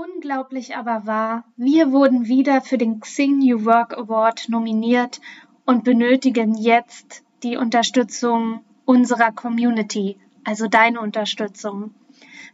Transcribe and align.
Unglaublich 0.00 0.76
aber 0.76 1.06
wahr, 1.06 1.42
wir 1.56 1.90
wurden 1.90 2.28
wieder 2.28 2.60
für 2.60 2.78
den 2.78 3.00
Xing 3.00 3.38
New 3.38 3.64
Work 3.64 3.98
Award 3.98 4.48
nominiert 4.48 5.20
und 5.64 5.82
benötigen 5.82 6.54
jetzt 6.54 7.24
die 7.42 7.56
Unterstützung 7.56 8.60
unserer 8.84 9.32
Community, 9.32 10.16
also 10.44 10.68
deine 10.68 11.00
Unterstützung. 11.00 11.94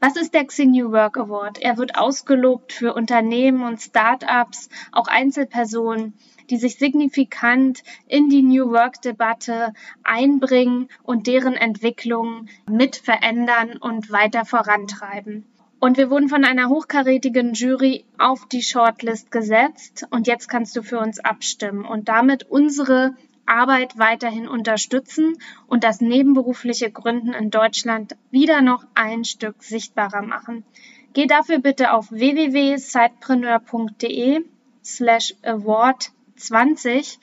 Was 0.01 0.17
ist 0.17 0.33
der 0.33 0.47
Xing 0.47 0.71
New 0.71 0.91
Work 0.91 1.19
Award? 1.19 1.61
Er 1.61 1.77
wird 1.77 1.99
ausgelobt 1.99 2.73
für 2.73 2.95
Unternehmen 2.95 3.63
und 3.63 3.79
Start-ups, 3.79 4.71
auch 4.91 5.09
Einzelpersonen, 5.09 6.15
die 6.49 6.57
sich 6.57 6.79
signifikant 6.79 7.83
in 8.07 8.31
die 8.31 8.43
New 8.43 8.71
Work-Debatte 8.71 9.75
einbringen 10.03 10.89
und 11.03 11.27
deren 11.27 11.57
Entwicklung 11.57 12.47
mit 12.67 12.97
verändern 12.97 13.77
und 13.77 14.11
weiter 14.11 14.47
vorantreiben. 14.47 15.45
Und 15.85 15.99
wir 15.99 16.09
wurden 16.09 16.31
von 16.31 16.47
einer 16.47 16.71
hochkarätigen 16.71 17.53
Jury 17.53 18.07
auf 18.17 18.49
die 18.49 18.63
Shortlist 18.63 19.31
gesetzt 19.31 20.07
und 20.09 20.27
jetzt 20.27 20.49
kannst 20.49 20.75
du 20.77 20.83
für 20.83 20.99
uns 20.99 21.21
abstimmen 21.21 21.85
und 21.85 22.09
damit 22.09 22.45
unsere 22.45 23.15
Arbeit 23.45 23.99
weiterhin 23.99 24.49
unterstützen 24.49 25.37
und 25.67 25.85
das 25.85 26.01
nebenberufliche 26.01 26.91
Gründen 26.91 27.35
in 27.35 27.51
Deutschland 27.51 28.17
wieder 28.31 28.63
noch 28.63 28.87
ein 28.95 29.25
Stück 29.25 29.63
sichtbarer 29.63 30.23
machen. 30.23 30.65
Geh 31.13 31.27
dafür 31.27 31.59
bitte 31.59 31.93
auf 31.93 32.11
www.sidepreneur.de 32.11 34.43
slash 34.83 35.35
award 35.43 36.13
20 36.37 37.19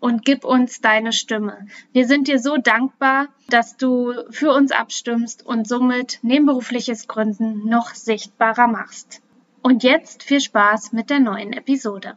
und 0.00 0.24
gib 0.24 0.44
uns 0.44 0.80
deine 0.80 1.12
Stimme. 1.12 1.66
Wir 1.92 2.06
sind 2.06 2.28
dir 2.28 2.38
so 2.38 2.56
dankbar, 2.56 3.28
dass 3.48 3.76
du 3.76 4.12
für 4.30 4.52
uns 4.52 4.72
abstimmst 4.72 5.44
und 5.44 5.66
somit 5.66 6.18
nebenberufliches 6.22 7.08
Gründen 7.08 7.68
noch 7.68 7.94
sichtbarer 7.94 8.66
machst. 8.66 9.22
Und 9.62 9.82
jetzt 9.82 10.22
viel 10.22 10.40
Spaß 10.40 10.92
mit 10.92 11.10
der 11.10 11.20
neuen 11.20 11.52
Episode. 11.52 12.16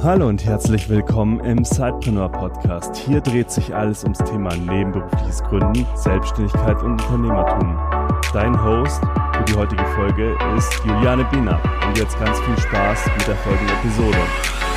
Hallo 0.00 0.28
und 0.28 0.44
herzlich 0.44 0.88
willkommen 0.88 1.40
im 1.40 1.64
Sidepreneur 1.64 2.30
Podcast. 2.30 2.96
Hier 2.96 3.20
dreht 3.20 3.50
sich 3.50 3.74
alles 3.74 4.04
ums 4.04 4.18
Thema 4.18 4.54
nebenberufliches 4.54 5.42
Gründen, 5.42 5.84
Selbstständigkeit 5.96 6.80
und 6.84 6.92
Unternehmertum. 6.92 7.76
Dein 8.32 8.62
Host 8.62 9.00
für 9.36 9.44
die 9.44 9.54
heutige 9.54 9.84
Folge 9.96 10.38
ist 10.56 10.72
Juliane 10.84 11.24
Biener. 11.32 11.60
Und 11.84 11.98
jetzt 11.98 12.16
ganz 12.20 12.38
viel 12.40 12.58
Spaß 12.58 13.06
mit 13.16 13.26
der 13.26 13.36
folgenden 13.36 13.76
Episode. 13.78 14.67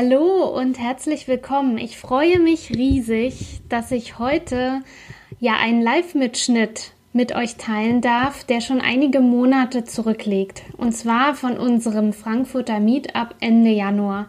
Hallo 0.00 0.44
und 0.56 0.78
herzlich 0.78 1.26
willkommen. 1.26 1.76
Ich 1.76 1.98
freue 1.98 2.38
mich 2.38 2.70
riesig, 2.70 3.62
dass 3.68 3.90
ich 3.90 4.20
heute 4.20 4.82
ja 5.40 5.54
einen 5.60 5.82
Live-Mitschnitt 5.82 6.92
mit 7.12 7.34
euch 7.34 7.56
teilen 7.56 8.00
darf, 8.00 8.44
der 8.44 8.60
schon 8.60 8.80
einige 8.80 9.18
Monate 9.18 9.82
zurückliegt. 9.82 10.62
Und 10.76 10.92
zwar 10.92 11.34
von 11.34 11.58
unserem 11.58 12.12
Frankfurter 12.12 12.78
Meetup 12.78 13.34
Ende 13.40 13.70
Januar. 13.70 14.28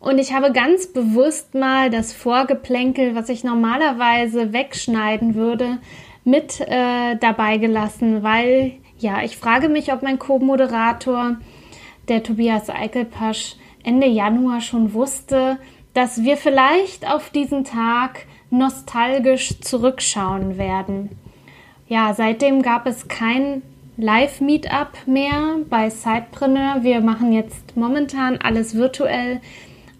Und 0.00 0.18
ich 0.18 0.34
habe 0.34 0.52
ganz 0.52 0.88
bewusst 0.88 1.54
mal 1.54 1.88
das 1.88 2.12
Vorgeplänkel, 2.12 3.14
was 3.14 3.30
ich 3.30 3.44
normalerweise 3.44 4.52
wegschneiden 4.52 5.34
würde, 5.34 5.78
mit 6.24 6.60
äh, 6.60 7.16
dabei 7.16 7.56
gelassen, 7.56 8.22
weil 8.22 8.72
ja, 8.98 9.22
ich 9.22 9.38
frage 9.38 9.70
mich, 9.70 9.94
ob 9.94 10.02
mein 10.02 10.18
Co-Moderator, 10.18 11.38
der 12.08 12.22
Tobias 12.22 12.68
Eichelpasch, 12.68 13.56
Ende 13.84 14.06
Januar 14.06 14.60
schon 14.60 14.92
wusste, 14.92 15.58
dass 15.94 16.22
wir 16.22 16.36
vielleicht 16.36 17.10
auf 17.10 17.30
diesen 17.30 17.64
Tag 17.64 18.26
nostalgisch 18.50 19.60
zurückschauen 19.60 20.58
werden. 20.58 21.10
Ja, 21.88 22.14
seitdem 22.14 22.62
gab 22.62 22.86
es 22.86 23.08
kein 23.08 23.62
Live-Meetup 23.96 25.06
mehr 25.06 25.56
bei 25.68 25.90
Sidepreneur. 25.90 26.82
Wir 26.82 27.00
machen 27.00 27.32
jetzt 27.32 27.76
momentan 27.76 28.38
alles 28.38 28.74
virtuell. 28.74 29.40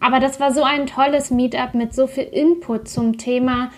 Aber 0.00 0.20
das 0.20 0.38
war 0.38 0.52
so 0.52 0.62
ein 0.62 0.86
tolles 0.86 1.30
Meetup 1.30 1.74
mit 1.74 1.94
so 1.94 2.06
viel 2.06 2.24
Input 2.24 2.88
zum 2.88 3.18
Thema. 3.18 3.70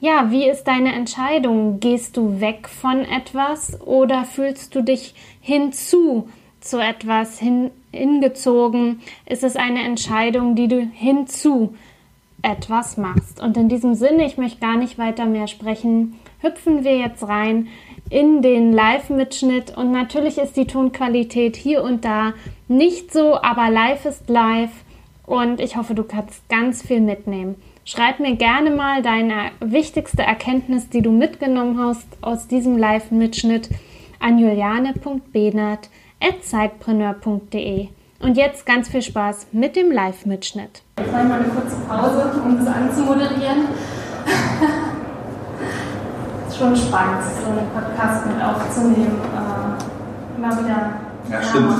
Ja, 0.00 0.30
wie 0.30 0.48
ist 0.48 0.64
deine 0.64 0.92
Entscheidung? 0.94 1.80
Gehst 1.80 2.16
du 2.16 2.40
weg 2.40 2.68
von 2.68 3.04
etwas 3.04 3.80
oder 3.80 4.24
fühlst 4.24 4.74
du 4.74 4.82
dich 4.82 5.14
hinzu 5.40 6.28
zu 6.60 6.78
etwas 6.78 7.38
hin, 7.38 7.70
hingezogen? 7.92 9.00
Ist 9.26 9.44
es 9.44 9.56
eine 9.56 9.82
Entscheidung, 9.82 10.54
die 10.54 10.68
du 10.68 10.80
hinzu 10.80 11.74
etwas 12.42 12.96
machst? 12.96 13.40
Und 13.40 13.56
in 13.56 13.68
diesem 13.68 13.94
Sinne, 13.94 14.24
ich 14.26 14.38
möchte 14.38 14.60
gar 14.60 14.76
nicht 14.76 14.98
weiter 14.98 15.26
mehr 15.26 15.46
sprechen, 15.46 16.18
hüpfen 16.40 16.84
wir 16.84 16.96
jetzt 16.98 17.26
rein 17.26 17.68
in 18.10 18.42
den 18.42 18.72
Live-Mitschnitt. 18.72 19.76
Und 19.76 19.92
natürlich 19.92 20.38
ist 20.38 20.56
die 20.56 20.66
Tonqualität 20.66 21.56
hier 21.56 21.82
und 21.82 22.04
da 22.04 22.34
nicht 22.68 23.12
so, 23.12 23.40
aber 23.40 23.70
live 23.70 24.04
ist 24.04 24.28
live. 24.28 24.72
Und 25.26 25.60
ich 25.60 25.76
hoffe, 25.76 25.94
du 25.94 26.04
kannst 26.04 26.48
ganz 26.48 26.82
viel 26.82 27.00
mitnehmen. 27.00 27.56
Schreib 27.84 28.20
mir 28.20 28.36
gerne 28.36 28.70
mal 28.70 29.02
deine 29.02 29.50
wichtigste 29.60 30.22
Erkenntnis, 30.22 30.90
die 30.90 31.02
du 31.02 31.10
mitgenommen 31.10 31.78
hast 31.78 32.06
aus 32.20 32.46
diesem 32.46 32.76
Live-Mitschnitt 32.76 33.70
an 34.20 34.38
juliane.benert 34.38 35.88
zeitpreneur.de. 36.48 37.88
Und 38.20 38.36
jetzt 38.36 38.66
ganz 38.66 38.88
viel 38.88 39.02
Spaß 39.02 39.46
mit 39.52 39.76
dem 39.76 39.92
Live-Mitschnitt. 39.92 40.82
Ich 40.98 41.06
mache 41.12 41.22
mal 41.24 41.40
eine 41.40 41.48
kurze 41.48 41.76
Pause, 41.88 42.32
um 42.44 42.58
das 42.58 42.66
anzumoderieren. 42.74 43.68
ist 46.48 46.58
schon 46.58 46.74
spannend, 46.74 47.22
so 47.44 47.50
einen 47.50 47.70
Podcast 47.70 48.26
mit 48.26 48.42
aufzunehmen. 48.42 49.20
Äh, 49.22 49.76
immer 50.36 50.50
wieder. 50.58 50.90
Ja, 51.30 51.40
stimmt. 51.42 51.74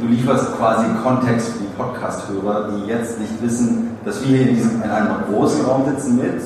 du 0.00 0.06
lieferst 0.06 0.56
quasi 0.56 0.86
Kontext 1.02 1.52
für 1.52 1.58
die 1.58 1.68
Podcast-Hörer, 1.76 2.70
die 2.70 2.86
jetzt 2.86 3.20
nicht 3.20 3.42
wissen, 3.42 3.98
dass 4.04 4.22
wir 4.22 4.28
hier 4.38 4.48
in, 4.48 4.56
diesem, 4.56 4.82
in 4.82 4.90
einem 4.90 5.24
großen 5.30 5.66
Raum 5.66 5.84
sitzen 5.84 6.16
mit, 6.16 6.40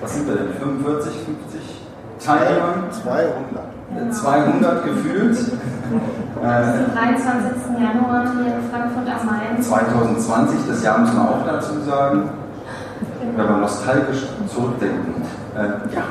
was 0.00 0.14
sind 0.14 0.26
wir 0.26 0.36
denn, 0.36 0.54
45, 0.54 1.12
50 1.12 1.60
Teilnehmern? 2.24 2.90
200. 2.90 3.65
200 4.10 4.84
gefühlt. 4.84 5.38
Am 6.36 6.92
23. 6.94 7.80
Januar 7.80 8.24
hier 8.32 8.54
in 8.56 8.70
Frankfurt 8.70 9.08
am 9.08 9.26
Main. 9.26 9.62
2020, 9.62 10.58
das 10.68 10.82
Jahr 10.82 10.98
müssen 10.98 11.16
wir 11.16 11.22
auch 11.22 11.46
dazu 11.46 11.80
sagen, 11.80 12.30
wenn 13.36 13.48
wir 13.48 13.56
nostalgisch 13.56 14.26
zurückdenken. 14.48 15.22
Äh, 15.56 15.94
ja. 15.94 16.02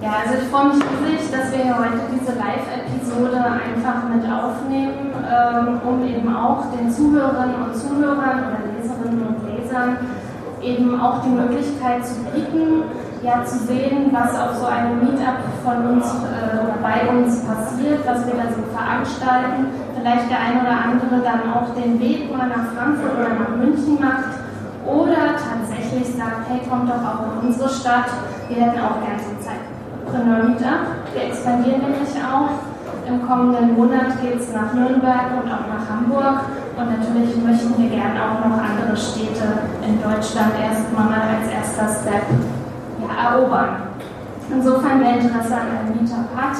Ja, 0.00 0.10
also 0.22 0.38
ich 0.40 0.48
freue 0.48 0.68
mich 0.68 0.84
riesig, 1.02 1.30
dass 1.32 1.50
wir 1.50 1.64
hier 1.64 1.76
heute 1.76 2.06
diese 2.14 2.38
Live-Episode 2.38 3.34
einfach 3.34 4.06
mit 4.06 4.22
aufnehmen, 4.30 5.10
ähm, 5.26 5.80
um 5.84 6.06
eben 6.06 6.34
auch 6.36 6.66
den 6.70 6.88
Zuhörerinnen 6.88 7.66
und 7.66 7.74
Zuhörern 7.74 8.46
oder 8.46 8.62
Leserinnen 8.78 9.26
und 9.26 9.42
Lesern 9.42 9.96
eben 10.62 11.00
auch 11.00 11.22
die 11.22 11.30
Möglichkeit 11.30 12.06
zu 12.06 12.14
bieten, 12.30 12.82
ja, 13.22 13.44
zu 13.44 13.58
sehen, 13.66 14.10
was 14.12 14.30
auf 14.38 14.56
so 14.56 14.66
einem 14.66 15.00
Meetup 15.00 15.42
von 15.64 15.76
uns 15.86 16.06
äh, 16.06 16.58
oder 16.62 16.78
bei 16.82 17.08
uns 17.08 17.42
passiert, 17.42 18.06
was 18.06 18.26
wir 18.26 18.34
da 18.34 18.46
so 18.54 18.62
veranstalten. 18.70 19.66
Vielleicht 19.98 20.30
der 20.30 20.38
ein 20.38 20.60
oder 20.62 20.76
andere 20.86 21.18
dann 21.24 21.52
auch 21.52 21.74
den 21.74 21.98
Weg 21.98 22.30
mal 22.30 22.48
nach 22.48 22.70
Frankfurt 22.74 23.18
oder 23.18 23.34
nach 23.34 23.56
München 23.56 23.98
macht 24.00 24.38
oder 24.86 25.34
tatsächlich 25.34 26.14
sagt, 26.14 26.48
hey, 26.48 26.60
kommt 26.68 26.88
doch 26.88 27.02
auch 27.02 27.42
in 27.42 27.48
unsere 27.48 27.68
Stadt, 27.68 28.06
wir 28.48 28.56
hätten 28.56 28.78
auch 28.78 29.02
gerne 29.02 29.18
so 29.18 29.34
ein 29.34 29.42
Zeitpreneur-Meetup. 29.42 31.12
Wir 31.12 31.22
expandieren 31.28 31.80
nämlich 31.82 32.14
auch. 32.22 32.62
Im 33.06 33.26
kommenden 33.26 33.74
Monat 33.74 34.20
geht 34.20 34.38
es 34.40 34.52
nach 34.52 34.72
Nürnberg 34.74 35.32
und 35.42 35.50
auch 35.50 35.66
nach 35.66 35.88
Hamburg. 35.88 36.44
Und 36.76 36.86
natürlich 36.86 37.36
möchten 37.42 37.74
wir 37.76 37.90
gerne 37.90 38.20
auch 38.20 38.44
noch 38.44 38.56
andere 38.56 38.96
Städte 38.96 39.66
in 39.84 40.00
Deutschland 40.00 40.52
erstmal 40.60 41.12
als 41.12 41.50
erster 41.50 41.88
Step 41.88 42.24
erobern. 43.08 43.88
Insofern, 44.50 45.00
wer 45.00 45.20
Interesse 45.20 45.54
an 45.54 45.68
einem 45.68 46.00
Meetup 46.00 46.28
hat, 46.36 46.56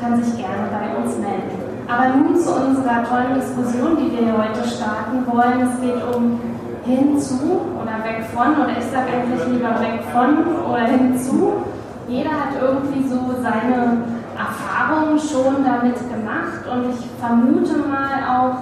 kann 0.00 0.22
sich 0.22 0.36
gerne 0.36 0.68
bei 0.70 0.96
uns 1.02 1.16
melden. 1.18 1.64
Aber 1.88 2.16
nun 2.16 2.36
zu 2.36 2.50
unserer 2.54 3.04
tollen 3.04 3.34
Diskussion, 3.34 3.96
die 3.96 4.10
wir 4.18 4.32
heute 4.32 4.66
starten 4.66 5.24
wollen. 5.26 5.68
Es 5.68 5.80
geht 5.80 6.02
um 6.14 6.40
hinzu 6.84 7.60
oder 7.80 8.02
weg 8.04 8.24
von, 8.34 8.52
oder 8.62 8.76
ich 8.78 8.84
sage 8.86 9.12
eigentlich 9.12 9.46
lieber 9.48 9.80
weg 9.80 10.00
von 10.12 10.46
oder 10.68 10.84
hinzu. 10.86 11.52
Jeder 12.08 12.30
hat 12.30 12.60
irgendwie 12.60 13.08
so 13.08 13.18
seine 13.42 14.02
Erfahrungen 14.36 15.18
schon 15.18 15.64
damit 15.64 15.96
gemacht 15.96 16.64
und 16.70 16.90
ich 16.90 17.06
vermute 17.18 17.78
mal 17.88 18.20
auch, 18.28 18.56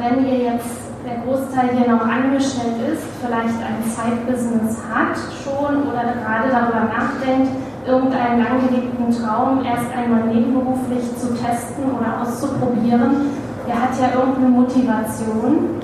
wenn 0.00 0.24
ihr 0.24 0.38
jetzt 0.52 0.83
der 1.04 1.20
Großteil 1.20 1.76
hier 1.76 1.92
noch 1.92 2.06
angestellt 2.06 2.80
ist, 2.88 3.04
vielleicht 3.20 3.60
ein 3.60 3.78
Zeitbusiness 3.84 4.78
hat 4.88 5.16
schon 5.44 5.84
oder 5.84 6.16
gerade 6.16 6.48
darüber 6.48 6.88
nachdenkt, 6.88 7.52
irgendeinen 7.86 8.42
langgehegten 8.42 9.10
Traum 9.12 9.62
erst 9.64 9.92
einmal 9.92 10.24
nebenberuflich 10.32 11.04
zu 11.16 11.34
testen 11.36 11.92
oder 11.92 12.22
auszuprobieren, 12.22 13.28
der 13.68 13.76
hat 13.80 13.92
ja 14.00 14.18
irgendeine 14.18 14.48
Motivation. 14.48 15.80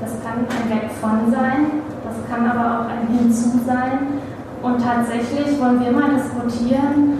Das 0.00 0.12
kann 0.24 0.44
ein 0.48 0.70
Weg 0.70 0.90
von 1.00 1.30
sein, 1.30 1.84
das 2.02 2.16
kann 2.28 2.50
aber 2.50 2.80
auch 2.80 2.86
ein 2.88 3.06
Hinzu 3.16 3.60
sein. 3.66 4.20
Und 4.62 4.82
tatsächlich 4.82 5.60
wollen 5.60 5.80
wir 5.80 5.92
mal 5.92 6.10
diskutieren, 6.14 7.18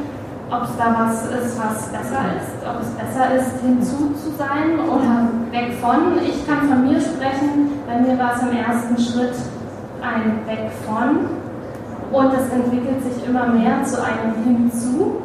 ob 0.52 0.64
es 0.64 0.76
da 0.76 0.94
was 0.98 1.22
ist, 1.32 1.58
was 1.58 1.88
besser 1.88 2.22
ist, 2.36 2.60
ob 2.68 2.82
es 2.82 2.90
besser 2.90 3.34
ist, 3.36 3.60
hinzu 3.62 4.12
zu 4.12 4.36
sein 4.36 4.78
oder 4.84 5.28
weg 5.50 5.72
von. 5.80 6.18
Ich 6.22 6.46
kann 6.46 6.68
von 6.68 6.84
mir 6.84 7.00
sprechen, 7.00 7.80
bei 7.86 7.98
mir 7.98 8.18
war 8.18 8.36
es 8.36 8.42
im 8.42 8.52
ersten 8.52 8.98
Schritt 8.98 9.34
ein 10.02 10.46
Weg 10.46 10.70
von 10.84 11.30
und 12.12 12.32
es 12.34 12.52
entwickelt 12.52 13.02
sich 13.02 13.26
immer 13.26 13.46
mehr 13.46 13.82
zu 13.84 13.96
einem 14.02 14.44
Hinzu. 14.44 15.22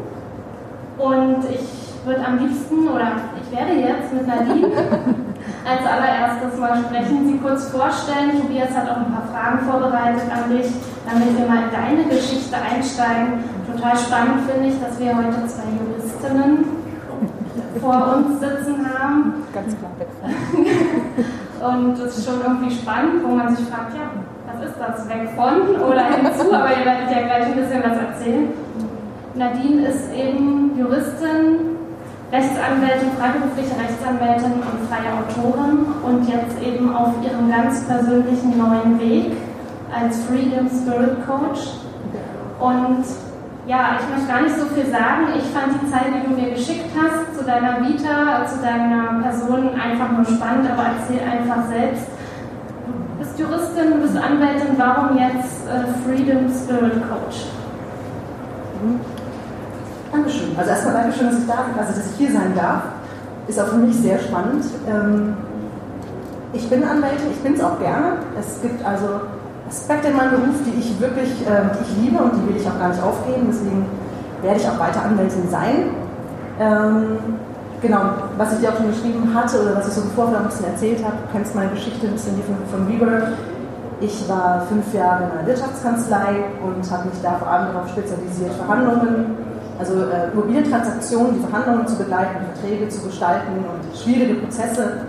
Und 0.98 1.44
ich 1.52 1.88
würde 2.06 2.26
am 2.26 2.40
liebsten, 2.40 2.88
oder 2.88 3.12
ich 3.36 3.56
werde 3.56 3.74
jetzt 3.74 4.14
mit 4.14 4.26
Nadine 4.26 4.72
als 5.68 5.84
allererstes 5.86 6.58
mal 6.58 6.78
sprechen, 6.88 7.28
sie 7.28 7.38
kurz 7.38 7.68
vorstellen. 7.68 8.42
Tobias 8.42 8.72
hat 8.74 8.90
auch 8.90 8.98
ein 8.98 9.12
paar 9.12 9.28
Fragen 9.32 9.60
vorbereitet 9.70 10.32
an 10.32 10.50
dich, 10.50 10.72
damit 11.06 11.38
wir 11.38 11.46
mal 11.46 11.64
in 11.68 11.72
deine 11.72 12.04
Geschichte 12.10 12.56
einsteigen. 12.56 13.44
Total 13.78 13.96
spannend 13.96 14.50
finde 14.50 14.70
ich, 14.70 14.82
dass 14.82 15.00
wir 15.00 15.16
heute 15.16 15.46
zwei 15.46 15.70
Juristinnen 15.78 16.66
vor 17.80 18.16
uns 18.16 18.40
sitzen 18.40 18.88
haben. 18.90 19.34
Ganz 19.54 19.76
klar. 19.78 19.92
Und 21.70 22.00
das 22.00 22.18
ist 22.18 22.26
schon 22.26 22.42
irgendwie 22.42 22.74
spannend, 22.74 23.24
wo 23.24 23.36
man 23.36 23.56
sich 23.56 23.68
fragt, 23.68 23.94
ja, 23.94 24.10
was 24.48 24.68
ist 24.68 24.78
das? 24.80 25.08
Weg 25.08 25.30
von 25.36 25.76
oder 25.80 26.06
hinzu? 26.06 26.52
Aber 26.54 26.70
ihr 26.70 26.86
werdet 26.86 27.12
ja 27.12 27.22
gleich 27.22 27.46
ein 27.46 27.56
bisschen 27.56 27.84
was 27.84 27.98
erzählen. 27.98 28.50
Nadine 29.36 29.88
ist 29.90 30.12
eben 30.12 30.76
Juristin, 30.76 31.78
Rechtsanwältin, 32.32 33.12
freiberufliche 33.20 33.78
Rechtsanwältin 33.78 34.54
und 34.54 34.90
freie 34.90 35.14
Autorin 35.14 35.86
und 36.04 36.28
jetzt 36.28 36.60
eben 36.66 36.96
auf 36.96 37.14
ihrem 37.24 37.52
ganz 37.52 37.84
persönlichen 37.84 38.58
neuen 38.58 39.00
Weg 39.00 39.38
als 39.94 40.24
Freedom 40.26 40.68
Spirit 40.68 41.18
Coach. 41.28 41.78
Und 42.60 43.06
ja, 43.68 44.00
ich 44.00 44.08
möchte 44.10 44.28
gar 44.32 44.42
nicht 44.42 44.58
so 44.58 44.66
viel 44.68 44.88
sagen. 44.90 45.28
Ich 45.36 45.44
fand 45.52 45.76
die 45.76 45.92
Zeit, 45.92 46.08
die 46.08 46.28
du 46.28 46.34
mir 46.40 46.52
geschickt 46.52 46.90
hast, 46.96 47.38
zu 47.38 47.44
deiner 47.44 47.82
Vita, 47.82 48.46
zu 48.48 48.62
deiner 48.64 49.22
Person 49.22 49.76
einfach 49.76 50.12
nur 50.12 50.26
spannend, 50.26 50.72
aber 50.72 50.96
erzähl 50.96 51.20
einfach 51.20 51.68
selbst. 51.68 52.08
Du 52.88 53.20
bist 53.20 53.38
Juristin, 53.38 53.92
du 53.92 54.02
bist 54.02 54.16
Anwältin, 54.16 54.78
warum 54.78 55.18
jetzt 55.18 55.68
äh, 55.68 55.84
Freedom 56.08 56.48
Spirit 56.48 57.04
Coach? 57.10 57.48
Mhm. 58.82 59.02
Dankeschön. 60.14 60.58
Also 60.58 60.70
erstmal 60.70 60.94
Dankeschön, 60.94 61.28
dass 61.28 61.40
ich 61.40 61.48
da 61.48 61.66
also 61.78 61.94
dass 61.94 62.12
ich 62.12 62.18
hier 62.18 62.32
sein 62.32 62.56
darf. 62.56 62.84
Ist 63.48 63.60
auch 63.60 63.68
für 63.68 63.78
mich 63.78 63.96
sehr 63.98 64.20
spannend. 64.20 64.66
Ähm, 64.88 65.36
ich 66.54 66.70
bin 66.70 66.84
Anwältin, 66.84 67.32
ich 67.32 67.40
bin 67.40 67.54
es 67.56 67.62
auch 67.62 67.78
gerne. 67.80 68.14
Es 68.40 68.62
gibt 68.62 68.86
also 68.86 69.22
Aspekte 69.68 70.10
in 70.10 70.16
meinem 70.16 70.32
Beruf, 70.32 70.56
die 70.66 70.80
ich 70.80 71.00
wirklich, 71.00 71.30
äh, 71.46 71.70
die 71.76 71.84
ich 71.84 72.04
liebe 72.04 72.24
und 72.24 72.34
die 72.36 72.50
will 72.50 72.62
ich 72.62 72.68
auch 72.68 72.80
gar 72.80 72.90
nicht 72.90 73.02
aufgeben. 73.02 73.48
Deswegen 73.50 73.86
werde 74.42 74.60
ich 74.60 74.68
auch 74.68 74.80
weiter 74.80 75.04
Anwältin 75.04 75.50
sein. 75.50 75.92
Ähm, 76.60 77.18
genau, 77.82 78.02
was 78.38 78.54
ich 78.54 78.60
dir 78.60 78.70
auch 78.70 78.78
schon 78.78 78.90
geschrieben 78.90 79.34
hatte 79.34 79.62
oder 79.62 79.76
was 79.76 79.88
ich 79.88 79.94
so 79.94 80.02
im 80.02 80.12
Vorfeld 80.12 80.42
ein 80.42 80.48
bisschen 80.48 80.66
erzählt 80.66 81.04
habe, 81.04 81.18
du 81.18 81.32
kennst 81.32 81.56
meine 81.56 81.72
Geschichte 81.72 82.08
ein 82.08 82.14
bisschen 82.14 82.36
von, 82.44 82.58
von 82.72 82.88
Weber. 82.88 83.34
Ich 84.00 84.30
war 84.30 84.66
fünf 84.70 84.94
Jahre 84.94 85.24
in 85.26 85.32
einer 85.32 85.48
Wirtschaftskanzlei 85.48 86.46
und 86.62 86.92
habe 86.92 87.10
mich 87.10 87.20
da 87.24 87.34
vor 87.34 87.50
allem 87.50 87.74
darauf 87.74 87.90
spezialisiert, 87.90 88.54
Verhandlungen 88.54 89.38
also 89.80 89.94
äh, 90.10 90.32
Immobilientransaktionen, 90.32 91.36
die 91.36 91.48
Verhandlungen 91.48 91.88
zu 91.88 91.98
begleiten, 91.98 92.46
Verträge 92.54 92.90
zu 92.90 93.06
gestalten 93.06 93.54
und 93.58 93.98
schwierige 93.98 94.36
Prozesse, 94.36 95.02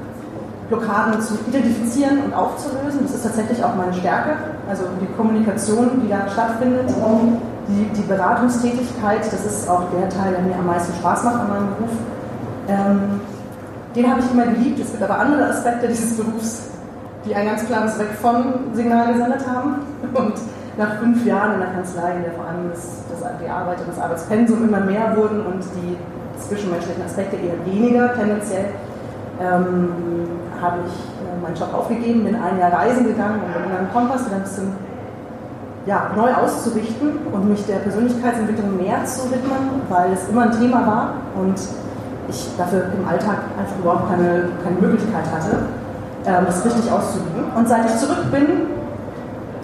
Blockaden 0.69 1.21
zu 1.21 1.35
identifizieren 1.49 2.25
und 2.25 2.35
aufzulösen. 2.35 3.01
Das 3.03 3.15
ist 3.15 3.23
tatsächlich 3.23 3.63
auch 3.65 3.75
meine 3.75 3.93
Stärke. 3.95 4.37
Also 4.69 4.85
die 5.01 5.07
Kommunikation, 5.17 6.03
die 6.03 6.09
da 6.09 6.29
stattfindet, 6.29 6.91
die, 7.69 7.85
die 7.97 8.03
Beratungstätigkeit, 8.03 9.21
das 9.21 9.45
ist 9.45 9.69
auch 9.69 9.85
der 9.91 10.09
Teil, 10.09 10.33
der 10.33 10.43
mir 10.43 10.55
am 10.55 10.67
meisten 10.67 10.95
Spaß 10.95 11.25
macht 11.25 11.41
an 11.41 11.49
meinem 11.49 11.69
Beruf. 11.77 11.91
Ähm, 12.69 13.21
den 13.97 14.11
habe 14.11 14.21
ich 14.21 14.31
immer 14.31 14.47
geliebt. 14.47 14.79
Es 14.81 14.91
gibt 14.91 15.03
aber 15.03 15.19
andere 15.19 15.49
Aspekte 15.49 15.89
dieses 15.89 16.17
Berufs, 16.17 16.69
die 17.25 17.35
ein 17.35 17.47
ganz 17.47 17.67
klares 17.67 17.99
Weg 17.99 18.11
von 18.21 18.75
Signal 18.75 19.13
gesendet 19.13 19.47
haben. 19.49 19.77
Und 20.15 20.35
nach 20.77 20.99
fünf 20.99 21.25
Jahren 21.27 21.55
in 21.55 21.61
der 21.61 21.71
Kanzlei, 21.71 22.17
in 22.17 22.23
der 22.23 22.33
vor 22.33 22.45
allem 22.47 22.71
das, 22.71 23.03
das, 23.11 23.31
die 23.43 23.49
Arbeit 23.49 23.81
und 23.81 23.89
das 23.89 23.99
Arbeitspensum 23.99 24.65
immer 24.69 24.81
mehr 24.81 25.17
wurden 25.17 25.41
und 25.41 25.65
die 25.77 25.97
zwischenmenschlichen 26.39 27.03
Aspekte 27.03 27.37
eher 27.37 27.59
weniger 27.67 28.15
tendenziell, 28.15 28.67
ähm, 29.41 29.89
habe 30.61 30.79
ich 30.87 30.93
äh, 30.93 31.43
meinen 31.43 31.55
Job 31.55 31.73
aufgegeben, 31.75 32.25
bin 32.25 32.37
ein 32.37 32.59
Jahr 32.59 32.73
reisen 32.73 33.07
gegangen 33.07 33.41
und 33.45 33.53
bin 33.53 33.71
in 33.71 33.77
einen 33.77 33.93
Kompass 33.93 34.27
wieder 34.27 34.37
ein 34.37 34.43
bisschen 34.43 34.73
ja, 35.87 36.11
neu 36.15 36.33
auszurichten 36.35 37.19
und 37.33 37.49
mich 37.49 37.65
der 37.67 37.77
Persönlichkeitsentwicklung 37.77 38.77
mehr 38.77 39.05
zu 39.07 39.31
widmen, 39.31 39.81
weil 39.89 40.13
es 40.13 40.29
immer 40.29 40.43
ein 40.43 40.53
Thema 40.53 40.87
war 40.87 41.15
und 41.41 41.59
ich 42.29 42.47
dafür 42.59 42.93
im 42.93 43.09
Alltag 43.09 43.39
einfach 43.59 43.79
überhaupt 43.79 44.11
keine, 44.11 44.51
keine 44.63 44.77
Möglichkeit 44.81 45.25
hatte, 45.33 45.65
ähm, 46.27 46.45
das 46.47 46.65
richtig 46.65 46.93
auszuüben. 46.93 47.45
Und 47.57 47.69
seit 47.69 47.87
ich 47.87 47.97
zurück 47.97 48.31
bin, 48.31 48.69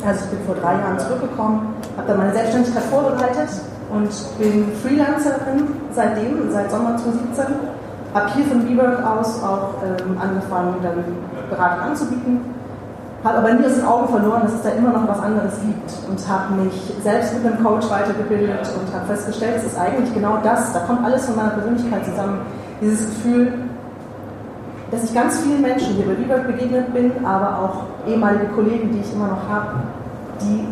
also 0.04 0.24
ich 0.24 0.30
bin 0.30 0.46
vor 0.46 0.56
drei 0.56 0.74
Jahren 0.80 0.98
zurückgekommen, 0.98 1.74
habe 1.96 2.08
dann 2.08 2.18
meine 2.18 2.32
Selbstständigkeit 2.32 2.84
vorbereitet 2.84 3.50
und 3.92 4.10
bin 4.38 4.72
Freelancerin 4.82 5.68
seitdem, 5.92 6.50
seit 6.50 6.70
Sommer 6.70 6.96
2017. 6.96 7.83
Habe 8.14 8.30
hier 8.32 8.44
von 8.44 8.68
WeWork 8.68 9.04
aus 9.04 9.42
auch 9.42 9.74
ähm, 9.82 10.16
angefangen, 10.16 10.76
dann 10.84 11.02
Beratung 11.50 11.80
anzubieten. 11.80 12.40
Habe 13.24 13.38
aber 13.38 13.54
nie 13.54 13.66
aus 13.66 13.74
den 13.74 13.84
Augen 13.84 14.08
verloren, 14.08 14.42
dass 14.42 14.52
es 14.52 14.62
da 14.62 14.68
immer 14.68 14.90
noch 14.90 15.08
was 15.08 15.18
anderes 15.18 15.54
gibt. 15.60 15.90
Und 16.08 16.28
habe 16.28 16.62
mich 16.62 16.94
selbst 17.02 17.34
mit 17.34 17.44
einem 17.44 17.64
Coach 17.64 17.90
weitergebildet 17.90 18.70
und 18.78 18.94
habe 18.94 19.06
festgestellt, 19.06 19.54
es 19.56 19.72
ist 19.72 19.78
eigentlich 19.78 20.14
genau 20.14 20.38
das. 20.44 20.72
Da 20.72 20.80
kommt 20.80 21.04
alles 21.04 21.26
von 21.26 21.34
meiner 21.34 21.50
Persönlichkeit 21.50 22.04
zusammen. 22.04 22.38
Dieses 22.80 23.06
Gefühl, 23.06 23.52
dass 24.92 25.02
ich 25.02 25.12
ganz 25.12 25.40
vielen 25.40 25.62
Menschen 25.62 25.94
hier 25.94 26.06
bei 26.06 26.16
WeWork 26.16 26.46
begegnet 26.46 26.94
bin, 26.94 27.10
aber 27.24 27.58
auch 27.58 28.08
ehemalige 28.08 28.46
Kollegen, 28.54 28.92
die 28.92 29.00
ich 29.00 29.12
immer 29.12 29.26
noch 29.26 29.48
habe, 29.48 29.74
die, 30.40 30.68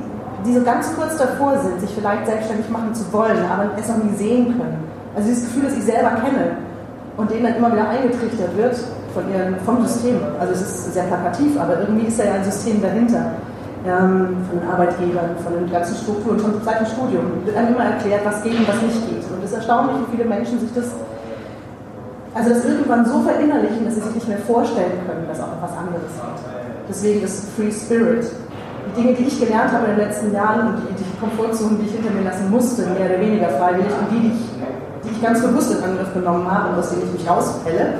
die 0.46 0.54
so 0.54 0.62
ganz 0.62 0.94
kurz 0.94 1.16
davor 1.16 1.58
sind, 1.58 1.80
sich 1.80 1.90
vielleicht 1.92 2.26
selbstständig 2.26 2.70
machen 2.70 2.94
zu 2.94 3.12
wollen, 3.12 3.38
aber 3.50 3.70
es 3.76 3.88
noch 3.88 3.96
nie 3.96 4.14
sehen 4.14 4.56
können. 4.56 4.84
Also 5.16 5.28
dieses 5.28 5.46
Gefühl, 5.46 5.64
das 5.64 5.76
ich 5.76 5.84
selber 5.84 6.10
kenne 6.10 6.56
und 7.16 7.30
denen 7.30 7.44
dann 7.44 7.56
immer 7.56 7.72
wieder 7.72 7.88
eingetrichtert 7.88 8.56
wird 8.56 8.76
von 9.14 9.24
ihren, 9.32 9.56
vom 9.64 9.84
System. 9.86 10.16
Also 10.40 10.54
es 10.54 10.62
ist 10.62 10.94
sehr 10.94 11.04
plakativ, 11.04 11.58
aber 11.60 11.80
irgendwie 11.80 12.06
ist 12.06 12.18
da 12.18 12.24
ja 12.24 12.34
ein 12.34 12.44
System 12.44 12.80
dahinter. 12.80 13.32
Ähm, 13.84 14.36
von 14.48 14.60
den 14.60 14.68
Arbeitgebern, 14.68 15.34
von 15.42 15.54
den 15.54 15.70
ganzen 15.70 15.96
Strukturen, 15.96 16.38
schon 16.38 16.54
seit 16.64 16.80
dem 16.80 16.86
Studium 16.86 17.44
wird 17.44 17.56
einem 17.56 17.74
immer 17.74 17.84
erklärt, 17.84 18.24
was 18.24 18.40
geht 18.42 18.54
und 18.54 18.68
was 18.68 18.80
nicht 18.80 19.08
geht. 19.10 19.24
Und 19.26 19.42
es 19.42 19.50
ist 19.50 19.56
erstaunlich, 19.56 19.96
wie 20.06 20.16
viele 20.16 20.28
Menschen 20.28 20.60
sich 20.60 20.72
das 20.72 20.86
also 22.34 22.48
das 22.48 22.64
irgendwann 22.64 23.04
so 23.04 23.20
verinnerlichen, 23.20 23.84
dass 23.84 23.94
sie 23.94 24.00
sich 24.00 24.14
nicht 24.14 24.28
mehr 24.28 24.38
vorstellen 24.38 25.04
können, 25.06 25.28
dass 25.28 25.40
auch 25.40 25.48
noch 25.48 25.62
was 25.62 25.76
anderes 25.76 26.08
geht. 26.16 26.40
Deswegen 26.88 27.22
ist 27.22 27.50
Free 27.56 27.70
Spirit. 27.70 28.24
Die 28.88 29.02
Dinge, 29.02 29.14
die 29.14 29.24
ich 29.24 29.38
gelernt 29.38 29.70
habe 29.72 29.92
in 29.92 29.96
den 29.96 30.08
letzten 30.08 30.32
Jahren 30.32 30.68
und 30.68 30.76
die, 30.82 30.94
die 30.96 31.20
Komfortzonen, 31.20 31.78
die 31.78 31.86
ich 31.86 31.92
hinter 31.92 32.10
mir 32.10 32.24
lassen 32.24 32.50
musste, 32.50 32.82
mehr 32.82 33.08
oder 33.08 33.20
weniger 33.20 33.48
freiwillig, 33.50 33.92
und 33.92 34.08
die, 34.10 34.20
die 34.20 34.32
ich, 34.32 34.42
ganz 35.22 35.40
bewusst 35.42 35.72
in 35.72 35.82
Angriff 35.82 36.12
genommen 36.12 36.50
habe 36.50 36.70
und 36.70 36.78
aus 36.78 36.90
denen 36.90 37.02
ich 37.04 37.20
mich 37.20 37.30
rauspelle, 37.30 37.94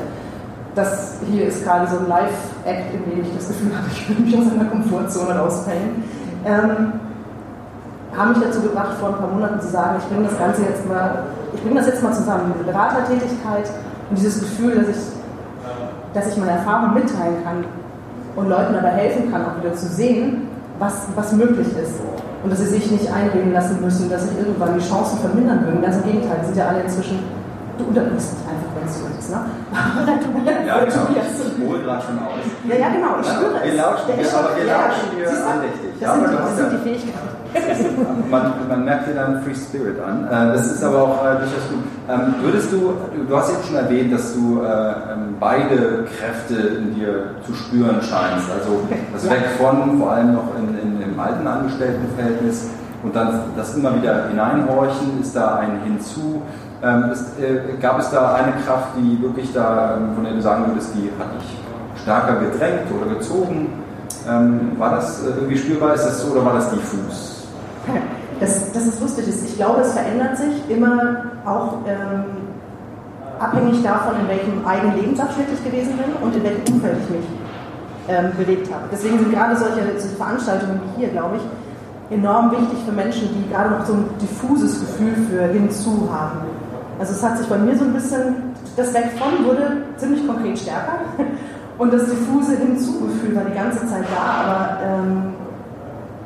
das 0.74 1.18
hier 1.30 1.46
ist 1.46 1.64
gerade 1.64 1.86
so 1.88 1.98
ein 1.98 2.08
Live-Act, 2.08 2.94
in 2.94 3.10
dem 3.10 3.22
ich 3.22 3.36
das 3.36 3.48
Gefühl 3.48 3.76
habe, 3.76 3.86
ich 3.92 4.08
will 4.08 4.24
mich 4.24 4.36
aus 4.36 4.52
einer 4.52 4.68
Komfortzone 4.70 5.38
rauspellen. 5.38 6.02
Ähm, 6.44 6.92
haben 8.16 8.30
mich 8.30 8.42
dazu 8.42 8.60
gebracht, 8.60 8.98
vor 8.98 9.10
ein 9.10 9.16
paar 9.16 9.28
Monaten 9.28 9.60
zu 9.60 9.68
sagen, 9.68 9.96
ich 9.98 10.04
bringe 10.04 10.28
das 10.28 10.38
Ganze 10.38 10.62
jetzt 10.62 10.86
mal, 10.88 11.24
ich 11.54 11.62
bringe 11.62 11.76
das 11.76 11.86
jetzt 11.86 12.02
mal 12.02 12.12
zusammen, 12.12 12.52
diese 12.54 12.70
Beratertätigkeit 12.70 13.70
und 14.10 14.18
dieses 14.18 14.40
Gefühl, 14.40 14.74
dass 14.76 14.88
ich, 14.88 15.02
dass 16.12 16.26
ich 16.28 16.36
meine 16.36 16.52
Erfahrung 16.52 16.94
mitteilen 16.94 17.42
kann 17.44 17.64
und 18.36 18.48
Leuten 18.48 18.74
dabei 18.74 18.90
helfen 18.90 19.30
kann, 19.30 19.46
auch 19.46 19.62
wieder 19.62 19.74
zu 19.74 19.86
sehen, 19.86 20.48
was, 20.78 21.06
was 21.14 21.32
möglich 21.32 21.68
ist. 21.68 21.94
Und 22.42 22.50
dass 22.50 22.58
sie 22.58 22.66
sich 22.66 22.90
nicht 22.90 23.06
einreden 23.12 23.52
lassen 23.52 23.80
müssen, 23.80 24.10
dass 24.10 24.22
sich 24.22 24.36
irgendwann 24.38 24.78
die 24.78 24.84
Chancen 24.84 25.18
vermindern 25.18 25.64
würden. 25.64 25.80
Ganz 25.80 25.96
im 25.96 26.04
Gegenteil, 26.04 26.44
sind 26.44 26.56
ja 26.56 26.66
alle 26.68 26.82
inzwischen, 26.82 27.18
du 27.78 27.84
unterbrichst 27.84 28.34
mich 28.34 28.42
einfach, 28.50 28.70
wenn 28.74 28.88
es 28.88 28.98
so 28.98 29.06
ist. 29.18 29.30
Ne? 29.30 29.40
Ja, 30.66 30.84
genau. 30.84 31.06
Ich 31.14 31.68
hole 31.68 31.80
gerade 31.82 32.02
schon 32.02 32.18
aus. 32.18 32.42
Ja, 32.68 32.74
ja, 32.74 32.88
genau, 32.88 33.20
ich 33.20 33.26
spüre 33.28 33.56
es. 33.58 33.64
Wir 33.64 33.74
lauschen 33.74 34.06
dir, 34.06 34.38
aber 34.38 34.56
wir 34.56 34.64
lauschen 34.64 35.08
dir 35.14 35.46
andächtig. 35.46 35.90
Das, 35.92 36.00
ja, 36.00 36.14
sind, 36.14 36.30
die, 36.30 36.36
das 36.36 36.56
sind 36.56 36.72
die 36.72 36.82
Fähigkeiten 36.82 37.42
man, 38.30 38.52
man, 38.68 38.84
merkt 38.84 39.08
dir 39.08 39.14
dann 39.14 39.42
Free 39.42 39.54
Spirit 39.54 40.00
an. 40.00 40.24
Äh, 40.24 40.52
das 40.54 40.72
ist 40.72 40.82
aber 40.82 41.02
auch 41.02 41.24
äh, 41.24 41.36
durchaus 41.36 41.68
gut. 41.68 41.84
Ähm, 42.08 42.34
würdest 42.42 42.72
du, 42.72 42.94
du 43.28 43.36
hast 43.36 43.50
eben 43.50 43.62
schon 43.64 43.76
erwähnt, 43.76 44.12
dass 44.12 44.34
du 44.34 44.62
äh, 44.62 44.66
ähm, 44.66 45.36
beide 45.38 46.04
Kräfte 46.16 46.54
in 46.78 46.94
dir 46.94 47.34
zu 47.46 47.54
spüren 47.54 48.00
scheinst. 48.02 48.50
Also 48.50 48.88
das 49.12 49.28
Weg 49.28 49.44
von, 49.58 49.98
vor 49.98 50.12
allem 50.12 50.34
noch 50.34 50.48
in, 50.58 50.78
in, 50.78 51.01
alten 51.22 51.46
Angestelltenverhältnis 51.46 52.70
und 53.02 53.16
dann 53.16 53.40
das 53.56 53.74
immer 53.74 53.94
wieder 53.96 54.28
hineinhorchen, 54.28 55.20
ist 55.20 55.34
da 55.34 55.56
ein 55.56 55.80
Hinzu. 55.84 56.42
Ähm, 56.82 57.10
ist, 57.12 57.38
äh, 57.40 57.76
gab 57.80 57.98
es 57.98 58.10
da 58.10 58.34
eine 58.34 58.52
Kraft, 58.64 58.88
die 58.96 59.20
wirklich 59.22 59.52
da, 59.52 59.96
ähm, 59.96 60.14
von 60.14 60.24
der 60.24 60.34
du 60.34 60.42
sagen 60.42 60.66
würdest, 60.66 60.92
die 60.94 61.10
hat 61.18 61.34
dich 61.40 61.58
stärker 62.02 62.36
gedrängt 62.36 62.90
oder 62.90 63.14
gezogen? 63.14 63.68
Ähm, 64.28 64.72
war 64.78 64.90
das 64.90 65.22
äh, 65.22 65.30
irgendwie 65.30 65.58
spürbar? 65.58 65.94
Ist 65.94 66.04
das 66.04 66.22
so 66.22 66.32
oder 66.32 66.44
war 66.44 66.54
das 66.54 66.70
diffus? 66.70 67.46
Das, 68.40 68.72
das 68.72 68.86
ist 68.86 69.00
lustig. 69.00 69.26
Ich 69.28 69.56
glaube, 69.56 69.82
es 69.82 69.92
verändert 69.92 70.36
sich 70.36 70.68
immer 70.68 71.24
auch 71.44 71.78
ähm, 71.86 72.24
abhängig 73.38 73.82
davon, 73.82 74.14
in 74.20 74.28
welchem 74.28 74.66
eigenen 74.66 74.96
Lebensabschnitt 74.96 75.46
ich 75.52 75.64
gewesen 75.64 75.96
bin 75.96 76.12
und 76.20 76.34
in 76.34 76.42
welchem 76.42 76.74
Umfeld 76.74 76.96
ich 77.04 77.10
mich 77.10 77.26
ähm, 78.08 78.32
bewegt 78.36 78.72
habe. 78.72 78.84
Deswegen 78.90 79.18
sind 79.18 79.32
gerade 79.32 79.56
solche, 79.56 79.82
solche 79.98 80.16
Veranstaltungen 80.16 80.80
wie 80.84 81.00
hier, 81.00 81.08
glaube 81.10 81.36
ich, 81.36 82.16
enorm 82.16 82.50
wichtig 82.50 82.78
für 82.84 82.92
Menschen, 82.92 83.28
die 83.34 83.50
gerade 83.50 83.70
noch 83.70 83.86
so 83.86 83.94
ein 83.94 84.04
diffuses 84.20 84.80
Gefühl 84.80 85.14
für 85.30 85.46
hinzu 85.46 86.08
haben. 86.12 86.40
Also 86.98 87.14
es 87.14 87.22
hat 87.22 87.38
sich 87.38 87.46
bei 87.46 87.58
mir 87.58 87.76
so 87.76 87.84
ein 87.84 87.92
bisschen, 87.92 88.54
das 88.76 88.92
Weg 88.94 89.12
von 89.18 89.44
wurde 89.44 89.84
ziemlich 89.96 90.26
konkret 90.26 90.58
stärker 90.58 91.00
und 91.78 91.92
das 91.92 92.04
diffuse 92.04 92.56
Hinzugefühl 92.56 93.34
war 93.34 93.44
die 93.44 93.54
ganze 93.54 93.86
Zeit 93.86 94.04
da, 94.14 94.44
aber 94.44 94.78
ähm, 94.86 95.34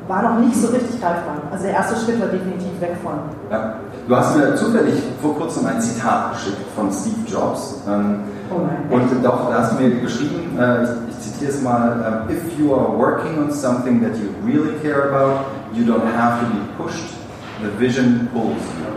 war 0.07 0.23
noch 0.23 0.39
nicht 0.39 0.55
so 0.55 0.67
richtig 0.67 1.01
greifbar. 1.01 1.37
Also 1.51 1.63
der 1.63 1.73
erste 1.73 1.95
Schritt 1.95 2.19
war 2.19 2.27
definitiv 2.27 2.79
weg 2.79 2.95
von. 3.03 3.13
Ja. 3.49 3.75
Du 4.07 4.15
hast 4.15 4.37
mir 4.37 4.55
zufällig 4.55 5.03
vor 5.21 5.35
kurzem 5.35 5.65
ein 5.65 5.81
Zitat 5.81 6.31
geschickt 6.31 6.61
von 6.75 6.89
Steve 6.91 7.27
Jobs. 7.27 7.81
Ähm, 7.87 8.21
und 8.49 9.23
doch, 9.23 9.49
da 9.49 9.59
hast 9.59 9.73
du 9.73 9.83
mir 9.83 10.01
geschrieben, 10.01 10.57
äh, 10.59 10.83
ich, 10.83 10.89
ich, 11.09 11.19
zitiere 11.19 11.51
es 11.51 11.61
mal, 11.61 12.25
uh, 12.27 12.31
if 12.31 12.57
you 12.57 12.73
are 12.73 12.97
working 12.97 13.37
on 13.37 13.51
something 13.51 14.01
that 14.01 14.17
you 14.17 14.29
really 14.45 14.73
care 14.81 15.09
about, 15.09 15.45
you 15.73 15.83
don't 15.85 16.05
have 16.15 16.39
to 16.39 16.45
be 16.47 16.59
pushed, 16.77 17.15
the 17.61 17.69
vision 17.79 18.29
pulls 18.33 18.63
you. 18.79 18.87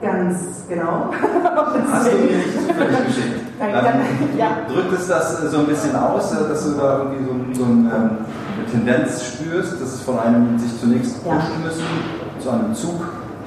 Ganz 0.00 0.64
genau. 0.68 1.10
Hast 1.92 2.12
du 2.12 2.16
mir 2.16 2.36
nicht 2.36 2.52
zufällig 2.52 3.06
geschickt? 3.06 3.40
Dann, 3.58 4.00
ja. 4.36 4.48
Drückt 4.68 4.92
es 4.92 5.08
das 5.08 5.40
so 5.50 5.58
ein 5.58 5.66
bisschen 5.66 5.96
aus, 5.96 6.32
äh, 6.32 6.48
dass 6.48 6.64
du 6.64 6.72
da 6.72 6.98
irgendwie 6.98 7.54
so, 7.54 7.60
so 7.60 7.64
ein, 7.64 7.90
ähm, 7.94 8.10
eine 8.56 8.70
Tendenz 8.70 9.24
spürst, 9.24 9.80
dass 9.80 9.94
es 9.94 10.00
von 10.02 10.18
einem 10.18 10.58
sich 10.58 10.78
zunächst 10.78 11.22
pushen 11.24 11.62
müssen, 11.64 11.84
zu 12.38 12.50
einem 12.50 12.74
Zug 12.74 13.00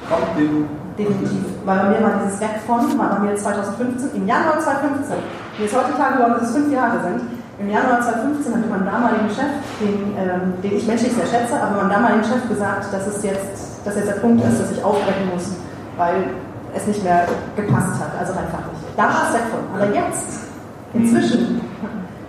kommt, 0.08 0.38
den 0.38 0.50
du 0.50 0.87
Definitiv. 0.98 1.46
Weil 1.64 1.78
bei 1.78 1.88
mir 1.90 2.02
war 2.02 2.20
dieses 2.26 2.40
Weg 2.40 2.58
von, 2.66 2.98
war 2.98 3.16
bei 3.16 3.30
mir 3.30 3.36
2015, 3.36 4.10
im 4.20 4.26
Januar 4.26 4.58
2015, 4.58 5.14
wie 5.58 5.64
es 5.64 5.74
heute 5.74 5.96
Tage 5.96 6.18
geworden 6.18 6.42
ist, 6.42 6.50
fünf 6.50 6.72
Jahre 6.72 6.98
sind, 7.00 7.22
im 7.60 7.70
Januar 7.70 8.02
2015 8.02 8.54
hat 8.54 8.70
mein 8.70 8.84
damaligen 8.84 9.30
Chef, 9.30 9.50
den, 9.80 10.14
ähm, 10.18 10.54
den 10.62 10.76
ich 10.78 10.86
menschlich 10.86 11.12
sehr 11.12 11.26
schätze, 11.26 11.54
aber 11.60 11.82
mein 11.82 11.90
damaligen 11.90 12.22
Chef 12.22 12.48
gesagt, 12.48 12.86
dass 12.92 13.06
es 13.06 13.22
jetzt, 13.22 13.82
dass 13.84 13.96
jetzt 13.96 14.08
der 14.08 14.22
Punkt 14.22 14.44
ist, 14.44 14.60
dass 14.60 14.70
ich 14.70 14.82
aufbrechen 14.82 15.30
muss, 15.32 15.54
weil 15.96 16.30
es 16.74 16.86
nicht 16.86 17.02
mehr 17.02 17.26
gepasst 17.56 17.98
hat, 17.98 18.14
also 18.18 18.32
einfach 18.32 18.62
nicht. 18.70 18.82
Da 18.96 19.04
war 19.04 19.26
es 19.26 19.34
weg 19.34 19.46
von. 19.50 19.62
Aber 19.74 19.94
jetzt, 19.94 20.46
inzwischen, 20.94 21.60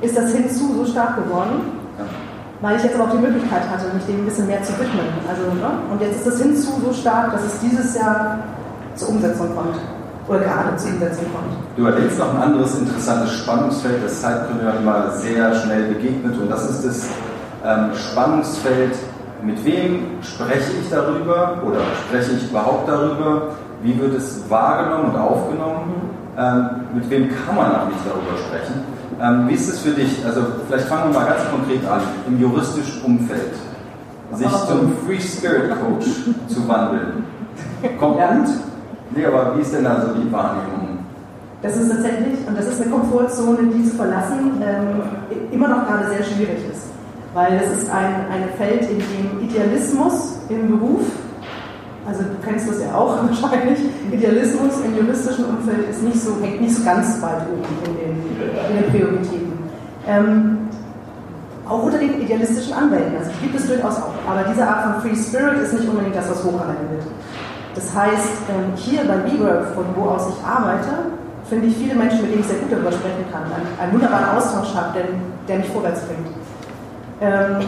ist 0.01 0.17
das 0.17 0.31
hinzu 0.31 0.73
so 0.77 0.85
stark 0.85 1.15
geworden, 1.17 1.61
weil 2.61 2.77
ich 2.77 2.83
jetzt 2.83 2.95
aber 2.95 3.05
auch 3.05 3.11
die 3.11 3.21
Möglichkeit 3.21 3.69
hatte, 3.69 3.93
mich 3.93 4.05
dem 4.05 4.21
ein 4.21 4.25
bisschen 4.25 4.47
mehr 4.47 4.63
zu 4.63 4.73
widmen. 4.79 5.07
Also, 5.29 5.43
ne? 5.53 5.71
Und 5.91 6.01
jetzt 6.01 6.17
ist 6.17 6.27
das 6.27 6.41
hinzu 6.41 6.81
so 6.83 6.91
stark, 6.91 7.31
dass 7.33 7.43
es 7.43 7.59
dieses 7.59 7.95
Jahr 7.95 8.39
zur 8.99 9.09
Umsetzung 9.09 9.55
kommt. 9.55 9.79
Oder 10.27 10.39
gerade 10.39 10.75
zur 10.77 10.91
Umsetzung 10.91 11.25
kommt. 11.33 11.55
Du 11.75 11.85
erlebst 11.85 12.19
noch 12.19 12.35
ein 12.35 12.41
anderes 12.41 12.77
interessantes 12.77 13.33
Spannungsfeld, 13.37 14.03
das 14.03 14.21
Zeitgründer 14.21 14.77
immer 14.77 15.11
sehr 15.11 15.55
schnell 15.55 15.93
begegnet. 15.93 16.37
Und 16.37 16.49
das 16.49 16.69
ist 16.69 16.85
das 16.85 17.07
ähm, 17.65 17.91
Spannungsfeld, 17.95 18.95
mit 19.41 19.63
wem 19.65 20.03
spreche 20.21 20.73
ich 20.81 20.89
darüber 20.89 21.61
oder 21.65 21.79
spreche 22.05 22.33
ich 22.33 22.49
überhaupt 22.49 22.89
darüber? 22.89 23.55
Wie 23.81 23.97
wird 23.97 24.13
es 24.15 24.41
wahrgenommen 24.49 25.11
und 25.11 25.17
aufgenommen? 25.17 26.09
Ähm, 26.37 26.69
mit 26.93 27.09
wem 27.09 27.29
kann 27.29 27.55
man 27.55 27.87
nicht 27.87 27.99
darüber 28.05 28.37
sprechen? 28.37 28.83
Ähm, 29.21 29.47
wie 29.47 29.53
ist 29.53 29.69
es 29.69 29.79
für 29.79 29.91
dich? 29.91 30.25
Also 30.25 30.41
vielleicht 30.67 30.87
fangen 30.87 31.11
wir 31.11 31.19
mal 31.19 31.25
ganz 31.25 31.41
konkret 31.49 31.89
an, 31.89 32.01
im 32.27 32.39
juristischen 32.39 33.01
Umfeld 33.03 33.53
sich 34.33 34.51
zum 34.67 34.93
Free 35.05 35.19
Spirit 35.19 35.71
Coach 35.81 36.05
zu 36.47 36.67
wandeln. 36.67 37.23
Kommt 37.99 38.19
ja. 38.19 38.33
gut? 38.33 38.49
Nee, 39.11 39.25
aber 39.25 39.57
wie 39.57 39.61
ist 39.61 39.73
denn 39.73 39.83
da 39.83 40.01
so 40.01 40.13
die 40.13 40.31
Wahrnehmung? 40.31 40.99
Das 41.61 41.75
ist 41.75 41.89
tatsächlich, 41.89 42.47
und 42.47 42.57
das 42.57 42.67
ist 42.67 42.81
eine 42.81 42.91
Komfortzone, 42.91 43.57
die 43.73 43.89
zu 43.89 43.95
verlassen 43.95 44.61
ähm, 44.61 45.01
immer 45.51 45.67
noch 45.67 45.87
gerade 45.87 46.09
sehr 46.09 46.23
schwierig 46.23 46.59
ist. 46.71 46.83
Weil 47.33 47.61
es 47.61 47.83
ist 47.83 47.91
ein, 47.91 48.13
ein 48.31 48.49
Feld, 48.57 48.89
in 48.89 48.99
dem 48.99 49.43
Idealismus 49.43 50.39
im 50.49 50.69
Beruf 50.69 51.01
also 52.09 52.23
du 52.23 52.35
kennst 52.43 52.67
das 52.67 52.81
ja 52.81 52.93
auch 52.95 53.17
wahrscheinlich, 53.29 53.79
Idealismus 54.11 54.81
im 54.83 54.97
juristischen 54.97 55.45
Umfeld 55.45 55.89
ist 55.89 56.01
nicht 56.01 56.19
so, 56.19 56.37
hängt 56.41 56.61
nicht 56.61 56.75
so 56.75 56.83
ganz 56.83 57.21
weit 57.21 57.43
oben 57.51 57.63
in 57.85 57.93
den, 57.95 58.15
in 58.69 58.83
den 58.83 58.91
Prioritäten. 58.91 59.53
Ähm, 60.07 60.57
auch 61.67 61.83
unter 61.83 61.99
den 61.99 62.19
idealistischen 62.21 62.73
Anwälten, 62.73 63.15
also 63.15 63.29
gibt 63.41 63.55
es 63.55 63.67
durchaus 63.67 63.97
auch, 63.97 64.13
aber 64.27 64.49
diese 64.49 64.67
Art 64.67 64.83
von 64.83 65.01
Free 65.01 65.15
Spirit 65.15 65.61
ist 65.61 65.73
nicht 65.73 65.87
unbedingt 65.87 66.15
das, 66.15 66.27
was 66.27 66.43
hochgehalten 66.43 66.89
wird. 66.89 67.03
Das 67.75 67.95
heißt, 67.95 68.49
ähm, 68.49 68.73
hier 68.75 69.03
bei 69.05 69.23
WeWork, 69.25 69.75
von 69.75 69.85
wo 69.95 70.09
aus 70.09 70.27
ich 70.29 70.45
arbeite, 70.45 71.13
finde 71.49 71.67
ich 71.67 71.77
viele 71.77 71.95
Menschen, 71.95 72.21
mit 72.21 72.31
denen 72.31 72.41
ich 72.41 72.47
sehr 72.47 72.59
gut 72.59 72.71
darüber 72.71 72.91
sprechen 72.91 73.25
kann, 73.31 73.43
einen, 73.45 73.93
wunderbaren 73.93 74.37
Austausch 74.37 74.73
habe, 74.75 74.93
der, 74.93 75.05
der 75.47 75.57
mich 75.57 75.69
vorwärts 75.69 76.01
bringt. 76.01 76.27
Ähm, 77.21 77.65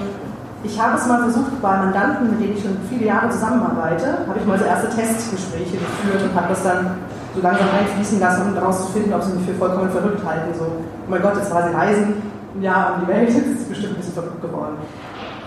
ich 0.63 0.79
habe 0.79 0.97
es 0.97 1.07
mal 1.07 1.21
versucht 1.23 1.59
bei 1.61 1.75
Mandanten, 1.77 2.29
mit 2.31 2.39
denen 2.39 2.55
ich 2.55 2.61
schon 2.61 2.77
viele 2.87 3.05
Jahre 3.05 3.29
zusammenarbeite, 3.29 4.25
habe 4.27 4.37
ich 4.39 4.45
mal 4.45 4.59
so 4.59 4.65
erste 4.65 4.89
Testgespräche 4.89 5.77
geführt 5.77 6.21
und 6.23 6.35
habe 6.35 6.49
das 6.49 6.61
dann 6.61 6.97
so 7.33 7.41
langsam 7.41 7.67
einfließen 7.73 8.19
lassen, 8.19 8.47
um 8.47 8.53
herauszufinden, 8.53 9.13
ob 9.13 9.23
sie 9.23 9.33
mich 9.33 9.45
für 9.47 9.55
vollkommen 9.55 9.89
verrückt 9.89 10.23
halten. 10.23 10.53
So, 10.57 10.65
oh 10.65 11.09
mein 11.09 11.21
Gott, 11.21 11.37
jetzt 11.37 11.51
war 11.51 11.67
sie 11.67 11.73
reisen, 11.73 12.21
ja, 12.59 12.93
um 12.93 13.05
die 13.05 13.07
Welt, 13.07 13.29
jetzt 13.29 13.47
ist 13.61 13.69
bestimmt 13.69 13.93
ein 13.93 13.97
bisschen 13.97 14.13
verrückt 14.13 14.41
geworden. 14.41 14.77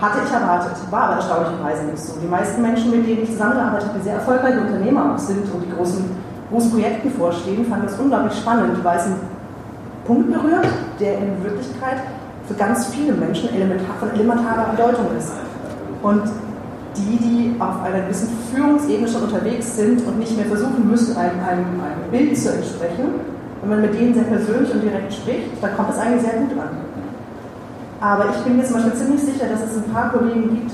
Hatte 0.05 0.19
ich 0.23 0.31
erwartet, 0.31 0.77
war 0.91 1.03
aber 1.05 1.15
erstaunlicherweise 1.15 1.85
nicht 1.85 1.97
so. 1.97 2.13
Die 2.21 2.27
meisten 2.27 2.61
Menschen, 2.61 2.91
mit 2.91 3.07
denen 3.07 3.23
ich 3.23 3.31
zusammengearbeitet 3.31 3.89
habe, 3.89 3.97
die 3.97 4.03
sehr 4.03 4.13
erfolgreiche 4.13 4.61
Unternehmer 4.61 5.15
auch 5.15 5.17
sind 5.17 5.51
und 5.51 5.65
die 5.65 5.75
großen, 5.75 6.05
großen 6.51 6.71
Projekten 6.71 7.09
vorstehen, 7.09 7.65
fanden 7.65 7.87
das 7.87 7.97
unglaublich 7.97 8.37
spannend, 8.37 8.83
weil 8.83 8.97
es 8.97 9.05
einen 9.05 9.19
Punkt 10.05 10.31
berührt, 10.31 10.67
der 10.99 11.17
in 11.17 11.43
Wirklichkeit 11.43 11.97
für 12.47 12.53
ganz 12.53 12.85
viele 12.93 13.13
Menschen 13.13 13.49
elementar, 13.49 13.95
von 13.99 14.11
elementarer 14.11 14.69
Bedeutung 14.77 15.07
ist. 15.17 15.31
Und 16.03 16.21
die, 16.95 17.17
die 17.17 17.55
auf 17.59 17.81
einer 17.81 18.01
gewissen 18.05 18.29
Führungsebene 18.53 19.07
schon 19.07 19.23
unterwegs 19.23 19.75
sind 19.75 20.05
und 20.05 20.19
nicht 20.19 20.37
mehr 20.37 20.45
versuchen 20.45 20.87
müssen, 20.87 21.17
einem, 21.17 21.39
einem, 21.39 21.81
einem 21.81 22.11
Bild 22.11 22.37
zu 22.37 22.53
entsprechen, 22.53 23.09
wenn 23.61 23.69
man 23.69 23.81
mit 23.81 23.99
denen 23.99 24.13
sehr 24.13 24.25
persönlich 24.25 24.71
und 24.71 24.83
direkt 24.83 25.11
spricht, 25.11 25.63
dann 25.63 25.75
kommt 25.75 25.89
es 25.89 25.97
eigentlich 25.97 26.21
sehr 26.21 26.39
gut 26.41 26.51
an. 26.59 26.69
Aber 28.05 28.25
ich 28.29 28.37
bin 28.45 28.57
mir 28.57 28.63
zum 28.63 28.75
Beispiel 28.75 28.93
ziemlich 28.93 29.21
sicher, 29.21 29.49
dass 29.49 29.65
es 29.65 29.81
ein 29.81 29.89
paar 29.89 30.13
Kollegen 30.13 30.53
gibt, 30.53 30.69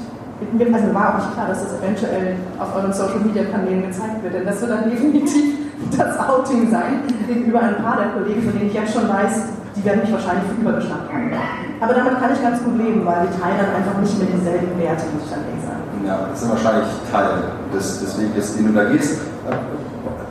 also 0.76 0.94
war 0.94 1.16
auch 1.16 1.18
nicht 1.24 1.32
klar, 1.32 1.48
dass 1.48 1.64
das 1.64 1.80
eventuell 1.80 2.36
auf 2.60 2.76
euren 2.76 2.92
Social 2.92 3.24
Media 3.24 3.46
Kanälen 3.46 3.88
gezeigt 3.88 4.20
wird, 4.22 4.34
denn 4.34 4.46
das 4.46 4.60
wird 4.60 4.72
dann 4.72 4.90
definitiv 4.92 5.72
das 5.96 6.20
Outing 6.20 6.70
sein 6.70 7.08
gegenüber 7.28 7.62
ein 7.62 7.78
paar 7.80 7.96
der 8.04 8.12
Kollegen, 8.12 8.44
von 8.44 8.52
denen 8.52 8.68
ich 8.68 8.74
jetzt 8.74 8.92
schon 8.92 9.08
weiß, 9.08 9.48
die 9.78 9.86
werden 9.86 10.02
mich 10.02 10.12
wahrscheinlich 10.12 10.44
für 10.52 10.60
übergeschnappt 10.60 11.08
haben. 11.08 11.32
Aber 11.80 11.94
damit 11.94 12.20
kann 12.20 12.34
ich 12.34 12.42
ganz 12.42 12.62
gut 12.64 12.76
leben, 12.76 13.06
weil 13.06 13.24
die 13.24 13.40
teilen 13.40 13.64
dann 13.64 13.80
einfach 13.80 13.96
nicht 14.02 14.18
mehr 14.20 14.28
dieselben 14.28 14.76
Werte, 14.76 15.08
muss 15.16 15.24
ich 15.24 15.32
dann 15.32 15.48
ehrlich 15.48 15.64
sagen. 15.64 15.88
Ja, 16.04 16.28
das 16.28 16.42
ist 16.44 16.50
wahrscheinlich 16.52 16.90
Teil 17.10 17.32
des, 17.72 18.00
des 18.02 18.20
Weges, 18.20 18.58
den 18.58 18.68
du 18.68 18.74
da 18.74 18.92
gehst. 18.92 19.22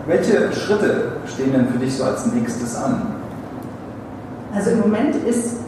Welche 0.06 0.52
Schritte 0.52 1.16
stehen 1.24 1.52
denn 1.52 1.68
für 1.68 1.78
dich 1.78 1.96
so 1.96 2.04
als 2.04 2.26
nächstes 2.26 2.76
an? 2.76 3.16
Also 4.54 4.72
im 4.72 4.80
Moment 4.80 5.16
ist, 5.24 5.59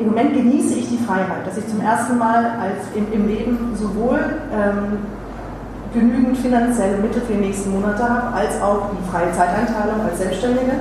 im 0.00 0.06
Moment 0.06 0.34
genieße 0.34 0.74
ich 0.74 0.88
die 0.88 0.98
Freiheit, 0.98 1.46
dass 1.46 1.56
ich 1.58 1.68
zum 1.68 1.80
ersten 1.80 2.18
Mal 2.18 2.44
als 2.58 2.80
im, 2.94 3.12
im 3.12 3.28
Leben 3.28 3.76
sowohl 3.76 4.18
ähm, 4.52 4.98
genügend 5.92 6.38
finanzielle 6.38 6.98
Mittel 6.98 7.20
für 7.22 7.34
die 7.34 7.40
nächsten 7.40 7.72
Monate 7.72 8.02
habe, 8.02 8.34
als 8.34 8.60
auch 8.62 8.90
die 8.90 9.10
freie 9.10 9.30
Zeiteinteilung 9.32 10.00
als 10.08 10.18
Selbstständige 10.18 10.72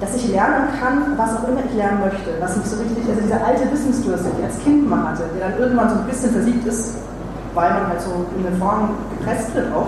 dass 0.00 0.14
ich 0.16 0.28
lernen 0.32 0.68
kann, 0.80 1.12
was 1.16 1.36
auch 1.36 1.48
immer 1.48 1.60
ich 1.68 1.76
lernen 1.76 2.00
möchte, 2.00 2.32
was 2.40 2.56
nicht 2.56 2.68
so 2.68 2.76
richtig, 2.80 3.04
also 3.06 3.20
dieser 3.20 3.44
alte 3.44 3.70
Wissensdurst, 3.70 4.24
den 4.24 4.32
ich 4.38 4.44
als 4.44 4.58
Kind 4.60 4.88
mal 4.88 5.10
hatte, 5.10 5.24
der 5.36 5.50
dann 5.50 5.60
irgendwann 5.60 5.90
so 5.90 5.96
ein 5.96 6.06
bisschen 6.06 6.32
versiegt 6.32 6.66
ist, 6.66 6.96
weil 7.54 7.70
man 7.70 7.86
halt 7.88 8.00
so 8.00 8.10
in 8.36 8.46
eine 8.46 8.56
Form 8.56 8.96
gepresst 9.18 9.54
wird 9.54 9.72
auch, 9.74 9.86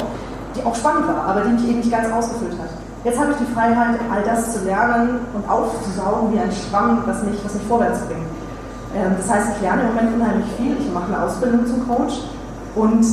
die 0.54 0.62
auch 0.64 0.75
spannend 0.75 1.09
war, 1.09 1.25
aber 1.28 1.40
die 1.40 1.52
mich 1.52 1.69
eben 1.69 1.78
nicht 1.78 1.90
ganz 1.90 2.12
ausgefüllt 2.12 2.52
hat. 2.61 2.69
Jetzt 3.04 3.19
habe 3.19 3.33
ich 3.33 3.38
die 3.38 3.52
Freiheit, 3.52 3.99
all 4.12 4.23
das 4.23 4.52
zu 4.52 4.64
lernen 4.64 5.21
und 5.33 5.49
aufzusaugen 5.49 6.33
wie 6.33 6.38
ein 6.38 6.52
Schwamm, 6.52 7.02
was 7.07 7.23
mich, 7.25 7.42
was 7.42 7.54
mich 7.54 7.64
vorwärts 7.64 8.00
bringt. 8.00 8.28
Ähm, 8.94 9.12
das 9.16 9.30
heißt, 9.30 9.56
ich 9.56 9.62
lerne 9.62 9.82
im 9.82 9.88
Moment 9.88 10.14
unheimlich 10.14 10.46
viel, 10.56 10.76
ich 10.78 10.92
mache 10.92 11.06
eine 11.06 11.22
Ausbildung 11.25 11.66
zum 11.66 11.87
Coach 11.88 12.20
und 12.75 13.04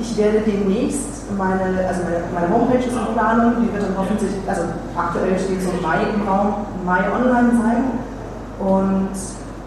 ich 0.00 0.16
werde 0.16 0.40
demnächst 0.40 1.10
meine, 1.36 1.86
also 1.86 2.02
meine, 2.02 2.24
meine 2.34 2.48
Homepage 2.52 2.78
ist 2.78 2.96
in 2.96 3.14
Planung, 3.14 3.52
die 3.60 3.72
wird 3.72 3.84
dann 3.84 3.96
hoffentlich, 3.96 4.32
also 4.46 4.62
aktuell 4.96 5.38
steht 5.38 5.62
so 5.62 5.70
Mai 5.82 5.98
im 6.14 6.26
Raum, 6.26 6.66
Mai 6.84 7.04
online 7.12 7.52
sein. 7.60 7.82
Und 8.58 9.14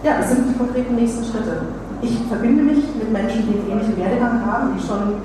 ja, 0.04 0.18
das 0.20 0.30
sind 0.30 0.50
die 0.50 0.58
konkreten 0.58 0.96
nächsten 0.96 1.24
Schritte. 1.24 1.62
Ich 2.02 2.20
verbinde 2.28 2.64
mich 2.64 2.84
mit 2.96 3.12
Menschen, 3.12 3.48
die 3.48 3.60
einen 3.60 3.72
ähnlichen 3.72 3.98
Werdegang 3.98 4.46
haben, 4.46 4.76
die 4.76 4.82
schon, 4.86 5.22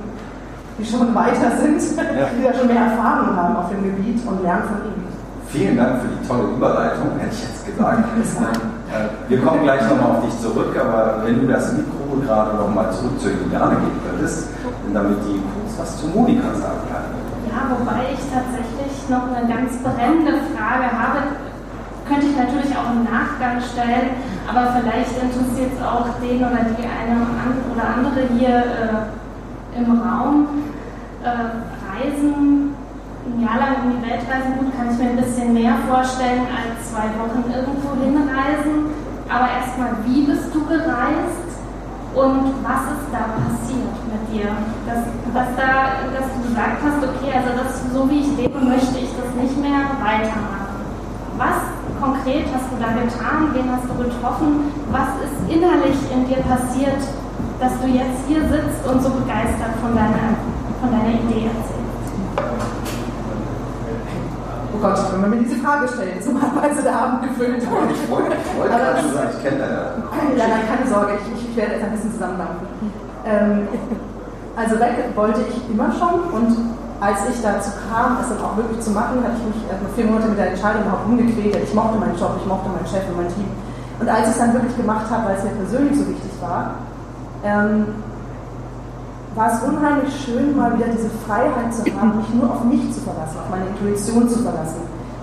die 0.78 0.84
schon 0.84 1.14
weiter 1.14 1.58
sind, 1.58 1.80
ja. 1.96 2.28
die 2.38 2.44
da 2.44 2.54
schon 2.54 2.68
mehr 2.68 2.94
Erfahrung 2.94 3.34
haben 3.34 3.56
auf 3.56 3.70
dem 3.70 3.82
Gebiet 3.82 4.20
und 4.26 4.42
lernen 4.42 4.64
von 4.64 4.78
ihnen. 4.86 5.08
Vielen 5.48 5.76
Dank 5.76 6.02
für 6.02 6.08
die 6.08 6.28
tolle 6.28 6.54
Überleitung, 6.54 7.18
hätte 7.18 7.34
ich 7.34 7.42
jetzt 7.42 7.66
gesagt. 7.66 8.60
Äh, 8.88 9.28
wir 9.28 9.40
kommen 9.44 9.62
gleich 9.64 9.82
nochmal 9.82 10.16
auf 10.16 10.24
dich 10.24 10.40
zurück, 10.40 10.72
aber 10.80 11.22
wenn 11.24 11.40
du 11.40 11.46
das 11.52 11.72
Mikro 11.74 12.16
gerade 12.24 12.56
nochmal 12.56 12.90
zurück 12.92 13.20
zur 13.20 13.32
Juliane 13.32 13.76
geben 13.76 14.00
würdest, 14.10 14.48
damit 14.94 15.18
die 15.24 15.40
kurz 15.44 15.78
was 15.78 16.00
zu 16.00 16.06
Monika 16.08 16.54
sagen 16.54 16.88
kann. 16.88 17.04
Ja, 17.52 17.68
wobei 17.68 18.16
ich 18.16 18.22
tatsächlich 18.32 18.96
noch 19.08 19.28
eine 19.28 19.44
ganz 19.46 19.76
brennende 19.84 20.40
Frage 20.56 20.88
habe. 20.88 21.20
Könnte 22.08 22.26
ich 22.32 22.36
natürlich 22.36 22.72
auch 22.72 22.88
im 22.96 23.04
Nachgang 23.04 23.60
stellen, 23.60 24.16
aber 24.48 24.80
vielleicht 24.80 25.12
interessiert 25.20 25.76
es 25.76 25.84
auch 25.84 26.08
den 26.24 26.40
oder 26.40 26.64
die 26.72 26.88
eine 26.88 27.20
oder 27.68 27.84
andere 27.84 28.24
hier 28.38 28.64
äh, 28.64 29.78
im 29.78 30.00
Raum. 30.00 30.48
Äh, 31.22 31.68
Reisen 31.84 32.74
ein 33.28 33.40
Jahr 33.44 33.58
lang 33.60 33.74
um 33.84 33.88
die 33.92 34.02
Welt 34.08 34.24
reisen, 34.24 34.56
gut, 34.56 34.72
kann 34.72 34.88
ich 34.90 34.96
mir 34.96 35.10
ein 35.12 35.20
bisschen 35.20 35.52
mehr 35.52 35.76
vorstellen 35.84 36.48
als 36.48 36.88
zwei 36.88 37.12
Wochen 37.20 37.44
irgendwo 37.44 37.92
hinreisen. 38.00 38.88
Aber 39.28 39.48
erstmal, 39.52 39.92
wie 40.08 40.24
bist 40.24 40.48
du 40.54 40.64
gereist 40.64 41.48
und 42.16 42.56
was 42.64 42.82
ist 42.96 43.08
da 43.12 43.28
passiert 43.36 43.96
mit 44.08 44.24
dir? 44.32 44.48
Dass, 44.88 45.04
dass, 45.36 45.50
da, 45.60 46.00
dass 46.08 46.26
du 46.32 46.48
gesagt 46.48 46.80
hast, 46.80 47.00
okay, 47.04 47.36
also 47.36 47.52
das, 47.52 47.84
so 47.92 48.08
wie 48.08 48.24
ich 48.24 48.30
lebe, 48.40 48.58
möchte 48.64 48.96
ich 48.96 49.12
das 49.12 49.28
nicht 49.36 49.56
mehr 49.60 49.84
weitermachen. 50.00 50.80
Was 51.36 51.68
konkret 52.00 52.48
hast 52.48 52.72
du 52.72 52.76
da 52.80 52.96
getan? 52.96 53.52
Wen 53.52 53.68
hast 53.68 53.84
du 53.84 53.94
getroffen? 54.00 54.72
Was 54.88 55.12
ist 55.20 55.36
innerlich 55.52 56.00
in 56.08 56.24
dir 56.24 56.40
passiert, 56.48 57.04
dass 57.60 57.76
du 57.84 57.86
jetzt 57.92 58.24
hier 58.26 58.40
sitzt 58.48 58.80
und 58.88 59.02
so 59.02 59.10
begeistert 59.10 59.76
von 59.84 59.92
deiner, 59.92 60.40
von 60.80 60.88
deiner 60.90 61.12
Idee 61.12 61.52
erzählst? 61.52 61.77
Oh 64.78 64.80
Gott, 64.80 65.12
wenn 65.12 65.20
man 65.20 65.30
mir 65.30 65.42
diese 65.42 65.56
Frage 65.56 65.88
stellt, 65.88 66.20
ist 66.20 66.30
normalerweise 66.30 66.82
der 66.82 66.94
Abend 66.94 67.22
gefüllt. 67.26 67.58
Ich 67.58 67.68
wollte, 67.68 67.94
ich 67.98 68.08
wollte 68.54 68.76
gerade 68.78 69.00
schon 69.02 69.12
sagen, 69.12 69.30
ich 69.34 69.42
kenne 69.42 69.58
deine. 69.58 70.38
Ja, 70.38 70.46
nein, 70.46 70.62
keine 70.70 70.86
Sorge, 70.86 71.18
ich, 71.18 71.50
ich 71.50 71.56
werde 71.56 71.74
jetzt 71.74 71.82
ein 71.82 71.90
bisschen 71.90 72.12
zusammendampfen. 72.12 72.66
Ähm, 73.26 73.66
also 74.54 74.78
weg 74.78 75.10
wollte 75.16 75.42
ich 75.50 75.58
immer 75.66 75.90
schon 75.98 76.30
und 76.30 76.78
als 77.00 77.18
ich 77.26 77.42
dazu 77.42 77.70
kam, 77.90 78.18
es 78.22 78.28
dann 78.28 78.38
auch 78.38 78.56
wirklich 78.56 78.78
zu 78.78 78.90
machen, 78.90 79.18
hatte 79.18 79.34
ich 79.42 79.54
mich 79.54 79.66
erstmal 79.66 79.90
vier 79.98 80.06
Monate 80.06 80.28
mit 80.30 80.38
der 80.38 80.50
Entscheidung 80.54 80.82
überhaupt 80.82 81.06
umgequält. 81.06 81.58
Ich 81.62 81.74
mochte 81.74 81.98
meinen 81.98 82.18
Job, 82.18 82.38
ich 82.38 82.46
mochte 82.46 82.70
meinen 82.70 82.86
Chef 82.86 83.02
und 83.10 83.18
mein 83.18 83.30
Team. 83.34 83.50
Und 83.98 84.08
als 84.08 84.30
ich 84.30 84.34
es 84.34 84.38
dann 84.38 84.54
wirklich 84.54 84.76
gemacht 84.76 85.10
habe, 85.10 85.26
weil 85.26 85.36
es 85.38 85.42
mir 85.42 85.58
persönlich 85.58 85.98
so 85.98 86.06
wichtig 86.06 86.30
war, 86.38 86.78
ähm, 87.42 87.98
war 89.38 89.54
es 89.54 89.62
unheimlich 89.62 90.10
schön, 90.18 90.56
mal 90.56 90.74
wieder 90.76 90.88
diese 90.88 91.08
Freiheit 91.24 91.72
zu 91.72 91.86
haben, 91.94 92.18
mich 92.18 92.28
nur 92.34 92.50
auf 92.50 92.64
mich 92.64 92.82
zu 92.92 93.00
verlassen, 93.00 93.38
auf 93.38 93.48
meine 93.48 93.70
Intuition 93.70 94.28
zu 94.28 94.42
verlassen. 94.42 94.82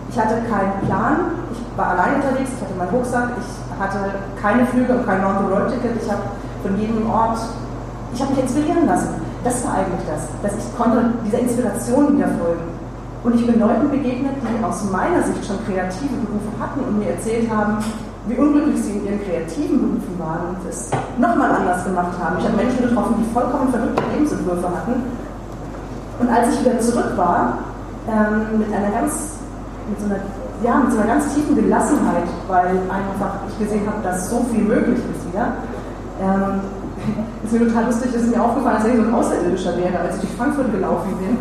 Ich 0.09 0.17
hatte 0.17 0.35
keinen 0.47 0.87
Plan, 0.87 1.35
ich 1.51 1.59
war 1.77 1.87
allein 1.99 2.15
unterwegs, 2.15 2.49
ich 2.55 2.61
hatte 2.63 2.75
meinen 2.79 2.95
Rucksack, 2.95 3.35
ich 3.35 3.51
hatte 3.77 3.99
keine 4.41 4.65
Flüge 4.67 4.95
und 4.95 5.05
kein 5.05 5.21
Non-Road-Ticket, 5.21 6.01
ich 6.01 6.09
habe 6.09 6.21
von 6.63 6.79
jedem 6.79 7.09
Ort, 7.09 7.39
ich 8.13 8.21
habe 8.21 8.31
mich 8.31 8.43
inspirieren 8.43 8.87
lassen. 8.87 9.09
Das 9.43 9.65
war 9.65 9.83
eigentlich 9.83 10.07
das, 10.07 10.23
dass 10.41 10.63
ich 10.63 10.77
konnte 10.77 11.11
dieser 11.25 11.39
Inspiration 11.39 12.15
wieder 12.15 12.29
folgen. 12.39 12.71
Und 13.25 13.35
ich 13.35 13.45
bin 13.45 13.59
Leuten 13.59 13.91
begegnet, 13.91 14.39
die 14.39 14.63
aus 14.63 14.85
meiner 14.91 15.23
Sicht 15.23 15.43
schon 15.45 15.59
kreative 15.65 16.15
Berufe 16.23 16.55
hatten 16.57 16.79
und 16.87 16.99
mir 16.99 17.11
erzählt 17.11 17.51
haben, 17.51 17.83
wie 18.27 18.35
unglücklich 18.35 18.81
sie 18.81 18.91
in 18.97 19.05
ihren 19.05 19.21
kreativen 19.23 19.77
Berufen 19.79 20.15
waren 20.17 20.49
und 20.49 20.69
es 20.69 20.89
nochmal 21.17 21.51
anders 21.51 21.83
gemacht 21.85 22.17
haben. 22.19 22.37
Ich 22.39 22.45
habe 22.45 22.57
Menschen 22.57 22.81
getroffen, 22.81 23.15
die 23.19 23.33
vollkommen 23.33 23.69
verrückte 23.69 24.01
Lebensentwürfe 24.13 24.67
hatten. 24.67 24.93
Und 26.19 26.29
als 26.29 26.53
ich 26.53 26.61
wieder 26.61 26.79
zurück 26.79 27.13
war, 27.15 27.59
ähm, 28.07 28.59
mit 28.59 28.73
einer 28.73 28.89
ganz, 28.89 29.37
mit 29.89 29.99
so 29.99 30.05
einer, 30.05 30.21
ja, 30.63 30.79
mit 30.79 30.91
so 30.91 30.97
einer 30.99 31.07
ganz 31.07 31.33
tiefen 31.35 31.55
Gelassenheit, 31.55 32.25
weil 32.47 32.81
einfach 32.89 33.45
ich 33.49 33.59
gesehen 33.59 33.85
habe, 33.85 34.01
dass 34.01 34.29
so 34.29 34.45
viel 34.51 34.63
möglich 34.63 34.97
ist 34.97 35.27
wieder, 35.31 35.61
ähm, 36.21 36.61
ist 37.43 37.53
mir 37.53 37.67
total 37.67 37.85
lustig, 37.85 38.09
es 38.15 38.25
mir 38.25 38.41
aufgefallen, 38.41 38.77
dass 38.77 38.87
ich 38.87 38.95
so 38.95 39.03
ein 39.03 39.13
Außerirdischer 39.13 39.77
wäre, 39.77 39.99
als 39.99 40.15
ich 40.15 40.21
durch 40.21 40.33
Frankfurt 40.33 40.71
gelaufen 40.71 41.13
bin. 41.19 41.37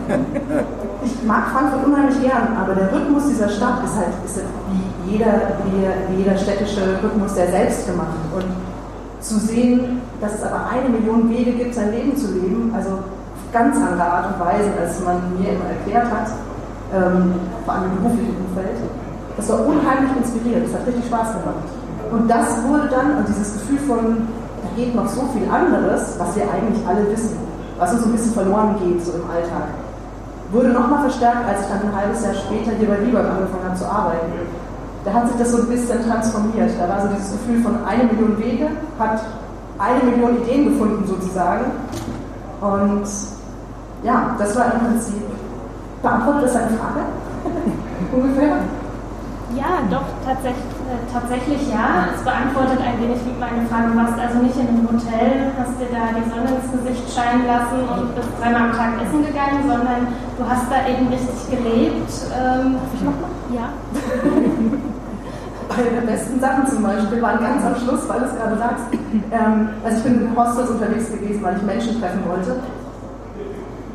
Ich 1.04 1.22
mag 1.24 1.48
Frankfurt 1.48 1.86
unheimlich 1.86 2.20
gern, 2.20 2.56
aber 2.60 2.74
der 2.74 2.92
Rhythmus 2.92 3.28
dieser 3.28 3.48
Stadt 3.48 3.84
ist 3.84 3.96
halt, 3.96 4.12
ist 4.24 4.36
halt 4.36 4.48
wie 4.72 4.83
jeder, 5.06 5.58
wie 6.08 6.22
jeder 6.22 6.36
städtische 6.36 6.98
Rhythmus 7.02 7.34
der 7.34 7.48
selbst 7.48 7.86
gemacht. 7.86 8.16
Und 8.34 8.46
zu 9.24 9.38
sehen, 9.38 10.02
dass 10.20 10.34
es 10.34 10.42
aber 10.42 10.68
eine 10.70 10.88
Million 10.88 11.30
Wege 11.30 11.52
gibt, 11.52 11.74
sein 11.74 11.90
Leben 11.92 12.16
zu 12.16 12.32
leben, 12.32 12.72
also 12.76 12.90
auf 12.90 13.52
ganz 13.52 13.76
andere 13.76 14.04
Art 14.04 14.34
und 14.34 14.40
Weise, 14.44 14.68
als 14.78 15.00
man 15.00 15.16
mir 15.40 15.56
immer 15.56 15.64
erklärt 15.64 16.12
hat, 16.12 16.28
ähm, 16.92 17.34
vor 17.64 17.74
allem 17.74 17.84
im 17.84 17.96
beruflichen 18.02 18.36
Umfeld, 18.36 18.76
das 19.36 19.48
war 19.48 19.66
unheimlich 19.66 20.12
inspirierend, 20.16 20.66
das 20.68 20.74
hat 20.74 20.86
richtig 20.86 21.06
Spaß 21.06 21.40
gemacht. 21.40 21.64
Und 22.12 22.28
das 22.28 22.62
wurde 22.68 22.88
dann, 22.88 23.18
und 23.18 23.28
dieses 23.28 23.54
Gefühl 23.54 23.78
von, 23.88 24.28
da 24.62 24.68
geht 24.76 24.94
noch 24.94 25.08
so 25.08 25.22
viel 25.32 25.48
anderes, 25.48 26.14
was 26.18 26.36
wir 26.36 26.44
eigentlich 26.44 26.86
alle 26.86 27.10
wissen, 27.10 27.38
was 27.78 27.92
uns 27.92 28.02
so 28.02 28.08
ein 28.08 28.12
bisschen 28.12 28.34
verloren 28.34 28.76
geht, 28.84 29.02
so 29.04 29.12
im 29.12 29.24
Alltag, 29.24 29.72
wurde 30.52 30.68
nochmal 30.68 31.08
verstärkt, 31.08 31.48
als 31.48 31.62
ich 31.62 31.66
dann 31.66 31.88
ein 31.88 31.96
halbes 31.96 32.22
Jahr 32.22 32.34
später 32.34 32.76
hier 32.78 32.88
bei 32.88 32.98
Lieber 32.98 33.20
angefangen 33.20 33.64
habe 33.64 33.74
zu 33.74 33.86
arbeiten 33.88 34.30
da 35.04 35.12
hat 35.12 35.28
sich 35.28 35.36
das 35.36 35.52
so 35.52 35.58
ein 35.58 35.68
bisschen 35.68 36.02
transformiert. 36.08 36.70
Da 36.78 36.88
war 36.88 37.02
so 37.02 37.08
dieses 37.14 37.32
Gefühl 37.32 37.62
von 37.62 37.84
eine 37.84 38.04
Million 38.04 38.38
Wege, 38.38 38.68
hat 38.98 39.20
eine 39.78 40.10
Million 40.10 40.42
Ideen 40.42 40.72
gefunden 40.72 41.06
sozusagen. 41.06 41.64
Und 42.60 43.04
ja, 44.02 44.34
das 44.38 44.56
war 44.56 44.72
im 44.72 44.80
Prinzip. 44.80 45.22
Beantwortet 46.02 46.44
das 46.44 46.56
eine 46.56 46.76
Frage? 46.76 47.00
Ungefähr? 48.12 48.56
Ja, 49.56 49.86
doch, 49.88 50.08
tatsächlich, 50.24 50.74
äh, 50.88 51.12
tatsächlich 51.12 51.70
ja. 51.70 52.10
Es 52.16 52.22
beantwortet 52.22 52.80
ein 52.80 53.00
wenig 53.00 53.20
meine 53.38 53.66
Frage. 53.68 53.92
Du 53.92 53.96
warst 53.96 54.18
also 54.18 54.42
nicht 54.42 54.56
in 54.56 54.68
einem 54.68 54.88
Hotel, 54.88 55.52
hast 55.56 55.78
dir 55.78 55.92
da 55.92 56.10
die 56.16 56.28
Sonne 56.28 56.58
ins 56.58 56.72
Gesicht 56.72 57.04
scheinen 57.12 57.46
lassen 57.46 57.86
und 57.86 58.14
bist 58.16 58.28
dreimal 58.40 58.70
am 58.70 58.72
Tag 58.72 59.00
essen 59.04 59.24
gegangen, 59.24 59.62
sondern 59.68 60.08
du 60.36 60.42
hast 60.48 60.66
da 60.72 60.88
eben 60.88 61.06
richtig 61.08 61.38
gelebt. 61.48 62.10
Ähm, 62.34 62.74
Darf 62.74 62.94
ich 62.94 63.02
nochmal? 63.04 63.30
Ja. 63.52 63.68
Eine 65.76 65.90
der 65.90 66.06
besten 66.06 66.40
Sachen 66.40 66.66
zum 66.66 66.82
Beispiel 66.82 67.20
waren 67.20 67.40
ganz 67.40 67.64
am 67.64 67.74
Schluss, 67.76 68.08
weil 68.08 68.20
du 68.20 68.26
es 68.26 68.36
gerade 68.36 68.58
sagst. 68.58 68.84
Ähm, 69.32 69.68
also 69.84 69.96
ich 69.98 70.04
bin 70.04 70.26
in 70.26 70.36
Hostels 70.36 70.70
unterwegs 70.70 71.10
gewesen, 71.10 71.42
weil 71.42 71.56
ich 71.56 71.62
Menschen 71.62 72.00
treffen 72.00 72.22
wollte. 72.28 72.56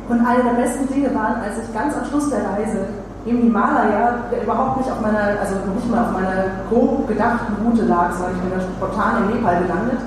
Und 0.08 0.26
eine 0.26 0.42
der 0.42 0.60
besten 0.60 0.88
Dinge 0.88 1.14
waren, 1.14 1.40
als 1.40 1.56
ich 1.62 1.72
ganz 1.72 1.96
am 1.96 2.04
Schluss 2.04 2.30
der 2.30 2.40
Reise 2.40 2.88
im 3.24 3.36
Himalaya, 3.38 4.26
der 4.30 4.42
überhaupt 4.42 4.78
nicht 4.78 4.90
auf 4.90 5.00
meiner, 5.00 5.38
also 5.40 5.54
nicht 5.74 5.90
mal 5.90 6.04
auf 6.04 6.12
meiner 6.12 6.66
grob 6.68 7.06
gedachten 7.06 7.54
Route 7.64 7.84
lag, 7.84 8.12
sondern 8.12 8.34
ich 8.36 8.42
bin 8.42 8.58
da 8.58 8.60
spontan 8.60 9.22
in 9.22 9.36
Nepal 9.36 9.62
gelandet 9.62 10.00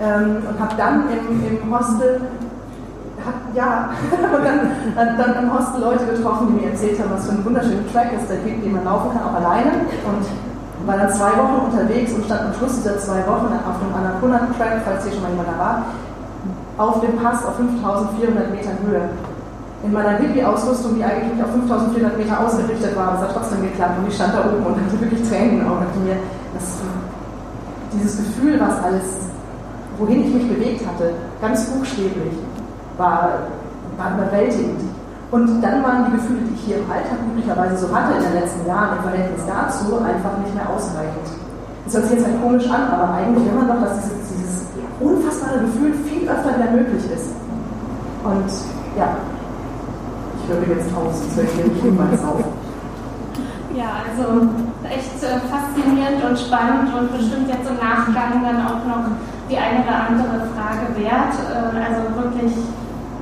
ähm, 0.00 0.42
und 0.48 0.60
habe 0.60 0.74
dann 0.76 1.04
im, 1.10 1.58
im 1.62 1.78
Hostel 1.78 2.20
ja, 3.54 3.90
und 4.12 4.44
dann, 4.44 5.16
dann, 5.18 5.44
im 5.44 5.52
Hostel 5.52 5.80
Leute 5.80 6.06
getroffen, 6.06 6.48
die 6.48 6.64
mir 6.64 6.70
erzählt 6.70 7.00
haben, 7.00 7.10
was 7.12 7.26
für 7.26 7.32
ein 7.32 7.44
wunderschöner 7.44 7.90
Track 7.92 8.12
es 8.16 8.28
da 8.28 8.34
gibt, 8.36 8.64
den 8.64 8.72
man 8.72 8.84
laufen 8.84 9.10
kann, 9.12 9.22
auch 9.26 9.34
alleine. 9.34 9.72
Und 10.06 10.22
war 10.84 10.96
dann 10.98 11.12
zwei 11.12 11.30
Wochen 11.38 11.72
unterwegs 11.72 12.12
und 12.12 12.24
stand 12.26 12.42
am 12.42 12.54
Schluss 12.54 12.76
dieser 12.76 12.98
zwei 12.98 13.24
Wochen 13.26 13.48
auf 13.48 13.80
dem 13.80 13.94
Annapurna-Track, 13.94 14.82
falls 14.84 15.04
hier 15.04 15.12
schon 15.12 15.22
mal 15.22 15.30
jemand 15.30 15.48
da 15.48 15.58
war, 15.58 15.82
auf 16.76 17.00
dem 17.00 17.16
Pass 17.16 17.44
auf 17.44 17.56
5400 17.56 18.50
Metern 18.50 18.76
Höhe 18.84 19.08
in 19.84 19.92
meiner 19.92 20.18
Hippie-Ausrüstung, 20.18 20.96
die 20.96 21.04
eigentlich 21.04 21.42
auf 21.42 21.52
5400 21.52 22.18
Meter 22.18 22.40
ausgerichtet 22.40 22.96
war, 22.96 23.14
es 23.14 23.20
hat 23.20 23.34
trotzdem 23.34 23.62
geklappt 23.62 23.98
und 23.98 24.08
ich 24.08 24.14
stand 24.14 24.34
da 24.34 24.40
oben 24.40 24.64
und 24.66 24.76
hatte 24.76 25.00
wirklich 25.00 25.28
Tränen 25.28 25.60
in 25.60 25.66
Augen 25.66 25.86
und 25.94 26.04
mir, 26.04 26.16
das, 26.54 26.82
dieses 27.92 28.16
Gefühl, 28.18 28.58
was 28.60 28.82
alles, 28.82 29.04
wohin 29.98 30.24
ich 30.24 30.34
mich 30.34 30.48
bewegt 30.48 30.86
hatte, 30.86 31.12
ganz 31.40 31.66
buchstäblich, 31.66 32.34
war, 32.96 33.30
war 33.96 34.14
überwältigend. 34.14 34.80
Und 35.30 35.60
dann 35.60 35.82
waren 35.82 36.06
die 36.06 36.12
Gefühle, 36.12 36.40
die 36.46 36.54
ich 36.54 36.62
hier 36.62 36.78
im 36.78 36.90
Alltag 36.90 37.18
üblicherweise 37.26 37.76
so 37.76 37.90
hatte 37.90 38.14
in 38.14 38.22
den 38.22 38.34
letzten 38.38 38.66
Jahren, 38.66 38.98
im 38.98 39.02
Verhältnis 39.02 39.42
dazu 39.42 39.98
einfach 39.98 40.38
nicht 40.38 40.54
mehr 40.54 40.70
ausreichend. 40.70 41.26
Das 41.84 41.94
hört 41.94 42.04
sich 42.06 42.18
jetzt 42.18 42.26
halt 42.26 42.42
komisch 42.42 42.66
an, 42.70 42.82
aber 42.94 43.14
eigentlich 43.14 43.46
man 43.50 43.66
doch, 43.66 43.82
dass 43.82 43.98
dieses, 44.06 44.22
dieses 44.30 44.66
unfassbare 45.00 45.66
Gefühl 45.66 45.94
viel 46.06 46.28
öfter 46.28 46.54
wieder 46.54 46.70
möglich 46.70 47.04
ist. 47.10 47.34
Und 48.22 48.50
ja, 48.98 49.18
ich 50.38 50.44
höre 50.46 50.76
jetzt 50.76 50.90
aus, 50.94 51.14
sonst 51.34 51.54
höre 51.58 51.66
ich 51.66 51.82
niemals 51.82 52.22
auf. 52.22 52.42
Ja, 53.74 54.06
also 54.06 54.46
echt 54.86 55.20
äh, 55.22 55.42
faszinierend 55.50 56.22
und 56.22 56.38
spannend 56.38 56.94
und 56.94 57.12
bestimmt 57.12 57.50
jetzt 57.50 57.68
im 57.68 57.76
Nachgang 57.76 58.42
dann 58.42 58.62
auch 58.62 58.82
noch 58.86 59.04
die 59.50 59.58
eine 59.58 59.82
oder 59.82 60.08
andere 60.08 60.48
Frage 60.54 60.86
wert. 60.96 61.34
Äh, 61.50 61.76
also 61.76 62.02
wirklich 62.14 62.54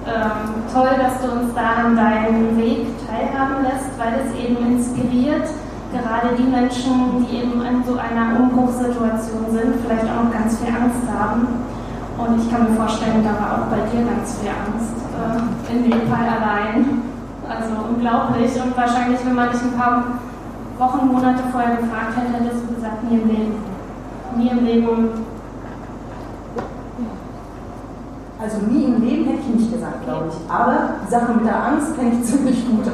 ähm, 0.07 0.63
toll, 0.73 0.91
dass 0.99 1.21
du 1.23 1.33
uns 1.33 1.55
da 1.55 1.85
an 1.85 1.97
deinem 1.97 2.57
Weg 2.57 2.87
teilhaben 3.07 3.65
lässt, 3.65 3.93
weil 3.99 4.21
es 4.21 4.31
eben 4.37 4.57
inspiriert, 4.67 5.49
gerade 5.93 6.35
die 6.37 6.49
Menschen, 6.51 7.25
die 7.25 7.39
eben 7.39 7.63
in 7.63 7.85
so 7.85 7.97
einer 7.97 8.39
Umbruchssituation 8.39 9.47
sind, 9.51 9.75
vielleicht 9.81 10.05
auch 10.05 10.25
noch 10.25 10.33
ganz 10.33 10.59
viel 10.59 10.69
Angst 10.69 11.07
haben. 11.09 11.47
Und 12.19 12.41
ich 12.41 12.51
kann 12.51 12.71
mir 12.71 12.77
vorstellen, 12.77 13.25
da 13.25 13.35
war 13.35 13.51
auch 13.59 13.67
bei 13.71 13.83
dir 13.91 14.05
ganz 14.07 14.39
viel 14.39 14.51
Angst, 14.51 14.95
äh, 15.15 15.73
in 15.73 15.91
Fall 16.09 16.27
allein. 16.27 17.03
Also 17.49 17.75
unglaublich. 17.91 18.51
Und 18.61 18.77
wahrscheinlich, 18.77 19.21
wenn 19.25 19.35
man 19.35 19.51
dich 19.51 19.61
ein 19.61 19.79
paar 19.79 20.05
Wochen, 20.79 21.07
Monate 21.07 21.43
vorher 21.53 21.77
gefragt 21.77 22.17
hätte, 22.17 22.43
hättest 22.43 22.63
du 22.63 22.75
gesagt, 22.75 23.05
nie 23.11 23.19
im 23.21 23.29
Leben. 23.29 23.55
nie 24.37 24.49
im 24.49 24.65
Leben. 24.65 25.09
Also 28.41 28.59
nie 28.67 28.85
im 28.85 29.03
Leben 29.03 29.25
hätte 29.27 29.41
ich 29.41 29.61
nicht 29.61 29.73
gesagt, 29.73 30.07
glaube 30.25 30.33
ich. 30.33 30.51
Aber 30.51 30.77
die 31.05 31.11
Sache 31.11 31.33
mit 31.33 31.45
der 31.47 31.57
Angst 31.57 31.97
kenne 31.97 32.13
ich 32.13 32.25
ziemlich 32.31 32.59
gut. 32.67 32.85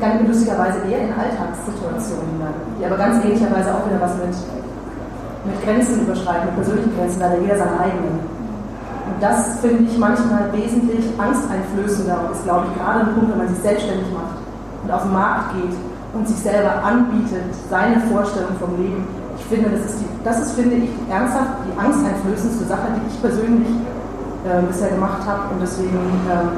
Ganz 0.00 0.26
lustigerweise 0.26 0.78
eher 0.88 1.04
in 1.04 1.12
Alltagssituationen 1.12 2.40
dann, 2.40 2.56
die 2.80 2.86
aber 2.86 2.96
ganz 2.96 3.22
ähnlicherweise 3.24 3.74
auch 3.74 3.84
wieder 3.84 4.00
was 4.00 4.16
mit, 4.16 4.32
mit 5.44 5.56
Grenzen 5.64 6.00
überschreiten, 6.00 6.48
mit 6.48 6.56
persönlichen 6.56 6.96
Grenzen, 6.96 7.20
da 7.20 7.36
jeder 7.36 7.58
seine 7.60 7.76
eigenen. 7.80 8.24
Und 9.04 9.20
das 9.20 9.60
finde 9.60 9.84
ich 9.84 9.98
manchmal 9.98 10.50
wesentlich 10.52 11.04
angsteinflößender 11.20 12.24
und 12.24 12.32
ist, 12.32 12.44
glaube 12.44 12.66
ich, 12.68 12.80
gerade 12.80 13.00
ein 13.00 13.14
Punkt, 13.14 13.30
wenn 13.32 13.38
man 13.38 13.48
sich 13.48 13.60
selbstständig 13.60 14.08
macht 14.12 14.40
und 14.82 14.90
auf 14.90 15.02
den 15.02 15.12
Markt 15.12 15.52
geht 15.60 15.76
und 16.14 16.26
sich 16.26 16.38
selber 16.38 16.82
anbietet, 16.82 17.52
seine 17.68 18.00
Vorstellung 18.08 18.56
vom 18.58 18.80
Leben. 18.80 19.04
Ich 19.36 19.44
finde, 19.44 19.76
das 19.76 19.92
ist, 19.92 20.00
die, 20.00 20.08
das 20.24 20.40
ist 20.40 20.52
finde 20.52 20.76
ich, 20.76 20.90
ernsthaft 21.12 21.68
die 21.68 21.78
angsteinflößendste 21.78 22.64
Sache, 22.64 22.88
die 22.96 23.04
ich 23.12 23.20
persönlich 23.20 23.68
äh, 24.46 24.62
bisher 24.66 24.90
gemacht 24.90 25.26
habe. 25.26 25.52
Und 25.52 25.60
deswegen 25.60 25.98
ähm, 26.30 26.48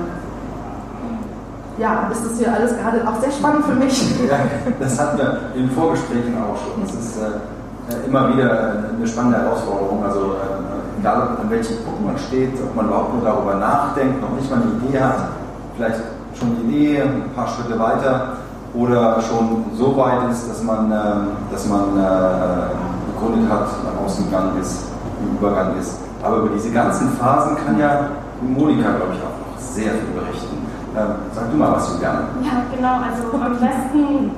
ja, 1.78 2.08
ist 2.10 2.24
das 2.24 2.38
hier 2.38 2.52
alles 2.52 2.76
gerade 2.76 3.06
auch 3.06 3.20
sehr 3.20 3.30
spannend 3.30 3.64
für 3.64 3.74
mich. 3.74 4.14
Ja, 4.28 4.38
das 4.78 4.98
hatten 4.98 5.18
wir 5.18 5.40
in 5.54 5.70
Vorgesprächen 5.70 6.34
auch 6.36 6.56
schon. 6.58 6.82
Das 6.84 6.94
ist 6.94 7.16
äh, 7.16 8.06
immer 8.06 8.34
wieder 8.34 8.92
eine 8.96 9.06
spannende 9.06 9.38
Herausforderung. 9.38 10.04
Also 10.04 10.20
äh, 10.20 11.00
egal 11.00 11.38
an 11.40 11.48
welchem 11.48 11.76
Punkt 11.84 12.04
man 12.04 12.18
steht, 12.18 12.52
ob 12.62 12.74
man 12.74 12.86
überhaupt 12.86 13.14
nur 13.14 13.24
darüber 13.24 13.54
nachdenkt, 13.54 14.20
noch 14.20 14.30
nicht 14.36 14.50
mal 14.50 14.60
eine 14.60 14.88
Idee 14.88 15.00
hat, 15.00 15.28
vielleicht 15.76 16.00
schon 16.34 16.48
eine 16.48 16.60
Idee, 16.68 17.02
ein 17.02 17.30
paar 17.34 17.48
Schritte 17.48 17.78
weiter 17.78 18.36
oder 18.74 19.20
schon 19.22 19.64
so 19.74 19.96
weit 19.96 20.30
ist, 20.30 20.48
dass 20.50 20.62
man, 20.62 20.92
äh, 20.92 21.52
dass 21.52 21.66
man 21.66 21.96
äh, 21.96 23.14
begründet 23.14 23.50
hat, 23.50 23.66
nach 23.84 24.04
außen 24.04 24.26
gegangen 24.26 24.60
ist, 24.60 24.84
im 25.22 25.38
Übergang 25.38 25.78
ist. 25.80 26.07
Aber 26.22 26.36
über 26.38 26.50
diese 26.54 26.70
ganzen 26.70 27.10
Phasen 27.12 27.56
kann 27.64 27.78
ja 27.78 28.10
Monika, 28.42 28.90
glaube 28.96 29.14
ich, 29.14 29.20
auch 29.20 29.38
noch 29.38 29.58
sehr 29.58 29.92
viel 29.92 30.14
berichten. 30.14 30.56
Ähm, 30.96 31.14
sag 31.32 31.50
du 31.50 31.56
mal 31.56 31.72
was, 31.72 31.92
Juliane. 31.94 32.26
Ja, 32.42 32.62
genau. 32.74 32.94
Also 32.98 33.36
am 33.38 33.52
besten 33.52 34.30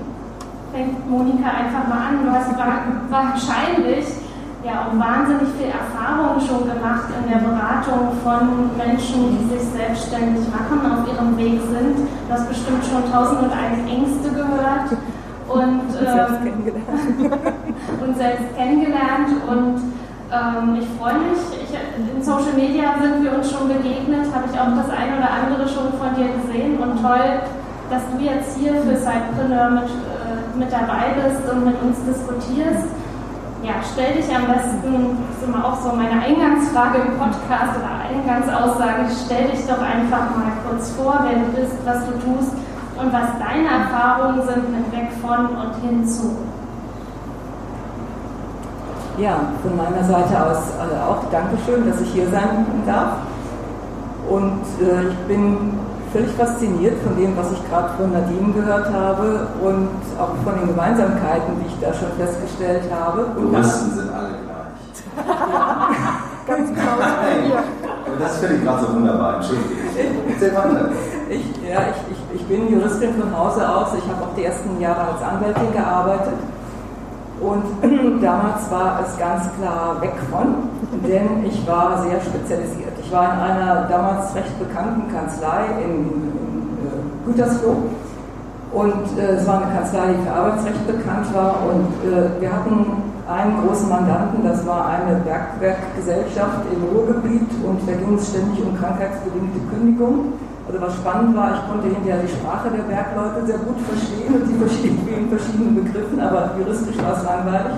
fängt 0.72 1.10
Monika 1.10 1.48
einfach 1.48 1.88
mal 1.88 2.08
an. 2.08 2.24
Du 2.24 2.30
hast 2.30 2.50
wahrscheinlich 3.10 4.06
ja 4.64 4.84
auch 4.84 4.92
wahnsinnig 4.92 5.48
viel 5.56 5.72
Erfahrung 5.72 6.36
schon 6.40 6.68
gemacht 6.68 7.08
in 7.16 7.30
der 7.30 7.40
Beratung 7.40 8.12
von 8.22 8.76
Menschen, 8.76 9.38
die 9.38 9.56
sich 9.56 9.64
selbstständig 9.72 10.44
machen, 10.52 10.84
auf 10.84 11.08
ihrem 11.08 11.36
Weg 11.38 11.60
sind. 11.64 11.96
Du 12.28 12.32
hast 12.32 12.48
bestimmt 12.48 12.84
schon 12.84 13.10
tausend 13.10 13.40
und 13.40 13.52
eine 13.52 13.80
Ängste 13.88 14.28
gehört 14.28 14.92
und, 15.48 15.88
ähm, 15.96 16.12
selbst 16.12 16.42
kennengelernt. 16.44 16.86
und 18.04 18.16
selbst 18.16 18.56
kennengelernt 18.56 19.30
und 19.48 19.80
ähm, 20.30 20.78
ich 20.78 20.86
freue 20.98 21.18
mich. 21.26 21.42
Ich, 21.58 21.74
in 21.74 22.22
Social 22.22 22.54
Media 22.54 22.94
sind 23.02 23.22
wir 23.22 23.34
uns 23.34 23.50
schon 23.50 23.66
begegnet, 23.66 24.30
habe 24.34 24.46
ich 24.46 24.54
auch 24.54 24.70
das 24.78 24.90
eine 24.90 25.18
oder 25.18 25.30
andere 25.30 25.66
schon 25.66 25.90
von 25.98 26.14
dir 26.14 26.30
gesehen 26.38 26.78
und 26.78 27.02
toll, 27.02 27.42
dass 27.90 28.02
du 28.14 28.22
jetzt 28.22 28.56
hier 28.56 28.74
für 28.78 28.94
Sidepreneur 28.94 29.70
mit, 29.70 29.90
äh, 29.90 30.58
mit 30.58 30.70
dabei 30.70 31.18
bist 31.18 31.42
und 31.50 31.66
mit 31.66 31.74
uns 31.82 31.98
diskutierst. 32.06 32.86
Ja, 33.62 33.82
stell 33.92 34.14
dich 34.14 34.30
am 34.34 34.46
besten, 34.46 35.18
das 35.20 35.36
ist 35.36 35.44
immer 35.44 35.62
auch 35.66 35.76
so 35.82 35.92
meine 35.92 36.22
Eingangsfrage 36.22 36.96
im 37.04 37.18
Podcast 37.18 37.76
oder 37.76 37.92
Eingangsaussage, 38.08 39.04
stell 39.26 39.50
dich 39.50 39.66
doch 39.66 39.82
einfach 39.82 40.32
mal 40.32 40.54
kurz 40.64 40.92
vor, 40.92 41.26
wer 41.28 41.36
du 41.42 41.50
bist, 41.52 41.76
was 41.84 42.06
du 42.06 42.12
tust 42.24 42.54
und 42.96 43.12
was 43.12 43.28
deine 43.36 43.68
Erfahrungen 43.68 44.40
sind 44.46 44.64
mit 44.72 44.92
weg 44.92 45.10
von 45.20 45.46
und 45.46 45.74
hinzu. 45.82 46.38
Ja, 49.18 49.52
von 49.62 49.76
meiner 49.76 50.04
Seite 50.04 50.34
aus 50.42 50.58
also 50.80 50.94
auch 50.96 51.30
Dankeschön, 51.30 51.88
dass 51.88 52.00
ich 52.00 52.12
hier 52.12 52.28
sein 52.30 52.66
darf. 52.86 53.16
Und 54.28 54.62
äh, 54.80 55.08
ich 55.08 55.18
bin 55.26 55.78
völlig 56.12 56.30
fasziniert 56.32 57.02
von 57.02 57.16
dem, 57.16 57.36
was 57.36 57.52
ich 57.52 57.68
gerade 57.68 57.90
von 57.96 58.12
Nadine 58.12 58.52
gehört 58.52 58.92
habe 58.92 59.48
und 59.62 59.88
auch 60.18 60.34
von 60.44 60.58
den 60.58 60.68
Gemeinsamkeiten, 60.68 61.60
die 61.60 61.66
ich 61.66 61.80
da 61.80 61.92
schon 61.94 62.10
festgestellt 62.16 62.84
habe. 62.90 63.26
Juristen 63.38 63.90
sind 63.94 64.10
alle 64.12 64.28
gleich. 64.28 65.26
Ganz 66.46 66.68
genau. 66.68 66.96
Nein, 66.98 67.52
das 68.18 68.36
finde 68.38 68.56
ich 68.56 68.64
gerade 68.64 68.86
so 68.86 68.94
wunderbar. 68.94 69.36
Entschuldigung. 69.36 69.80
Weiter. 70.40 70.88
Ich, 71.30 71.46
ja, 71.62 71.82
ich, 71.82 72.10
ich, 72.10 72.40
ich 72.40 72.48
bin 72.48 72.68
Juristin 72.72 73.14
von 73.14 73.30
Hause 73.38 73.68
aus. 73.68 73.90
Ich 73.96 74.02
habe 74.10 74.24
auch 74.24 74.34
die 74.36 74.42
ersten 74.42 74.80
Jahre 74.80 75.12
als 75.12 75.22
Anwältin 75.22 75.72
gearbeitet 75.72 76.34
und 77.40 77.62
damals 78.22 78.70
war 78.70 79.00
es 79.07 79.18
ganz 79.18 79.44
klar 79.59 79.96
weg 80.00 80.14
von, 80.31 80.68
denn 81.03 81.44
ich 81.46 81.66
war 81.66 82.03
sehr 82.03 82.20
spezialisiert. 82.20 82.92
Ich 83.03 83.11
war 83.11 83.35
in 83.35 83.40
einer 83.40 83.88
damals 83.88 84.35
recht 84.35 84.59
bekannten 84.59 85.11
Kanzlei 85.12 85.64
in, 85.83 85.90
in 85.90 86.68
äh, 86.87 87.26
Gütersloh. 87.26 87.76
Und 88.72 89.18
äh, 89.18 89.37
es 89.37 89.46
war 89.46 89.62
eine 89.62 89.72
Kanzlei, 89.72 90.12
die 90.12 90.22
für 90.22 90.33
Arbeitsrecht 90.33 90.87
bekannt 90.87 91.35
war. 91.35 91.57
Und 91.64 92.12
äh, 92.12 92.40
wir 92.40 92.53
hatten 92.53 92.87
einen 93.26 93.66
großen 93.66 93.88
Mandanten, 93.88 94.44
das 94.44 94.66
war 94.66 94.88
eine 94.88 95.16
Bergwerkgesellschaft 95.20 96.61
im 96.72 96.94
Ruhrgebiet. 96.94 97.48
Und 97.64 97.81
da 97.87 97.92
ging 97.92 98.14
es 98.16 98.29
ständig 98.29 98.62
um 98.62 98.79
krankheitsbedingte 98.79 99.61
Kündigung. 99.74 100.35
Also 100.70 100.87
was 100.87 100.94
spannend 101.02 101.35
war, 101.35 101.50
ich 101.50 101.66
konnte 101.66 101.90
hinterher 101.90 102.22
die 102.22 102.30
Sprache 102.30 102.70
der 102.70 102.87
Bergleute 102.87 103.42
sehr 103.42 103.59
gut 103.59 103.74
verstehen 103.90 104.38
und 104.38 104.46
die 104.46 104.54
vielen 105.02 105.26
verschiedenen 105.26 105.74
Begriffen, 105.83 106.20
aber 106.20 106.54
juristisch 106.62 106.94
war 107.02 107.18
es 107.18 107.26
langweilig. 107.26 107.74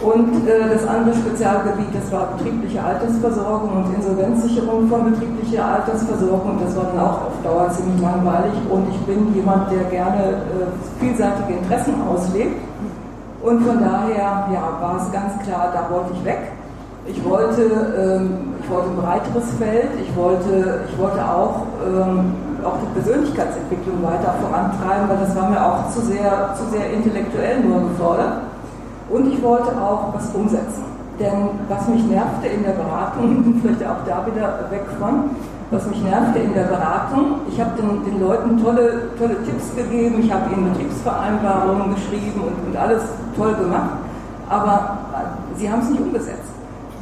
Und 0.00 0.48
äh, 0.48 0.64
das 0.72 0.88
andere 0.88 1.12
Spezialgebiet, 1.12 1.92
das 1.92 2.08
war 2.10 2.32
betriebliche 2.32 2.82
Altersversorgung 2.82 3.84
und 3.84 3.94
Insolvenzsicherung 3.94 4.88
von 4.88 5.12
betrieblicher 5.12 5.64
Altersversorgung. 5.64 6.56
Das 6.64 6.74
war 6.74 6.84
dann 6.88 7.04
auch 7.04 7.28
auf 7.28 7.36
Dauer 7.44 7.68
ziemlich 7.68 8.00
langweilig. 8.00 8.52
Und 8.70 8.88
ich 8.88 9.00
bin 9.04 9.34
jemand, 9.34 9.70
der 9.70 9.84
gerne 9.92 10.40
äh, 10.48 10.72
vielseitige 11.00 11.52
Interessen 11.52 12.00
auslebt. 12.08 12.56
Und 13.42 13.60
von 13.60 13.78
daher 13.80 14.48
ja, 14.52 14.72
war 14.80 14.96
es 15.04 15.12
ganz 15.12 15.36
klar, 15.44 15.68
da 15.72 15.92
wollte 15.92 16.12
ich 16.16 16.24
weg. 16.24 16.52
Ich 17.06 17.24
wollte, 17.24 17.62
ähm, 17.96 18.54
ich 18.68 18.74
wollte 18.74 18.90
ein 18.90 18.96
breiteres 18.96 19.50
Feld, 19.56 19.88
ich 19.96 20.14
wollte, 20.14 20.84
ich 20.92 20.98
wollte 20.98 21.24
auch, 21.24 21.64
ähm, 21.88 22.36
auch 22.62 22.76
die 22.84 23.00
Persönlichkeitsentwicklung 23.00 24.02
weiter 24.02 24.34
vorantreiben, 24.44 25.08
weil 25.08 25.16
das 25.24 25.34
war 25.34 25.48
mir 25.48 25.64
auch 25.64 25.88
zu 25.88 26.02
sehr, 26.02 26.52
zu 26.52 26.68
sehr 26.70 26.92
intellektuell 26.92 27.60
nur 27.60 27.88
gefordert. 27.88 28.44
Und 29.08 29.32
ich 29.32 29.42
wollte 29.42 29.72
auch 29.80 30.12
was 30.12 30.28
umsetzen. 30.34 30.84
Denn 31.18 31.48
was 31.66 31.88
mich 31.88 32.04
nervte 32.04 32.46
in 32.46 32.62
der 32.62 32.72
Beratung, 32.72 33.58
vielleicht 33.62 33.82
auch 33.88 34.04
da 34.04 34.26
wieder 34.26 34.68
weg 34.68 34.84
von, 35.00 35.30
was 35.70 35.86
mich 35.86 36.02
nervte 36.04 36.38
in 36.38 36.52
der 36.52 36.64
Beratung, 36.64 37.40
ich 37.48 37.58
habe 37.58 37.70
den, 37.80 38.04
den 38.04 38.20
Leuten 38.20 38.62
tolle, 38.62 39.16
tolle 39.18 39.42
Tipps 39.44 39.74
gegeben, 39.76 40.20
ich 40.20 40.30
habe 40.30 40.52
ihnen 40.52 40.70
Betriebsvereinbarungen 40.72 41.94
geschrieben 41.94 42.42
und, 42.44 42.68
und 42.68 42.76
alles 42.76 43.02
toll 43.34 43.54
gemacht, 43.54 43.96
aber 44.50 44.98
sie 45.56 45.70
haben 45.72 45.80
es 45.80 45.88
nicht 45.88 46.02
umgesetzt. 46.02 46.47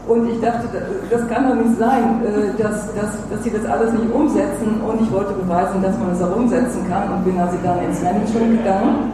Und 0.07 0.31
ich 0.31 0.41
dachte, 0.41 0.69
das 1.11 1.29
kann 1.29 1.49
doch 1.49 1.57
nicht 1.57 1.79
sein, 1.79 2.23
äh, 2.23 2.63
dass, 2.63 2.95
dass, 2.95 3.11
dass 3.29 3.43
sie 3.43 3.51
das 3.51 3.67
alles 3.67 3.93
nicht 3.93 4.13
umsetzen. 4.13 4.81
Und 4.87 5.03
ich 5.03 5.11
wollte 5.11 5.33
beweisen, 5.35 5.83
dass 5.83 5.99
man 5.99 6.13
es 6.13 6.23
auch 6.23 6.37
umsetzen 6.37 6.87
kann 6.89 7.11
und 7.11 7.25
bin 7.25 7.39
also 7.41 7.59
dann 7.65 7.83
ins 7.83 8.01
Management 8.03 8.63
gegangen. 8.63 9.13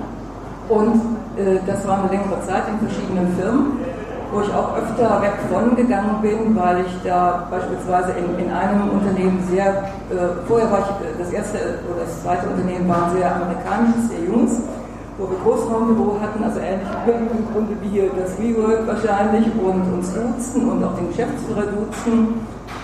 Und 0.69 1.01
äh, 1.41 1.59
das 1.67 1.87
war 1.89 2.05
eine 2.05 2.09
längere 2.13 2.37
Zeit 2.47 2.69
in 2.69 2.77
verschiedenen 2.87 3.27
Firmen, 3.41 3.81
wo 4.33 4.41
ich 4.43 4.53
auch 4.53 4.77
öfter 4.77 5.23
weg 5.23 5.33
von 5.49 5.75
gegangen 5.77 6.21
bin, 6.21 6.55
weil 6.57 6.85
ich 6.85 6.93
da 7.05 7.49
beispielsweise 7.51 8.13
in, 8.13 8.45
in 8.45 8.53
einem 8.53 8.91
Unternehmen 8.91 9.41
sehr, 9.51 9.89
äh, 10.13 10.45
vorher 10.47 10.71
war 10.71 10.81
ich, 10.81 10.93
das 11.19 11.33
erste 11.33 11.57
oder 11.89 12.05
das 12.05 12.23
zweite 12.23 12.49
Unternehmen 12.53 12.87
war 12.87 13.09
ein 13.09 13.17
sehr 13.17 13.35
amerikanisches, 13.35 14.13
sehr 14.13 14.29
junges 14.29 14.61
wo 15.19 15.29
wir 15.29 15.37
Großraumbüro 15.45 16.17
hatten, 16.21 16.43
also 16.43 16.59
ähnlich 16.61 16.89
im 17.07 17.45
Grunde 17.53 17.77
wie 17.83 17.89
hier 17.89 18.11
das 18.17 18.39
WeWork 18.39 18.87
wahrscheinlich 18.87 19.47
und 19.61 19.85
uns 19.93 20.09
duzen 20.15 20.71
und 20.71 20.83
auch 20.85 20.95
den 20.97 21.09
Geschäftsführer 21.09 21.69
duzen. 21.69 22.41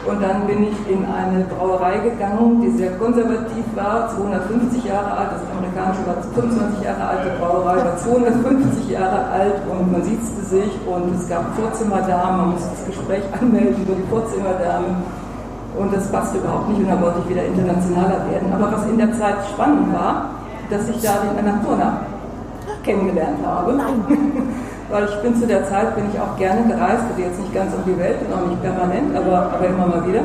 Und 0.06 0.22
dann 0.22 0.46
bin 0.46 0.62
ich 0.62 0.76
in 0.88 1.04
eine 1.04 1.44
Brauerei 1.44 1.98
gegangen, 1.98 2.60
die 2.60 2.70
sehr 2.76 2.92
konservativ 2.96 3.64
war, 3.74 4.08
250 4.14 4.84
Jahre 4.84 5.10
alt, 5.10 5.30
das 5.32 5.44
amerikanische 5.50 6.06
war 6.06 6.22
25 6.22 6.84
Jahre 6.84 7.04
alt, 7.08 7.20
die 7.24 7.34
Brauerei 7.40 7.76
war 7.76 7.96
250 7.96 8.90
Jahre 8.90 9.26
alt 9.28 9.56
und 9.68 9.92
man 9.92 10.02
siezte 10.04 10.42
sich 10.44 10.70
und 10.86 11.14
es 11.14 11.28
gab 11.28 11.44
Vorzimmerdamen, 11.56 12.36
man 12.36 12.50
musste 12.52 12.68
das 12.76 12.86
Gespräch 12.86 13.24
anmelden 13.40 13.82
über 13.82 13.94
die 13.96 14.08
Vorzimmerdame 14.08 15.02
und 15.76 15.92
das 15.92 16.10
passte 16.10 16.38
überhaupt 16.38 16.68
nicht 16.68 16.80
und 16.80 16.88
dann 16.88 17.02
wollte 17.02 17.18
ich 17.24 17.30
wieder 17.30 17.44
internationaler 17.44 18.24
werden. 18.30 18.52
Aber 18.52 18.72
was 18.72 18.86
in 18.86 18.98
der 18.98 19.12
Zeit 19.12 19.36
spannend 19.52 19.92
war, 19.92 20.30
dass 20.70 20.88
ich 20.88 21.00
da 21.02 21.24
den 21.24 21.38
Anatona 21.38 22.00
kennengelernt 22.88 23.38
habe. 23.44 23.74
Nein. 23.74 24.02
Weil 24.90 25.04
ich 25.04 25.16
bin 25.20 25.36
zu 25.36 25.46
der 25.46 25.68
Zeit, 25.68 25.94
bin 25.94 26.04
ich 26.10 26.18
auch 26.18 26.34
gerne 26.38 26.64
gereist, 26.66 27.04
also 27.10 27.20
jetzt 27.20 27.38
nicht 27.38 27.52
ganz 27.52 27.74
um 27.74 27.84
die 27.84 27.98
Welt 27.98 28.16
und 28.24 28.32
auch 28.32 28.48
nicht 28.48 28.62
permanent, 28.62 29.14
aber, 29.14 29.52
aber 29.52 29.66
immer 29.66 29.86
mal 29.86 30.06
wieder. 30.08 30.22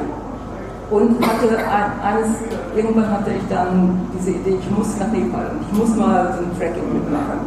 Und 0.89 1.19
hatte 1.19 1.57
ein, 1.57 1.91
eines, 1.99 2.29
irgendwann 2.73 3.11
hatte 3.11 3.31
ich 3.31 3.43
dann 3.49 3.99
diese 4.17 4.31
Idee, 4.31 4.57
ich 4.61 4.71
muss 4.71 4.97
nach 4.97 5.11
Nepal 5.11 5.51
und 5.51 5.61
ich 5.67 5.77
muss 5.77 5.97
mal 5.97 6.33
so 6.37 6.45
ein 6.45 6.57
Tracking 6.57 6.93
mitmachen. 6.93 7.39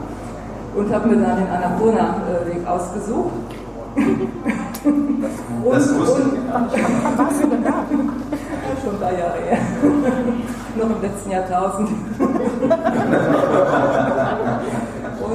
und 0.76 0.92
habe 0.92 1.08
mir 1.08 1.16
dann 1.24 1.38
den 1.38 1.48
Annapurna-Weg 1.48 2.66
ausgesucht. 2.66 3.32
und, 3.96 5.22
das 5.72 5.98
wusste 5.98 6.20
ich. 6.20 7.16
Warst 7.16 7.42
du 7.42 7.46
denn 7.48 7.64
da? 7.64 7.72
Schon 8.84 8.94
ein 8.94 9.00
paar 9.00 9.12
Jahre 9.12 9.38
her. 9.48 9.58
Noch 10.76 10.90
im 10.90 11.00
letzten 11.00 11.30
Jahrtausend. 11.30 11.88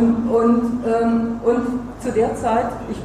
Und, 0.01 0.29
und, 0.33 0.83
ähm, 0.85 1.39
und 1.43 2.01
zu 2.01 2.11
der 2.11 2.35
Zeit, 2.35 2.67
ich, 2.89 2.97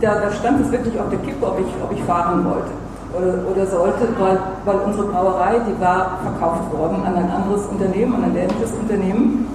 da, 0.00 0.16
da 0.16 0.32
stand 0.32 0.66
es 0.66 0.72
wirklich 0.72 0.98
auf 0.98 1.08
der 1.10 1.20
Kippe, 1.20 1.46
ob 1.46 1.60
ich, 1.60 1.70
ob 1.82 1.92
ich 1.92 2.02
fahren 2.02 2.44
wollte 2.44 2.70
oder, 3.14 3.38
oder 3.50 3.66
sollte, 3.66 4.08
weil, 4.18 4.38
weil 4.64 4.78
unsere 4.84 5.06
Brauerei, 5.06 5.60
die 5.68 5.80
war 5.80 6.18
verkauft 6.22 6.72
worden 6.72 7.02
an 7.06 7.14
ein 7.14 7.30
anderes 7.30 7.66
Unternehmen, 7.66 8.14
an 8.16 8.24
ein 8.24 8.34
dänisches 8.34 8.72
Unternehmen. 8.72 9.46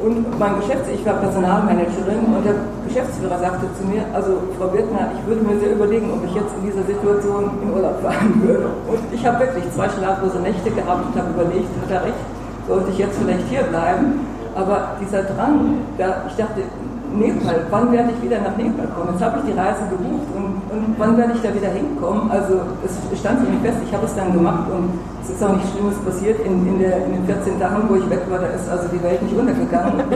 Und 0.00 0.38
mein 0.38 0.56
Geschäftsführer, 0.60 0.98
ich 0.98 1.06
war 1.06 1.14
Personalmanagerin 1.14 2.28
und 2.36 2.44
der 2.44 2.54
Geschäftsführer 2.86 3.38
sagte 3.38 3.66
zu 3.78 3.88
mir, 3.88 4.04
also 4.12 4.42
Frau 4.58 4.72
Wirtner, 4.72 5.08
ich 5.16 5.22
würde 5.26 5.42
mir 5.42 5.58
sehr 5.60 5.72
überlegen, 5.72 6.10
ob 6.12 6.24
ich 6.26 6.34
jetzt 6.34 6.52
in 6.60 6.66
dieser 6.66 6.84
Situation 6.84 7.50
in 7.62 7.72
Urlaub 7.72 8.02
fahren 8.02 8.42
würde. 8.42 8.68
Und 8.88 9.00
ich 9.12 9.24
habe 9.24 9.40
wirklich 9.40 9.64
zwei 9.72 9.88
schlaflose 9.88 10.40
Nächte 10.40 10.70
gehabt 10.70 11.06
und 11.06 11.14
habe 11.16 11.30
überlegt, 11.30 11.70
hat 11.82 11.90
er 11.90 12.04
recht, 12.04 12.20
sollte 12.68 12.90
ich 12.90 12.98
jetzt 12.98 13.16
vielleicht 13.18 13.48
hier 13.48 13.62
bleiben? 13.62 14.33
Aber 14.54 14.96
dieser 15.00 15.22
Drang, 15.22 15.82
da, 15.98 16.22
ich 16.28 16.36
dachte, 16.36 16.62
Nepal, 17.14 17.66
wann 17.70 17.92
werde 17.92 18.10
ich 18.10 18.22
wieder 18.22 18.40
nach 18.40 18.56
Nepal 18.56 18.86
kommen? 18.90 19.14
Jetzt 19.14 19.22
habe 19.22 19.38
ich 19.38 19.52
die 19.52 19.58
Reise 19.58 19.86
gebucht 19.90 20.26
und, 20.34 20.58
und 20.70 20.94
wann 20.98 21.16
werde 21.16 21.32
ich 21.34 21.42
da 21.42 21.54
wieder 21.54 21.70
hinkommen? 21.70 22.30
Also 22.30 22.62
es 22.84 23.18
stand 23.18 23.40
für 23.40 23.50
mich 23.50 23.62
fest, 23.62 23.78
ich 23.86 23.94
habe 23.94 24.06
es 24.06 24.14
dann 24.14 24.32
gemacht 24.32 24.66
und 24.70 24.98
es 25.22 25.30
ist 25.30 25.42
auch 25.42 25.54
nichts 25.54 25.70
Schlimmes 25.70 25.98
passiert. 26.02 26.40
In, 26.44 26.66
in, 26.66 26.78
der, 26.78 27.06
in 27.06 27.12
den 27.14 27.24
14 27.26 27.60
Tagen, 27.60 27.86
wo 27.88 27.94
ich 27.94 28.08
weg 28.10 28.22
war, 28.30 28.38
da 28.38 28.46
ist 28.48 28.68
also 28.68 28.88
die 28.88 29.02
Welt 29.02 29.22
nicht 29.22 29.36
untergegangen. 29.36 30.02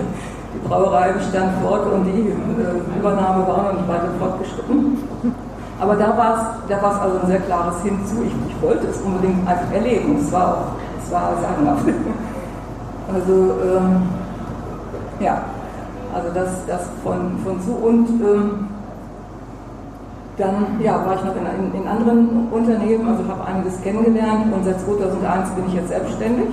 Die 0.54 0.66
Brauerei 0.66 1.12
bestand 1.12 1.52
fort 1.62 1.92
und 1.92 2.06
die 2.06 2.30
äh, 2.30 2.98
Übernahme 2.98 3.46
war 3.46 3.64
noch 3.64 3.72
nicht 3.74 3.86
weiter 3.86 4.08
fortgeschritten. 4.18 4.96
Aber 5.78 5.94
da 5.94 6.16
war 6.16 6.34
es 6.34 6.70
da 6.70 6.82
war's 6.82 7.00
also 7.00 7.18
ein 7.20 7.26
sehr 7.26 7.40
klares 7.40 7.82
Hinzu. 7.82 8.24
Ich, 8.26 8.32
ich 8.48 8.62
wollte 8.62 8.86
es 8.86 8.98
unbedingt 9.02 9.46
einfach 9.46 9.70
erleben. 9.72 10.16
Es 10.18 10.32
war 10.32 10.48
auch, 10.48 11.04
es 11.04 11.12
war 11.12 11.34
sagenhaft. 11.40 11.84
Also, 13.08 13.32
ähm, 13.32 14.02
ja, 15.20 15.42
also 16.14 16.28
das, 16.34 16.66
das 16.66 16.82
von, 17.02 17.38
von 17.44 17.60
zu. 17.62 17.72
Und 17.72 18.08
ähm, 18.22 18.68
dann 20.36 20.80
ja, 20.80 21.04
war 21.04 21.16
ich 21.16 21.24
noch 21.24 21.34
in, 21.36 21.44
in, 21.44 21.82
in 21.82 21.88
anderen 21.88 22.48
Unternehmen, 22.50 23.08
also 23.08 23.28
habe 23.28 23.44
einiges 23.44 23.80
kennengelernt 23.82 24.52
und 24.52 24.64
seit 24.64 24.80
2001 24.80 25.50
bin 25.50 25.66
ich 25.66 25.74
jetzt 25.74 25.88
selbstständig 25.88 26.48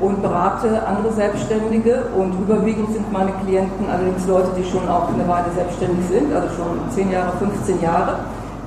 und 0.00 0.20
berate 0.20 0.86
andere 0.86 1.12
Selbstständige 1.12 2.04
und 2.16 2.34
überwiegend 2.34 2.92
sind 2.92 3.10
meine 3.12 3.32
Klienten 3.44 3.88
allerdings 3.90 4.26
Leute, 4.26 4.48
die 4.58 4.64
schon 4.64 4.86
auch 4.88 5.08
eine 5.08 5.26
Weile 5.26 5.46
selbstständig 5.54 6.04
sind, 6.10 6.34
also 6.34 6.48
schon 6.54 6.90
10 6.90 7.10
Jahre, 7.10 7.32
15 7.38 7.80
Jahre, 7.80 8.18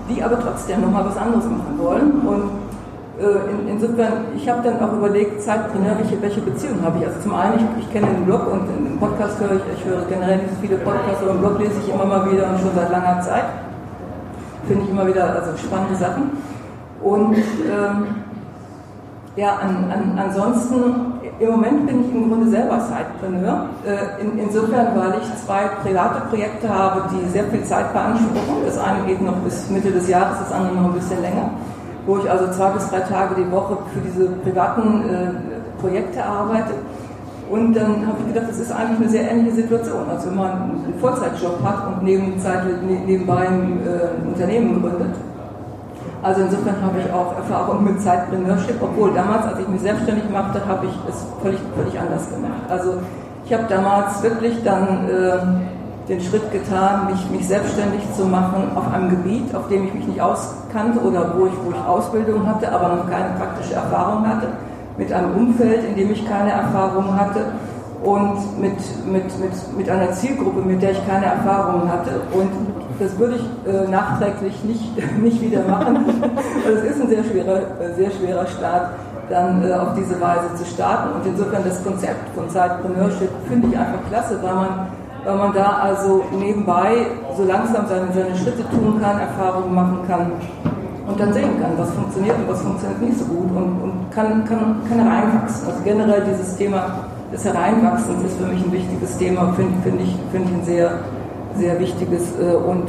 die 0.10 0.24
aber 0.24 0.40
trotzdem 0.40 0.82
nochmal 0.82 1.06
was 1.06 1.18
anderes 1.18 1.46
machen 1.46 1.78
wollen. 1.78 2.12
Und 2.26 2.50
in, 3.20 3.68
insofern, 3.68 4.26
ich 4.36 4.48
habe 4.48 4.62
dann 4.62 4.80
auch 4.80 4.94
überlegt, 4.94 5.42
Zeitpreneur, 5.42 5.98
welche, 5.98 6.22
welche 6.22 6.42
Beziehung 6.42 6.84
habe 6.84 7.00
ich? 7.00 7.08
Also 7.08 7.22
zum 7.22 7.34
einen, 7.34 7.56
ich, 7.56 7.86
ich 7.86 7.92
kenne 7.92 8.08
den 8.08 8.26
Blog 8.26 8.46
und 8.52 8.68
den 8.68 8.98
Podcast 9.00 9.40
höre 9.40 9.56
ich, 9.56 9.62
ich 9.76 9.86
höre 9.86 10.04
generell 10.06 10.38
nicht 10.38 10.50
so 10.52 10.56
viele 10.62 10.78
Podcasts, 10.78 11.24
aber 11.24 11.34
den 11.34 11.40
Blog 11.40 11.60
lese 11.60 11.74
ich 11.84 11.94
immer 11.94 12.06
mal 12.06 12.32
wieder 12.32 12.50
und 12.50 12.60
schon 12.60 12.70
seit 12.76 12.92
langer 12.92 13.22
Zeit. 13.22 13.46
Finde 14.68 14.84
ich 14.84 14.90
immer 14.92 15.08
wieder 15.08 15.36
also 15.36 15.58
spannende 15.58 15.96
Sachen. 15.96 16.38
Und 17.02 17.38
ähm, 17.38 18.08
ja, 19.36 19.56
an, 19.56 19.92
an, 19.92 20.20
ansonsten, 20.20 21.14
im 21.40 21.50
Moment 21.52 21.88
bin 21.88 22.06
ich 22.06 22.14
im 22.14 22.30
Grunde 22.30 22.50
selber 22.50 22.80
Zeitpreneur. 22.80 23.70
Äh, 23.86 24.22
in, 24.22 24.38
insofern, 24.38 24.96
weil 24.96 25.14
ich 25.22 25.44
zwei 25.44 25.68
private 25.82 26.22
Projekte 26.30 26.70
habe, 26.70 27.04
die 27.12 27.30
sehr 27.30 27.46
viel 27.46 27.64
Zeit 27.64 27.94
beanspruchen. 27.94 28.66
Das 28.66 28.78
eine 28.78 29.06
geht 29.08 29.22
noch 29.22 29.38
bis 29.38 29.70
Mitte 29.70 29.92
des 29.92 30.08
Jahres, 30.08 30.40
das 30.40 30.52
andere 30.52 30.76
noch 30.76 30.86
ein 30.86 30.94
bisschen 30.94 31.22
länger 31.22 31.50
wo 32.08 32.18
ich 32.18 32.32
also 32.32 32.48
zwei 32.52 32.70
bis 32.72 32.90
drei 32.90 33.02
Tage 33.02 33.36
die 33.36 33.52
Woche 33.52 33.78
für 33.94 34.00
diese 34.00 34.30
privaten 34.44 35.04
äh, 35.10 35.82
Projekte 35.82 36.24
arbeite. 36.24 36.74
Und 37.50 37.74
dann 37.74 38.08
habe 38.08 38.18
ich 38.20 38.34
gedacht, 38.34 38.50
das 38.50 38.60
ist 38.60 38.72
eigentlich 38.72 39.00
eine 39.00 39.10
sehr 39.10 39.32
ähnliche 39.32 39.58
Situation. 39.58 40.04
Also 40.10 40.30
wenn 40.30 40.38
man 40.38 40.52
einen 40.52 40.96
Vollzeitjob 41.00 41.64
hat 41.64 41.88
und 41.88 42.04
nebenzeit, 42.04 42.66
ne, 42.66 43.00
nebenbei 43.06 43.48
ein 43.48 43.80
äh, 43.86 44.28
Unternehmen 44.28 44.82
gründet. 44.82 45.16
Also 46.24 46.42
insofern 46.42 46.82
habe 46.82 47.00
ich 47.00 47.14
auch 47.14 47.38
Erfahrung 47.38 47.84
mit 47.84 48.02
Zeitpreneurship, 48.02 48.76
obwohl 48.82 49.14
damals, 49.14 49.46
als 49.46 49.60
ich 49.60 49.68
mich 49.68 49.82
selbstständig 49.82 50.26
machte, 50.32 50.66
habe 50.68 50.88
ich 50.88 51.00
es 51.08 51.26
völlig, 51.42 51.60
völlig 51.76 52.00
anders 52.00 52.30
gemacht. 52.30 52.64
Also 52.70 52.94
ich 53.46 53.54
habe 53.54 53.64
damals 53.70 54.22
wirklich 54.24 54.64
dann 54.64 55.08
äh, 55.08 56.10
den 56.10 56.22
Schritt 56.22 56.52
getan, 56.52 57.08
mich, 57.12 57.30
mich 57.32 57.48
selbstständig 57.48 58.02
zu 58.16 58.26
machen 58.26 58.72
auf 58.76 58.94
einem 58.94 59.10
Gebiet, 59.10 59.54
auf 59.56 59.68
dem 59.68 59.86
ich 59.86 59.94
mich 59.94 60.08
nicht 60.08 60.22
auskannte 60.78 61.00
oder 61.00 61.34
wo 61.38 61.46
ich, 61.46 61.54
wo 61.64 61.72
ich 61.72 61.88
Ausbildung 61.88 62.46
hatte, 62.46 62.72
aber 62.72 62.96
noch 62.96 63.10
keine 63.10 63.30
praktische 63.38 63.76
Erfahrung 63.76 64.28
hatte, 64.28 64.48
mit 64.98 65.12
einem 65.12 65.36
Umfeld, 65.36 65.84
in 65.84 65.96
dem 65.96 66.12
ich 66.12 66.28
keine 66.28 66.52
Erfahrung 66.52 67.20
hatte 67.20 67.46
und 68.04 68.62
mit, 68.62 68.78
mit, 69.06 69.40
mit, 69.40 69.78
mit 69.78 69.90
einer 69.90 70.12
Zielgruppe, 70.12 70.62
mit 70.62 70.82
der 70.82 70.92
ich 70.92 71.08
keine 71.08 71.26
Erfahrung 71.26 71.92
hatte. 71.92 72.22
Und 72.32 72.50
das 73.00 73.18
würde 73.18 73.36
ich 73.36 73.72
äh, 73.72 73.90
nachträglich 73.90 74.64
nicht, 74.64 75.18
nicht 75.22 75.42
wieder 75.42 75.64
machen. 75.68 76.06
Es 76.68 76.92
ist 76.92 77.02
ein 77.02 77.10
sehr 77.10 77.24
schwerer, 77.24 77.62
sehr 77.96 78.12
schwerer 78.12 78.46
Start, 78.48 78.92
dann 79.30 79.68
äh, 79.68 79.74
auf 79.74 79.94
diese 79.96 80.20
Weise 80.20 80.56
zu 80.56 80.66
starten. 80.66 81.16
Und 81.16 81.26
insofern 81.26 81.64
das 81.64 81.84
Konzept 81.84 82.30
von 82.36 82.50
Zeitpreneurship 82.50 83.30
finde 83.48 83.68
ich 83.70 83.78
einfach 83.78 84.00
klasse, 84.10 84.40
weil 84.42 84.56
man 84.56 84.88
weil 85.28 85.36
man 85.36 85.54
da 85.54 85.80
also 85.84 86.24
nebenbei 86.40 87.06
so 87.36 87.44
langsam 87.44 87.86
seine, 87.86 88.08
seine 88.14 88.34
Schritte 88.38 88.64
tun 88.70 88.98
kann, 89.02 89.20
Erfahrungen 89.20 89.76
machen 89.76 90.00
kann 90.08 90.32
und 91.06 91.20
dann 91.20 91.34
sehen 91.34 91.60
kann, 91.62 91.72
was 91.78 91.92
funktioniert 91.92 92.38
und 92.38 92.48
was 92.48 92.62
funktioniert 92.62 93.02
nicht 93.02 93.20
so 93.20 93.26
gut 93.26 93.52
und, 93.52 93.82
und 93.82 94.12
kann, 94.12 94.46
kann, 94.46 94.78
kann 94.88 95.00
reinwachsen. 95.06 95.68
Also 95.68 95.84
generell 95.84 96.24
dieses 96.32 96.56
Thema 96.56 97.04
des 97.34 97.44
Hereinwachsens 97.44 98.24
ist 98.24 98.38
für 98.38 98.46
mich 98.46 98.64
ein 98.64 98.72
wichtiges 98.72 99.18
Thema, 99.18 99.52
finde 99.54 99.74
find 99.84 100.02
ich, 100.02 100.16
find 100.32 100.46
ich 100.46 100.56
ein 100.56 100.64
sehr, 100.64 101.00
sehr 101.58 101.78
wichtiges 101.78 102.32
äh, 102.40 102.56
und, 102.56 102.88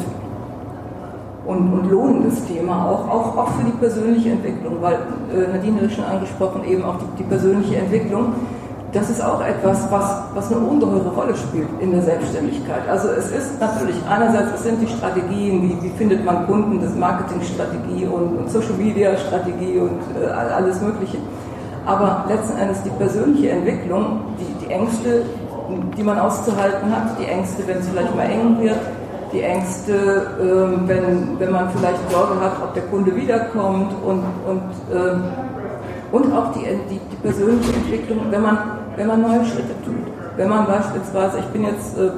und, 1.45 1.73
und 1.73 1.91
lohnendes 1.91 2.45
Thema, 2.45 2.87
auch, 2.87 3.09
auch, 3.09 3.37
auch 3.37 3.49
für 3.49 3.65
die 3.65 3.77
persönliche 3.81 4.31
Entwicklung, 4.31 4.77
weil 4.81 4.95
äh, 5.35 5.57
Nadine 5.57 5.83
hat 5.83 5.91
schon 5.91 6.05
angesprochen, 6.05 6.63
eben 6.69 6.85
auch 6.85 6.99
die, 6.99 7.23
die 7.25 7.29
persönliche 7.29 7.79
Entwicklung 7.79 8.35
das 8.93 9.11
ist 9.11 9.23
auch 9.23 9.41
etwas, 9.45 9.91
was, 9.91 10.23
was 10.35 10.51
eine 10.51 10.61
ungeheure 10.61 11.11
Rolle 11.11 11.37
spielt 11.37 11.69
in 11.81 11.91
der 11.91 12.03
Selbstständigkeit. 12.03 12.89
Also 12.89 13.09
es 13.09 13.31
ist 13.31 13.61
natürlich 13.61 13.97
einerseits, 14.09 14.55
es 14.55 14.63
sind 14.63 14.81
die 14.81 14.87
Strategien, 14.87 15.63
wie, 15.63 15.83
wie 15.83 15.91
findet 15.91 16.25
man 16.25 16.47
Kunden, 16.47 16.81
das 16.81 16.95
Marketingstrategie 16.95 18.07
und, 18.07 18.39
und 18.39 18.51
Social 18.51 18.75
Media 18.79 19.17
Strategie 19.17 19.79
und 19.79 20.01
äh, 20.23 20.27
alles 20.31 20.81
Mögliche. 20.81 21.19
Aber 21.85 22.25
letzten 22.29 22.59
Endes 22.59 22.83
die 22.83 22.91
persönliche 22.91 23.51
Entwicklung, 23.51 24.21
die, 24.39 24.67
die 24.67 24.73
Ängste, 24.73 25.23
die 25.97 26.03
man 26.03 26.19
auszuhalten 26.19 26.91
hat, 26.91 27.19
die 27.21 27.27
Ängste, 27.27 27.67
wenn 27.67 27.79
es 27.79 27.89
vielleicht 27.89 28.17
mal 28.17 28.25
eng 28.25 28.59
wird, 28.61 28.79
die 29.33 29.43
Ängste, 29.43 29.93
äh, 29.93 30.89
wenn, 30.89 31.39
wenn 31.39 31.53
man 31.53 31.69
vielleicht 31.71 32.11
Sorge 32.11 32.41
hat, 32.41 32.53
ob 32.63 32.73
der 32.73 32.85
Kunde 32.85 33.15
wiederkommt 33.15 33.93
und, 34.03 34.23
und 34.47 34.63
äh, 34.97 35.17
und 36.11 36.33
auch 36.33 36.53
die, 36.53 36.65
die, 36.91 36.99
die, 36.99 37.17
persönliche 37.17 37.73
Entwicklung, 37.73 38.27
wenn 38.31 38.43
man, 38.43 38.59
wenn 38.99 39.07
man 39.07 39.23
neue 39.23 39.45
Schritte 39.45 39.75
tut. 39.85 40.13
Wenn 40.37 40.49
man 40.49 40.67
beispielsweise, 40.67 41.39
ich 41.39 41.47
bin 41.47 41.63
jetzt, 41.63 41.97
äh, 41.97 42.11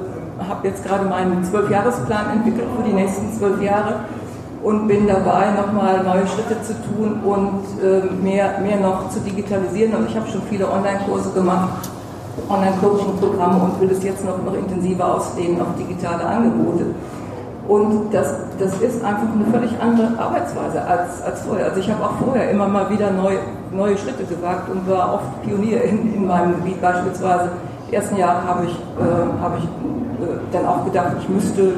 habe 0.43 0.67
jetzt 0.67 0.83
gerade 0.83 1.05
meinen 1.05 1.43
Zwölfjahresplan 1.43 2.31
entwickelt 2.37 2.67
für 2.75 2.83
die 2.83 2.93
nächsten 2.93 3.31
zwölf 3.37 3.61
Jahre 3.61 4.01
und 4.63 4.87
bin 4.87 5.07
dabei, 5.07 5.51
nochmal 5.51 6.03
neue 6.03 6.25
Schritte 6.27 6.61
zu 6.63 6.73
tun 6.73 7.21
und 7.23 7.63
äh, 7.83 8.11
mehr, 8.23 8.59
mehr 8.59 8.77
noch 8.77 9.09
zu 9.09 9.19
digitalisieren. 9.19 9.93
Also 9.93 10.07
ich 10.07 10.15
habe 10.15 10.27
schon 10.27 10.41
viele 10.49 10.69
Online-Kurse 10.69 11.29
gemacht, 11.31 11.89
Online-Coaching-Programme 12.49 13.63
und 13.63 13.81
will 13.81 13.91
es 13.91 14.03
jetzt 14.03 14.25
noch, 14.25 14.43
noch 14.43 14.55
intensiver 14.55 15.15
ausdehnen 15.15 15.61
auf 15.61 15.75
digitale 15.77 16.25
Angebote. 16.25 16.85
Und 17.67 18.11
das, 18.11 18.33
das 18.59 18.73
ist 18.81 19.03
einfach 19.03 19.27
eine 19.33 19.45
völlig 19.51 19.71
andere 19.79 20.17
Arbeitsweise 20.17 20.81
als, 20.83 21.21
als 21.21 21.41
vorher. 21.41 21.67
Also 21.67 21.79
ich 21.79 21.89
habe 21.91 22.03
auch 22.03 22.15
vorher 22.17 22.49
immer 22.49 22.67
mal 22.67 22.89
wieder 22.89 23.11
neu, 23.11 23.35
neue 23.71 23.97
Schritte 23.97 24.23
gewagt 24.23 24.69
und 24.69 24.89
war 24.89 25.13
oft 25.13 25.43
Pionier 25.43 25.83
in, 25.83 26.13
in 26.13 26.27
meinem 26.27 26.55
Gebiet. 26.55 26.81
Beispielsweise 26.81 27.51
die 27.89 27.95
ersten 27.95 28.17
Jahre 28.17 28.43
habe 28.43 28.65
ich, 28.65 28.73
äh, 28.73 29.41
hab 29.41 29.57
ich 29.57 29.63
äh, 29.63 30.39
dann 30.51 30.65
auch 30.65 30.83
gedacht, 30.85 31.11
ich 31.19 31.29
müsste, 31.29 31.73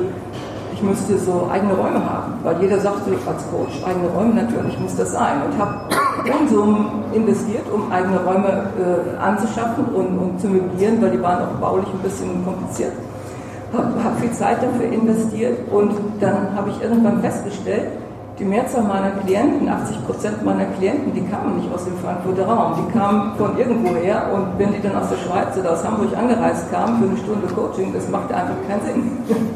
ich 0.74 0.82
müsste 0.82 1.20
so 1.20 1.50
eigene 1.52 1.74
Räume 1.74 2.00
haben, 2.00 2.34
weil 2.44 2.62
jeder 2.62 2.80
sagte 2.80 3.12
als 3.28 3.44
Coach, 3.52 3.84
eigene 3.86 4.08
Räume 4.16 4.36
natürlich 4.36 4.80
muss 4.80 4.96
das 4.96 5.12
sein. 5.12 5.42
Und 5.46 5.60
habe 5.60 5.74
Unsummen 6.40 6.86
investiert, 7.12 7.66
um 7.72 7.92
eigene 7.92 8.24
Räume 8.24 8.68
äh, 8.80 9.22
anzuschaffen 9.22 9.86
und, 9.94 10.18
und 10.18 10.40
zu 10.40 10.48
möblieren, 10.48 11.02
weil 11.02 11.12
die 11.12 11.22
waren 11.22 11.44
auch 11.44 11.60
baulich 11.60 11.88
ein 11.94 12.00
bisschen 12.00 12.46
kompliziert 12.46 12.94
habe 13.74 14.04
hab 14.04 14.20
viel 14.20 14.32
Zeit 14.32 14.58
dafür 14.62 14.92
investiert 14.92 15.58
und 15.72 15.94
dann 16.20 16.56
habe 16.56 16.70
ich 16.70 16.82
irgendwann 16.82 17.22
festgestellt, 17.22 17.88
die 18.40 18.46
Mehrzahl 18.46 18.84
meiner 18.84 19.12
Klienten, 19.24 19.70
80 19.70 20.06
Prozent 20.06 20.44
meiner 20.44 20.66
Klienten, 20.78 21.14
die 21.14 21.22
kamen 21.22 21.58
nicht 21.58 21.72
aus 21.74 21.86
dem 21.86 21.96
Frankfurter 21.98 22.46
Raum, 22.48 22.74
die 22.78 22.92
kamen 22.98 23.36
von 23.38 23.58
irgendwoher 23.58 24.34
und 24.34 24.58
wenn 24.58 24.74
die 24.74 24.82
dann 24.82 24.96
aus 24.96 25.10
der 25.10 25.18
Schweiz 25.18 25.58
oder 25.58 25.74
aus 25.74 25.84
Hamburg 25.84 26.18
angereist 26.18 26.72
kamen 26.72 27.00
für 27.00 27.10
eine 27.10 27.18
Stunde 27.18 27.48
Coaching, 27.54 27.94
das 27.94 28.10
machte 28.10 28.36
einfach 28.36 28.56
keinen 28.68 28.86
Sinn. 28.86 29.12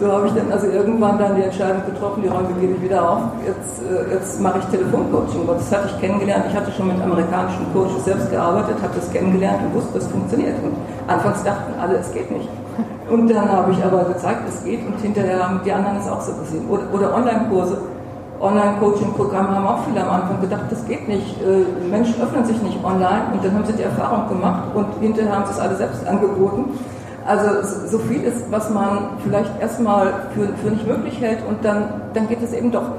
So 0.00 0.06
habe 0.12 0.28
ich 0.28 0.32
dann 0.32 0.52
also 0.52 0.68
irgendwann 0.68 1.18
dann 1.18 1.34
die 1.34 1.42
Entscheidung 1.42 1.82
getroffen, 1.84 2.22
die 2.22 2.28
Räume 2.28 2.50
gebe 2.60 2.74
ich 2.74 2.82
wieder 2.82 3.02
auf, 3.02 3.22
jetzt, 3.44 3.82
äh, 3.82 4.14
jetzt 4.14 4.40
mache 4.40 4.60
ich 4.60 4.64
Telefoncoaching. 4.66 5.44
Das 5.44 5.72
hatte 5.72 5.88
ich 5.92 6.00
kennengelernt, 6.00 6.44
ich 6.48 6.56
hatte 6.56 6.70
schon 6.70 6.86
mit 6.86 7.02
amerikanischen 7.02 7.66
Coaches 7.72 8.04
selbst 8.04 8.30
gearbeitet, 8.30 8.76
habe 8.80 8.94
das 8.94 9.10
kennengelernt 9.10 9.58
und 9.64 9.74
wusste, 9.74 9.98
das 9.98 10.06
funktioniert. 10.06 10.54
Und 10.62 10.76
anfangs 11.08 11.42
dachten 11.42 11.74
alle, 11.80 11.96
es 11.96 12.12
geht 12.12 12.30
nicht. 12.30 12.48
Und 13.10 13.28
dann 13.28 13.50
habe 13.50 13.72
ich 13.72 13.82
aber 13.82 14.04
gezeigt, 14.04 14.42
es 14.48 14.64
geht 14.64 14.86
und 14.86 15.00
hinterher 15.00 15.48
haben 15.48 15.60
die 15.64 15.72
anderen 15.72 15.96
es 15.96 16.08
auch 16.08 16.20
so 16.20 16.32
gesehen. 16.34 16.68
Oder, 16.68 16.82
oder 16.92 17.14
Online-Kurse. 17.14 17.78
Online-Coaching-Programme 18.40 19.54
haben 19.54 19.66
auch 19.66 19.84
viele 19.84 20.02
am 20.02 20.10
Anfang 20.20 20.40
gedacht, 20.40 20.64
das 20.70 20.86
geht 20.86 21.08
nicht. 21.08 21.40
Äh, 21.42 21.88
Menschen 21.88 22.20
öffnen 22.22 22.44
sich 22.44 22.60
nicht 22.62 22.78
online 22.84 23.32
und 23.32 23.44
dann 23.44 23.54
haben 23.54 23.64
sie 23.64 23.72
die 23.72 23.82
Erfahrung 23.82 24.28
gemacht 24.28 24.64
und 24.74 24.86
hinterher 25.00 25.34
haben 25.34 25.46
sie 25.46 25.52
es 25.52 25.58
alle 25.58 25.74
selbst 25.74 26.06
angeboten. 26.06 26.66
Also 27.26 27.46
so 27.88 27.98
viel 27.98 28.22
ist, 28.22 28.50
was 28.50 28.70
man 28.70 29.10
vielleicht 29.24 29.50
erstmal 29.60 30.12
für, 30.34 30.48
für 30.62 30.70
nicht 30.70 30.86
möglich 30.86 31.20
hält 31.20 31.40
und 31.48 31.64
dann, 31.64 31.84
dann 32.14 32.28
geht 32.28 32.42
es 32.42 32.52
eben 32.52 32.70
doch. 32.70 32.90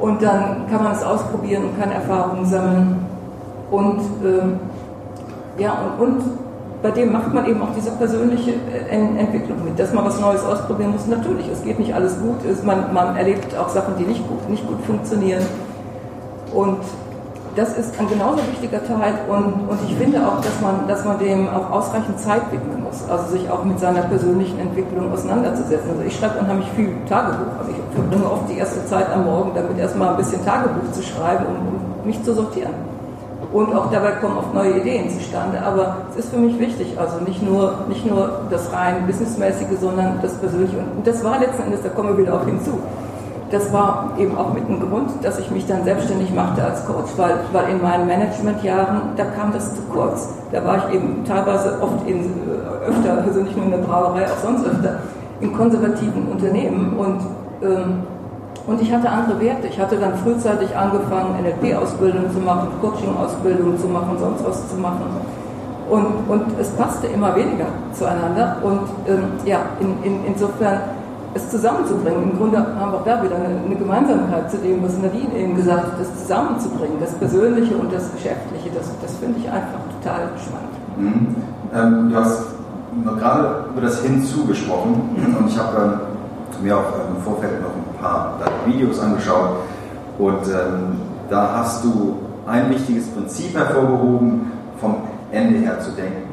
Und 0.00 0.22
dann 0.22 0.66
kann 0.70 0.82
man 0.82 0.92
es 0.92 1.04
ausprobieren 1.04 1.64
und 1.64 1.78
kann 1.78 1.92
Erfahrungen 1.92 2.46
sammeln. 2.46 3.06
Und 3.70 4.00
ähm, 4.24 4.58
ja, 5.58 5.74
und, 5.98 6.06
und 6.06 6.22
bei 6.82 6.90
dem 6.90 7.12
macht 7.12 7.32
man 7.34 7.46
eben 7.46 7.60
auch 7.62 7.74
diese 7.76 7.90
persönliche 7.92 8.52
äh, 8.52 8.94
Entwicklung 8.94 9.64
mit, 9.64 9.78
dass 9.78 9.92
man 9.92 10.04
was 10.04 10.18
Neues 10.18 10.42
ausprobieren 10.44 10.92
muss. 10.92 11.06
Natürlich, 11.06 11.46
es 11.52 11.62
geht 11.62 11.78
nicht 11.78 11.94
alles 11.94 12.16
gut, 12.20 12.36
man, 12.64 12.92
man 12.94 13.16
erlebt 13.16 13.56
auch 13.56 13.68
Sachen, 13.68 13.94
die 13.98 14.04
nicht 14.04 14.26
gut, 14.26 14.48
nicht 14.48 14.66
gut 14.66 14.80
funktionieren. 14.86 15.44
Und 16.54 16.78
das 17.56 17.76
ist 17.76 17.98
ein 17.98 18.08
genauso 18.08 18.38
wichtiger 18.50 18.82
Teil 18.84 19.14
und, 19.28 19.68
und 19.68 19.78
ich 19.86 19.96
finde 19.96 20.18
auch, 20.26 20.40
dass 20.40 20.60
man, 20.62 20.86
dass 20.86 21.04
man 21.04 21.18
dem 21.18 21.48
auch 21.48 21.70
ausreichend 21.70 22.18
Zeit 22.18 22.42
widmen 22.52 22.84
muss, 22.84 23.08
also 23.10 23.32
sich 23.32 23.50
auch 23.50 23.64
mit 23.64 23.78
seiner 23.80 24.02
persönlichen 24.02 24.58
Entwicklung 24.60 25.12
auseinanderzusetzen. 25.12 25.90
Also 25.90 26.02
ich 26.06 26.16
schreibe 26.16 26.38
unheimlich 26.38 26.68
viel 26.76 26.92
Tagebuch, 27.08 27.58
also 27.58 27.72
ich 27.72 27.94
verbringe 27.94 28.30
oft 28.30 28.48
die 28.48 28.56
erste 28.56 28.86
Zeit 28.86 29.12
am 29.12 29.24
Morgen 29.24 29.50
damit 29.54 29.78
erstmal 29.78 30.10
ein 30.10 30.16
bisschen 30.16 30.44
Tagebuch 30.44 30.92
zu 30.92 31.02
schreiben, 31.02 31.44
um, 31.46 32.00
um 32.00 32.06
mich 32.06 32.22
zu 32.22 32.34
sortieren 32.34 32.89
und 33.52 33.74
auch 33.74 33.90
dabei 33.90 34.12
kommen 34.12 34.38
oft 34.38 34.54
neue 34.54 34.78
Ideen 34.78 35.10
zustande. 35.10 35.60
Aber 35.62 35.96
es 36.10 36.24
ist 36.24 36.30
für 36.30 36.38
mich 36.38 36.58
wichtig, 36.58 36.98
also 36.98 37.18
nicht 37.26 37.42
nur, 37.42 37.84
nicht 37.88 38.06
nur 38.06 38.42
das 38.50 38.72
rein 38.72 39.06
businessmäßige, 39.06 39.78
sondern 39.80 40.20
das 40.22 40.34
persönliche. 40.34 40.76
Und 40.78 41.06
das 41.06 41.24
war 41.24 41.40
letzten 41.40 41.62
Endes, 41.62 41.82
da 41.82 41.88
kommen 41.88 42.10
wir 42.10 42.18
wieder 42.18 42.34
auch 42.34 42.44
hinzu. 42.44 42.78
Das 43.50 43.72
war 43.72 44.12
eben 44.16 44.38
auch 44.38 44.54
mit 44.54 44.68
dem 44.68 44.78
Grund, 44.78 45.10
dass 45.22 45.40
ich 45.40 45.50
mich 45.50 45.66
dann 45.66 45.82
selbstständig 45.82 46.32
machte 46.32 46.62
als 46.62 46.86
Coach, 46.86 47.10
weil, 47.16 47.34
weil 47.52 47.70
in 47.70 47.82
meinen 47.82 48.06
Managementjahren, 48.06 49.00
da 49.16 49.24
kam 49.24 49.52
das 49.52 49.74
zu 49.74 49.82
kurz. 49.92 50.28
Da 50.52 50.64
war 50.64 50.78
ich 50.78 50.94
eben 50.94 51.24
teilweise 51.24 51.82
oft 51.82 52.06
in, 52.06 52.20
äh, 52.20 52.88
öfter, 52.88 53.24
also 53.26 53.40
nicht 53.40 53.56
nur 53.56 53.64
in 53.64 53.72
der 53.72 53.78
Brauerei, 53.78 54.26
auch 54.26 54.38
sonst 54.44 54.64
öfter, 54.64 55.00
in 55.40 55.52
konservativen 55.52 56.28
Unternehmen 56.30 56.96
und 56.96 57.20
ähm, 57.62 58.02
und 58.70 58.80
ich 58.80 58.92
hatte 58.92 59.10
andere 59.10 59.40
Werte. 59.40 59.66
Ich 59.66 59.80
hatte 59.80 59.96
dann 59.96 60.14
frühzeitig 60.18 60.76
angefangen, 60.76 61.34
NLP-Ausbildung 61.42 62.30
zu 62.32 62.38
machen, 62.38 62.68
Coaching-Ausbildung 62.80 63.76
zu 63.80 63.88
machen, 63.88 64.16
sonst 64.20 64.44
was 64.46 64.68
zu 64.70 64.76
machen. 64.76 65.02
Und, 65.90 66.06
und 66.28 66.44
es 66.60 66.68
passte 66.70 67.08
immer 67.08 67.34
weniger 67.34 67.66
zueinander. 67.92 68.58
Und 68.62 68.82
ähm, 69.08 69.24
ja, 69.44 69.58
in, 69.80 69.90
in, 70.04 70.24
insofern 70.24 70.82
es 71.34 71.50
zusammenzubringen. 71.50 72.30
Im 72.30 72.38
Grunde 72.38 72.58
haben 72.58 72.92
wir 72.92 72.98
auch 72.98 73.04
da 73.04 73.20
wieder 73.24 73.34
eine, 73.34 73.58
eine, 73.64 73.74
Gemeinsamkeit 73.74 74.48
zu 74.50 74.58
dem, 74.58 74.84
was 74.84 74.96
Nadine 74.98 75.34
eben 75.36 75.56
gesagt 75.56 75.86
hat, 75.86 76.00
das 76.00 76.20
zusammenzubringen, 76.22 76.98
das 77.00 77.12
Persönliche 77.14 77.76
und 77.76 77.92
das 77.92 78.10
Geschäftliche, 78.12 78.70
das, 78.74 78.90
das 79.02 79.16
finde 79.16 79.40
ich 79.40 79.46
einfach 79.50 79.78
total 79.98 80.28
spannend. 80.38 80.74
Mhm. 80.96 81.36
Ähm, 81.74 82.10
du 82.10 82.16
hast 82.16 82.42
gerade 83.18 83.64
über 83.72 83.80
das 83.80 84.00
Hinzu 84.02 84.44
gesprochen 84.46 85.10
und 85.38 85.48
ich 85.48 85.58
habe 85.58 86.00
mir 86.62 86.76
auch 86.76 86.92
im 87.08 87.22
Vorfeld 87.22 87.60
noch 87.62 87.70
paar 88.00 88.38
Videos 88.66 88.98
angeschaut 88.98 89.50
und 90.18 90.46
ähm, 90.46 91.00
da 91.28 91.58
hast 91.58 91.84
du 91.84 92.18
ein 92.46 92.70
wichtiges 92.70 93.06
Prinzip 93.08 93.54
hervorgehoben, 93.54 94.52
vom 94.80 94.96
Ende 95.30 95.58
her 95.60 95.78
zu 95.80 95.92
denken. 95.92 96.28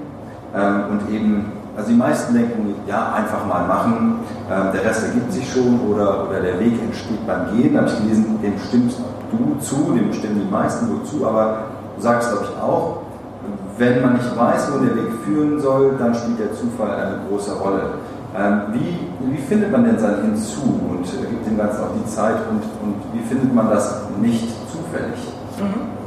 Ähm, 0.55 0.83
und 0.91 1.13
eben, 1.13 1.51
also 1.75 1.89
die 1.91 1.97
meisten 1.97 2.33
denken, 2.33 2.73
ja, 2.87 3.13
einfach 3.13 3.45
mal 3.45 3.67
machen, 3.67 4.19
ähm, 4.49 4.67
der 4.73 4.83
Rest 4.83 5.03
ergibt 5.03 5.31
sich 5.31 5.51
schon 5.51 5.79
oder, 5.91 6.27
oder 6.27 6.41
der 6.41 6.59
Weg 6.59 6.81
entsteht 6.81 7.25
beim 7.27 7.51
Gehen. 7.51 7.73
Da 7.73 7.81
habe 7.81 7.89
ich 7.89 7.99
gelesen, 7.99 8.39
dem 8.41 8.57
stimmst 8.67 8.99
du 9.31 9.59
zu, 9.59 9.93
dem 9.93 10.11
stimmen 10.13 10.41
die 10.45 10.51
meisten 10.51 10.87
nur 10.87 11.03
zu, 11.05 11.27
aber 11.27 11.59
du 11.95 12.01
sagst, 12.01 12.31
glaube 12.31 12.45
ich, 12.45 12.61
auch, 12.61 12.97
wenn 13.77 14.01
man 14.01 14.13
nicht 14.13 14.35
weiß, 14.35 14.71
wo 14.73 14.83
der 14.83 14.95
Weg 14.95 15.11
führen 15.23 15.59
soll, 15.59 15.91
dann 15.99 16.15
spielt 16.15 16.39
der 16.39 16.53
Zufall 16.53 16.95
eine 16.95 17.19
große 17.29 17.53
Rolle. 17.53 17.81
Ähm, 18.37 18.61
wie, 18.71 19.33
wie 19.33 19.37
findet 19.37 19.71
man 19.71 19.83
denn 19.83 19.97
sein 19.97 20.21
Hinzu 20.21 20.79
und 20.89 21.03
gibt 21.03 21.47
dem 21.47 21.57
Ganzen 21.57 21.83
auch 21.83 21.93
die 21.97 22.05
Zeit 22.05 22.37
und, 22.51 22.61
und 22.83 22.95
wie 23.13 23.23
findet 23.27 23.53
man 23.53 23.69
das 23.69 24.01
nicht 24.21 24.53
zufällig? 24.69 25.33
Mhm. 25.57 25.97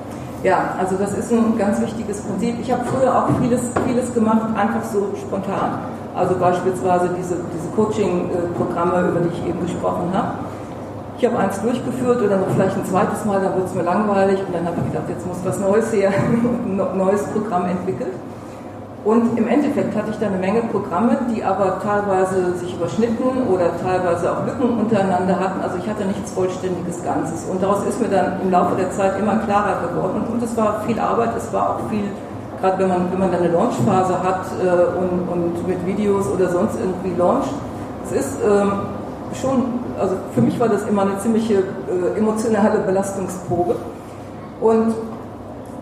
Ja, 0.45 0.75
also 0.79 0.97
das 0.97 1.13
ist 1.19 1.33
ein 1.33 1.59
ganz 1.59 1.81
wichtiges 1.81 2.21
Prinzip. 2.23 2.55
Ich 2.61 2.71
habe 2.71 2.85
früher 2.85 3.15
auch 3.15 3.29
vieles, 3.41 3.61
vieles 3.85 4.15
gemacht, 4.15 4.57
einfach 4.57 4.85
so 4.85 5.09
spontan. 5.17 5.81
Also 6.15 6.37
beispielsweise 6.37 7.11
diese, 7.19 7.37
diese 7.53 7.69
Coaching-Programme, 7.75 9.09
über 9.09 9.21
die 9.21 9.35
ich 9.35 9.49
eben 9.49 9.61
gesprochen 9.61 10.09
habe. 10.15 10.39
Ich 11.19 11.27
habe 11.27 11.37
eins 11.37 11.61
durchgeführt 11.61 12.23
oder 12.23 12.39
vielleicht 12.55 12.77
ein 12.77 12.87
zweites 12.87 13.25
Mal, 13.25 13.41
dann 13.43 13.55
wurde 13.55 13.67
es 13.67 13.75
mir 13.75 13.83
langweilig 13.83 14.39
und 14.47 14.55
dann 14.55 14.65
habe 14.65 14.77
ich 14.79 14.93
gedacht, 14.93 15.09
jetzt 15.09 15.27
muss 15.27 15.37
was 15.45 15.59
Neues 15.59 15.93
her, 15.93 16.11
ein 16.65 16.97
neues 16.97 17.25
Programm 17.25 17.67
entwickelt. 17.67 18.15
Und 19.03 19.39
im 19.39 19.49
Endeffekt 19.49 19.97
hatte 19.97 20.11
ich 20.11 20.19
da 20.19 20.27
eine 20.27 20.37
Menge 20.37 20.61
Programme, 20.71 21.17
die 21.35 21.43
aber 21.43 21.81
teilweise 21.81 22.55
sich 22.59 22.75
überschnitten 22.75 23.49
oder 23.49 23.71
teilweise 23.83 24.31
auch 24.31 24.45
Lücken 24.45 24.79
untereinander 24.79 25.41
hatten. 25.41 25.63
Also 25.63 25.79
ich 25.79 25.89
hatte 25.89 26.05
nichts 26.05 26.33
vollständiges 26.33 27.03
Ganzes. 27.03 27.47
Und 27.51 27.63
daraus 27.63 27.83
ist 27.87 27.99
mir 27.99 28.09
dann 28.09 28.43
im 28.43 28.51
Laufe 28.51 28.77
der 28.77 28.91
Zeit 28.91 29.19
immer 29.19 29.39
klarer 29.39 29.89
geworden. 29.89 30.23
Und, 30.31 30.43
es 30.43 30.55
war 30.55 30.83
viel 30.87 30.99
Arbeit, 30.99 31.31
es 31.37 31.51
war 31.51 31.71
auch 31.71 31.91
viel, 31.91 32.05
gerade 32.61 32.79
wenn 32.79 32.89
man, 32.89 33.11
wenn 33.11 33.19
man 33.19 33.33
dann 33.33 33.41
eine 33.43 33.53
Launchphase 33.53 34.23
hat 34.23 34.45
äh, 34.63 34.99
und, 34.99 35.29
und 35.29 35.67
mit 35.67 35.87
Videos 35.87 36.27
oder 36.29 36.51
sonst 36.51 36.79
irgendwie 36.79 37.17
launcht. 37.17 37.49
Es 38.05 38.13
ist 38.13 38.39
ähm, 38.45 38.73
schon, 39.33 39.65
also 39.99 40.17
für 40.35 40.43
mich 40.43 40.61
war 40.61 40.69
das 40.69 40.87
immer 40.87 41.03
eine 41.03 41.19
ziemliche 41.21 41.55
äh, 41.55 42.19
emotionale 42.19 42.81
Belastungsprobe. 42.81 43.77
Und 44.61 44.95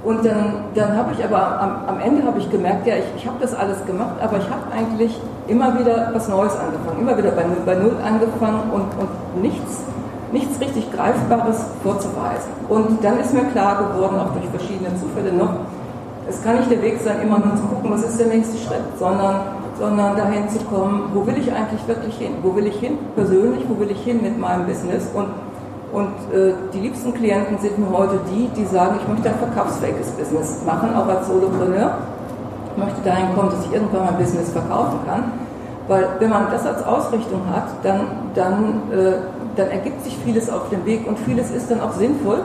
und 0.08 0.24
dann, 0.24 0.64
dann 0.74 0.96
habe 0.96 1.12
ich 1.12 1.22
aber 1.22 1.60
am, 1.60 1.70
am 1.86 2.00
Ende 2.00 2.24
habe 2.24 2.38
ich 2.38 2.50
gemerkt, 2.50 2.86
ja, 2.86 2.94
ich, 2.96 3.04
ich 3.14 3.26
habe 3.26 3.36
das 3.40 3.52
alles 3.54 3.84
gemacht, 3.84 4.14
aber 4.22 4.38
ich 4.38 4.48
habe 4.48 4.62
eigentlich 4.74 5.20
immer 5.46 5.78
wieder 5.78 6.08
was 6.14 6.28
Neues 6.28 6.56
angefangen, 6.56 7.02
immer 7.02 7.18
wieder 7.18 7.30
bei, 7.32 7.44
bei 7.66 7.74
Null 7.74 7.94
angefangen 8.02 8.70
und, 8.72 8.88
und 8.98 9.42
nichts, 9.42 9.84
nichts 10.32 10.58
richtig 10.62 10.90
Greifbares 10.92 11.58
vorzuweisen. 11.82 12.48
Und 12.70 13.04
dann 13.04 13.20
ist 13.20 13.34
mir 13.34 13.44
klar 13.52 13.84
geworden, 13.84 14.18
auch 14.18 14.32
durch 14.32 14.48
verschiedene 14.48 14.96
Zufälle 14.98 15.30
noch, 15.30 15.50
es 16.26 16.42
kann 16.42 16.56
nicht 16.56 16.70
der 16.70 16.80
Weg 16.80 16.98
sein, 17.04 17.20
immer 17.20 17.38
nur 17.40 17.56
zu 17.56 17.64
gucken, 17.64 17.90
was 17.90 18.02
ist 18.04 18.18
der 18.18 18.28
nächste 18.28 18.56
Schritt, 18.56 18.80
sondern, 18.98 19.40
sondern 19.78 20.16
dahin 20.16 20.48
zu 20.48 20.60
kommen, 20.60 21.10
wo 21.12 21.26
will 21.26 21.36
ich 21.36 21.52
eigentlich 21.52 21.86
wirklich 21.86 22.16
hin? 22.16 22.32
Wo 22.42 22.56
will 22.56 22.66
ich 22.66 22.80
hin 22.80 22.96
persönlich? 23.14 23.62
Wo 23.68 23.78
will 23.78 23.90
ich 23.90 24.02
hin 24.02 24.22
mit 24.22 24.38
meinem 24.38 24.64
Business? 24.64 25.06
Und 25.12 25.28
und 25.92 26.12
äh, 26.35 26.53
die 26.72 26.81
liebsten 26.81 27.14
Klienten 27.14 27.59
sind 27.59 27.79
mir 27.79 27.90
heute 27.90 28.20
die, 28.31 28.48
die 28.48 28.66
sagen, 28.66 28.98
ich 29.01 29.09
möchte 29.09 29.31
ein 29.31 29.38
verkaufsfähiges 29.38 30.11
Business 30.11 30.61
machen, 30.66 30.94
auch 30.94 31.09
als 31.09 31.27
Solopreneur. 31.27 31.98
Ich 32.77 32.85
möchte 32.85 33.01
dahin 33.03 33.35
kommen, 33.35 33.51
dass 33.51 33.64
ich 33.64 33.72
irgendwann 33.72 34.05
mein 34.05 34.16
Business 34.16 34.51
verkaufen 34.51 34.98
kann. 35.07 35.33
Weil 35.88 36.07
wenn 36.18 36.29
man 36.29 36.51
das 36.51 36.66
als 36.66 36.85
Ausrichtung 36.85 37.40
hat, 37.51 37.68
dann, 37.83 38.01
dann, 38.35 38.83
äh, 38.92 39.14
dann 39.57 39.68
ergibt 39.68 40.05
sich 40.05 40.16
vieles 40.24 40.51
auf 40.51 40.68
dem 40.68 40.85
Weg 40.85 41.09
und 41.09 41.18
vieles 41.20 41.51
ist 41.51 41.70
dann 41.70 41.81
auch 41.81 41.92
sinnvoll, 41.92 42.40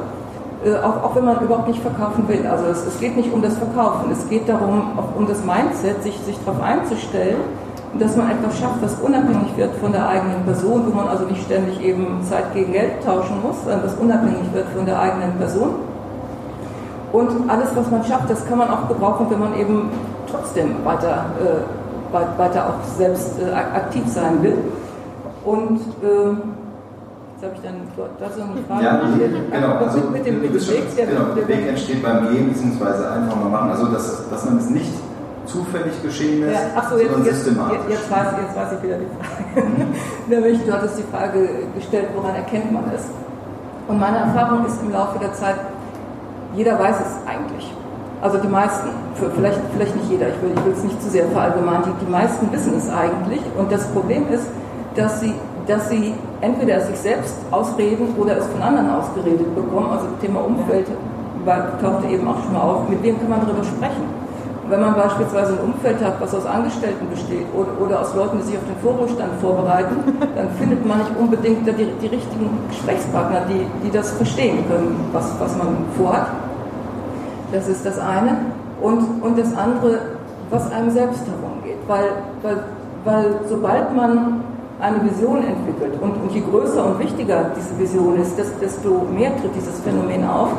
äh, 0.63 0.75
auch, 0.77 1.03
auch 1.03 1.15
wenn 1.15 1.25
man 1.25 1.41
überhaupt 1.41 1.67
nicht 1.67 1.81
verkaufen 1.81 2.25
will. 2.29 2.47
Also 2.47 2.65
es, 2.67 2.85
es 2.85 2.99
geht 3.01 3.17
nicht 3.17 3.33
um 3.33 3.41
das 3.41 3.57
Verkaufen, 3.57 4.09
es 4.09 4.29
geht 4.29 4.47
darum, 4.47 4.97
auch 4.97 5.19
um 5.19 5.27
das 5.27 5.43
Mindset, 5.43 6.01
sich, 6.01 6.17
sich 6.19 6.37
darauf 6.45 6.61
einzustellen 6.63 7.41
dass 7.99 8.15
man 8.15 8.31
etwas 8.31 8.57
schafft, 8.57 8.81
was 8.81 8.95
unabhängig 8.95 9.55
wird 9.55 9.75
von 9.75 9.91
der 9.91 10.07
eigenen 10.07 10.43
Person, 10.45 10.83
wo 10.87 10.95
man 10.95 11.07
also 11.07 11.25
nicht 11.25 11.43
ständig 11.43 11.79
eben 11.81 12.21
Zeit 12.23 12.53
gegen 12.53 12.73
Geld 12.73 13.03
tauschen 13.05 13.41
muss, 13.43 13.55
sondern 13.63 13.83
was 13.83 13.93
unabhängig 13.95 14.51
wird 14.51 14.67
von 14.75 14.85
der 14.85 14.99
eigenen 14.99 15.33
Person. 15.37 15.75
Und 17.11 17.47
alles, 17.47 17.69
was 17.75 17.91
man 17.91 18.03
schafft, 18.03 18.29
das 18.29 18.45
kann 18.47 18.57
man 18.57 18.69
auch 18.69 18.87
gebrauchen, 18.87 19.27
wenn 19.29 19.39
man 19.39 19.55
eben 19.55 19.91
trotzdem 20.29 20.83
weiter, 20.83 21.25
äh, 21.39 22.39
weiter 22.39 22.69
auch 22.69 22.97
selbst 22.97 23.39
äh, 23.39 23.53
aktiv 23.53 24.03
sein 24.07 24.41
will. 24.41 24.57
Und 25.45 25.79
äh, 26.01 26.33
jetzt 27.35 27.43
habe 27.43 27.53
ich 27.53 27.61
dann 27.61 27.75
da 28.19 28.25
so 28.35 28.41
eine 28.41 28.63
Frage. 28.67 28.83
Ja, 28.83 29.01
genau. 29.51 29.75
Also, 29.75 29.99
mit, 29.99 30.13
mit 30.13 30.25
dem, 30.25 30.41
mit 30.41 30.55
dem 30.55 30.67
Weg, 30.67 30.95
der, 30.95 31.05
genau, 31.05 31.25
der 31.35 31.47
Weg 31.47 31.67
entsteht 31.67 32.01
beim 32.01 32.31
Gehen, 32.31 32.49
beziehungsweise 32.49 33.11
einfach 33.11 33.35
mal 33.35 33.49
machen. 33.49 33.69
Also, 33.69 33.85
dass, 33.87 34.27
dass 34.29 34.45
man 34.45 34.57
es 34.57 34.71
nicht 34.71 34.91
zufällig 35.53 35.93
geschehen 36.01 36.43
ist, 36.43 36.53
ja, 36.53 36.59
ach 36.75 36.89
so, 36.89 36.97
jetzt, 36.97 37.17
jetzt, 37.23 37.45
systematisch. 37.45 37.77
Jetzt, 37.89 38.11
weiß, 38.11 38.27
jetzt 38.41 38.55
weiß 38.57 38.69
ich 38.73 38.83
wieder 38.83 38.97
die 38.97 39.11
Frage. 39.13 39.67
Mhm. 39.67 39.85
Nämlich, 40.27 40.65
du 40.65 40.73
hattest 40.73 40.97
die 40.97 41.03
Frage 41.03 41.49
gestellt, 41.75 42.09
woran 42.15 42.35
erkennt 42.35 42.71
man 42.71 42.85
es? 42.93 43.03
Und 43.87 43.99
meine 43.99 44.17
Erfahrung 44.17 44.65
ist 44.65 44.81
im 44.81 44.91
Laufe 44.91 45.19
der 45.19 45.33
Zeit, 45.33 45.55
jeder 46.55 46.79
weiß 46.79 46.95
es 46.97 47.29
eigentlich. 47.29 47.71
Also 48.21 48.37
die 48.37 48.47
meisten, 48.47 48.87
vielleicht, 49.35 49.59
vielleicht 49.75 49.95
nicht 49.95 50.09
jeder, 50.09 50.29
ich 50.29 50.41
will, 50.41 50.51
ich 50.55 50.65
will 50.65 50.73
es 50.73 50.83
nicht 50.83 51.01
zu 51.01 51.09
sehr 51.09 51.27
verallgemeinern, 51.27 51.83
die, 51.83 52.05
die 52.05 52.11
meisten 52.11 52.51
wissen 52.51 52.77
es 52.77 52.89
eigentlich. 52.89 53.41
Und 53.57 53.71
das 53.71 53.85
Problem 53.87 54.29
ist, 54.31 54.47
dass 54.95 55.19
sie, 55.19 55.33
dass 55.67 55.89
sie 55.89 56.13
entweder 56.41 56.79
sich 56.81 56.97
selbst 56.97 57.35
ausreden 57.51 58.15
oder 58.17 58.37
es 58.37 58.47
von 58.47 58.61
anderen 58.61 58.89
ausgeredet 58.89 59.53
bekommen. 59.53 59.91
Also 59.91 60.07
das 60.07 60.19
Thema 60.21 60.39
Umfeld 60.39 60.87
tauchte 61.81 62.07
eben 62.07 62.27
auch 62.27 62.41
schon 62.41 62.53
mal 62.53 62.61
auf. 62.61 62.89
Mit 62.89 63.03
wem 63.03 63.19
kann 63.19 63.29
man 63.29 63.41
darüber 63.41 63.63
sprechen? 63.63 64.22
Wenn 64.73 64.81
man 64.81 64.95
beispielsweise 64.95 65.53
ein 65.53 65.59
Umfeld 65.59 66.03
hat, 66.03 66.19
was 66.19 66.33
aus 66.33 66.47
Angestellten 66.47 67.07
besteht 67.07 67.45
oder, 67.53 67.79
oder 67.79 68.01
aus 68.01 68.15
Leuten, 68.15 68.39
die 68.39 68.43
sich 68.45 68.57
auf 68.57 68.63
den 68.65 68.81
Vorruhestand 68.81 69.29
vorbereiten, 69.39 69.97
dann 70.35 70.49
findet 70.57 70.83
man 70.83 70.97
nicht 70.97 71.11
unbedingt 71.19 71.67
die, 71.67 71.85
die 72.01 72.07
richtigen 72.07 72.49
Gesprächspartner, 72.69 73.41
die, 73.47 73.67
die 73.85 73.91
das 73.91 74.11
verstehen 74.13 74.65
können, 74.67 74.99
was, 75.11 75.31
was 75.39 75.55
man 75.57 75.85
vorhat. 75.95 76.25
Das 77.51 77.67
ist 77.67 77.85
das 77.85 77.99
eine. 77.99 78.37
Und, 78.81 79.21
und 79.21 79.37
das 79.37 79.55
andere, 79.55 79.99
was 80.49 80.71
einem 80.71 80.89
selbst 80.89 81.21
herumgeht. 81.27 81.77
Weil, 81.87 82.09
weil, 82.41 82.57
weil 83.05 83.39
sobald 83.47 83.95
man 83.95 84.41
eine 84.79 85.03
Vision 85.03 85.37
entwickelt 85.37 86.01
und, 86.01 86.13
und 86.17 86.31
je 86.31 86.41
größer 86.41 86.83
und 86.83 86.97
wichtiger 86.97 87.51
diese 87.55 87.77
Vision 87.77 88.19
ist, 88.19 88.39
desto 88.39 89.05
mehr 89.15 89.37
tritt 89.37 89.55
dieses 89.55 89.79
Phänomen 89.81 90.27
auf, 90.27 90.49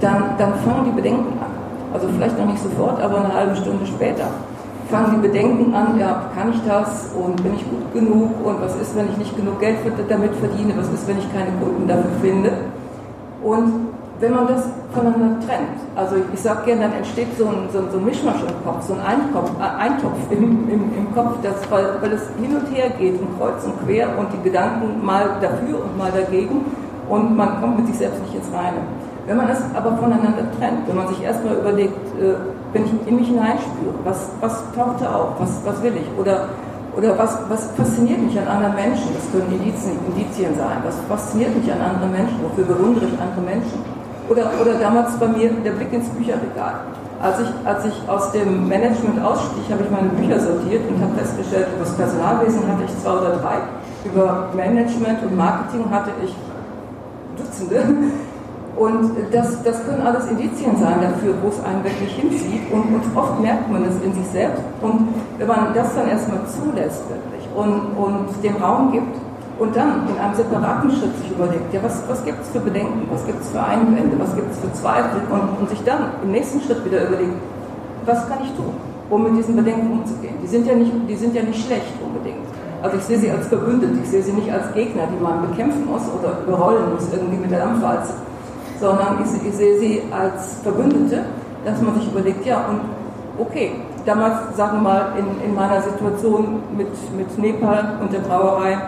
dann, 0.00 0.36
dann 0.38 0.54
fangen 0.64 0.84
die 0.86 0.92
Bedenken 0.92 1.32
an. 1.40 1.47
Also 1.92 2.08
vielleicht 2.08 2.38
noch 2.38 2.46
nicht 2.46 2.62
sofort, 2.62 3.00
aber 3.00 3.18
eine 3.18 3.32
halbe 3.32 3.56
Stunde 3.56 3.86
später. 3.86 4.28
Fangen 4.90 5.20
die 5.20 5.28
Bedenken 5.28 5.74
an, 5.74 5.98
ja, 5.98 6.30
kann 6.34 6.52
ich 6.52 6.60
das? 6.66 7.10
Und 7.14 7.42
bin 7.42 7.54
ich 7.54 7.64
gut 7.68 7.92
genug? 7.92 8.44
Und 8.44 8.60
was 8.60 8.74
ist, 8.76 8.96
wenn 8.96 9.08
ich 9.10 9.16
nicht 9.18 9.36
genug 9.36 9.60
Geld 9.60 9.76
damit 10.08 10.34
verdiene, 10.36 10.74
was 10.76 10.88
ist, 10.88 11.06
wenn 11.06 11.18
ich 11.18 11.32
keine 11.32 11.50
Kunden 11.60 11.86
dafür 11.86 12.10
finde. 12.22 12.52
Und 13.42 13.88
wenn 14.20 14.34
man 14.34 14.48
das 14.48 14.64
voneinander 14.92 15.38
trennt, 15.46 15.78
also 15.94 16.16
ich 16.32 16.40
sage 16.40 16.64
gerne, 16.66 16.82
dann 16.82 16.92
entsteht 16.92 17.28
so 17.38 17.46
ein, 17.46 17.68
so, 17.72 17.80
so 17.90 17.98
ein 17.98 18.04
Mischmasch 18.04 18.42
im 18.42 18.64
Kopf, 18.64 18.82
so 18.82 18.94
ein 18.94 19.00
Eintopf, 19.00 19.50
äh, 19.60 19.82
Eintopf 19.82 20.16
im, 20.30 20.68
im, 20.68 20.90
im 20.96 21.14
Kopf, 21.14 21.36
das, 21.42 21.70
weil, 21.70 21.86
weil 22.00 22.12
es 22.12 22.22
hin 22.40 22.56
und 22.56 22.66
her 22.74 22.90
geht 22.98 23.20
und 23.20 23.38
kreuz 23.38 23.62
und 23.64 23.74
quer 23.86 24.08
und 24.18 24.28
die 24.32 24.42
Gedanken 24.42 25.04
mal 25.04 25.36
dafür 25.40 25.84
und 25.84 25.96
mal 25.96 26.10
dagegen. 26.10 26.64
Und 27.08 27.36
man 27.36 27.60
kommt 27.60 27.78
mit 27.78 27.86
sich 27.86 27.98
selbst 27.98 28.20
nicht 28.22 28.34
ins 28.34 28.52
Reine. 28.52 28.78
Wenn 29.28 29.36
man 29.36 29.46
das 29.46 29.60
aber 29.76 29.94
voneinander 29.98 30.48
trennt, 30.56 30.88
wenn 30.88 30.96
man 30.96 31.06
sich 31.08 31.22
erstmal 31.22 31.56
überlegt, 31.56 32.00
äh, 32.16 32.32
wenn 32.72 32.86
ich 32.86 32.92
in 33.06 33.16
mich 33.16 33.28
hineinspüre, 33.28 33.92
was, 34.02 34.30
was 34.40 34.64
taucht 34.72 35.02
da 35.04 35.14
auf, 35.14 35.28
was, 35.38 35.50
was 35.66 35.82
will 35.82 35.92
ich, 36.00 36.08
oder, 36.18 36.48
oder 36.96 37.12
was, 37.18 37.36
was 37.50 37.68
fasziniert 37.76 38.22
mich 38.24 38.40
an 38.40 38.48
anderen 38.48 38.74
Menschen, 38.74 39.12
das 39.12 39.28
können 39.30 39.52
Indizien, 39.52 40.00
Indizien 40.08 40.56
sein, 40.56 40.80
was 40.82 40.96
fasziniert 41.12 41.54
mich 41.54 41.70
an 41.70 41.76
anderen 41.76 42.10
Menschen, 42.10 42.40
wofür 42.40 42.64
bewundere 42.64 43.04
ich 43.04 43.20
andere 43.20 43.44
Menschen. 43.44 43.78
Oder, 44.30 44.48
oder 44.60 44.80
damals 44.80 45.12
bei 45.20 45.28
mir 45.28 45.52
der 45.60 45.72
Blick 45.72 45.92
ins 45.92 46.08
Bücherregal. 46.08 46.88
Als 47.20 47.36
ich, 47.40 47.50
als 47.68 47.84
ich 47.84 47.96
aus 48.08 48.32
dem 48.32 48.66
Management 48.66 49.20
ausstieg, 49.20 49.68
habe 49.68 49.84
ich 49.84 49.90
meine 49.90 50.08
Bücher 50.08 50.40
sortiert 50.40 50.88
und 50.88 51.04
habe 51.04 51.12
festgestellt, 51.20 51.68
über 51.76 51.84
das 51.84 51.92
Personalwesen 51.96 52.64
hatte 52.64 52.84
ich 52.88 52.96
zwei 53.02 53.12
oder 53.12 53.36
drei, 53.36 53.60
über 54.08 54.48
Management 54.56 55.20
und 55.20 55.36
Marketing 55.36 55.84
hatte 55.90 56.12
ich 56.24 56.32
Dutzende. 57.36 57.84
Und 58.78 59.10
das, 59.32 59.60
das 59.64 59.84
können 59.84 60.06
alles 60.06 60.30
Indizien 60.30 60.76
sein 60.78 61.02
dafür, 61.02 61.34
wo 61.42 61.48
es 61.48 61.58
einen 61.64 61.82
wirklich 61.82 62.14
hinzieht. 62.14 62.70
Und, 62.70 62.94
und 62.94 63.02
oft 63.16 63.40
merkt 63.40 63.68
man 63.70 63.84
es 63.84 63.98
in 64.04 64.14
sich 64.14 64.26
selbst. 64.30 64.62
Und 64.80 65.08
wenn 65.36 65.48
man 65.48 65.74
das 65.74 65.94
dann 65.96 66.08
erstmal 66.08 66.38
zulässt 66.46 67.02
wirklich 67.10 67.42
und, 67.56 67.98
und 67.98 68.28
den 68.40 68.54
Raum 68.62 68.92
gibt 68.92 69.18
und 69.58 69.74
dann 69.74 70.06
in 70.08 70.16
einem 70.16 70.34
separaten 70.34 70.90
Schritt 70.92 71.10
sich 71.18 71.32
überlegt, 71.32 71.74
ja, 71.74 71.82
was, 71.82 72.04
was 72.08 72.24
gibt 72.24 72.40
es 72.40 72.50
für 72.50 72.60
Bedenken, 72.60 73.08
was 73.10 73.26
gibt 73.26 73.42
es 73.42 73.50
für 73.50 73.60
Einwände, 73.60 74.14
was 74.16 74.32
gibt 74.36 74.52
es 74.52 74.58
für 74.58 74.72
Zweifel 74.72 75.22
und, 75.28 75.58
und 75.58 75.68
sich 75.68 75.82
dann 75.82 76.14
im 76.22 76.30
nächsten 76.30 76.60
Schritt 76.60 76.84
wieder 76.84 77.08
überlegt, 77.08 77.34
was 78.06 78.28
kann 78.28 78.38
ich 78.44 78.52
tun, 78.54 78.70
um 79.10 79.24
mit 79.24 79.36
diesen 79.36 79.56
Bedenken 79.56 79.90
umzugehen. 79.90 80.34
Die 80.40 80.46
sind 80.46 80.64
ja 80.68 80.74
nicht, 80.74 80.92
die 81.08 81.16
sind 81.16 81.34
ja 81.34 81.42
nicht 81.42 81.66
schlecht 81.66 81.98
unbedingt. 81.98 82.46
Also 82.80 82.96
ich 82.96 83.02
sehe 83.02 83.18
sie 83.18 83.30
als 83.32 83.48
Verbündete, 83.48 83.98
ich 84.04 84.08
sehe 84.08 84.22
sie 84.22 84.32
nicht 84.32 84.52
als 84.52 84.72
Gegner, 84.72 85.02
die 85.10 85.20
man 85.20 85.50
bekämpfen 85.50 85.84
muss 85.84 86.02
oder 86.14 86.38
überrollen 86.46 86.94
muss 86.94 87.08
irgendwie 87.12 87.38
mit 87.38 87.50
der 87.50 87.58
Dampfwalze 87.58 88.12
sondern 88.80 89.18
ich, 89.22 89.48
ich 89.48 89.54
sehe 89.54 89.78
sie 89.78 90.02
als 90.10 90.56
Verbündete, 90.62 91.24
dass 91.64 91.80
man 91.82 91.94
sich 91.94 92.06
überlegt, 92.08 92.46
ja, 92.46 92.64
und 92.68 92.80
okay, 93.38 93.72
damals, 94.04 94.56
sagen 94.56 94.78
wir 94.78 94.82
mal, 94.82 95.12
in, 95.18 95.50
in 95.50 95.54
meiner 95.54 95.82
Situation 95.82 96.62
mit, 96.76 96.88
mit 97.16 97.38
Nepal 97.38 97.98
und 98.00 98.12
der 98.12 98.20
Brauerei, 98.20 98.78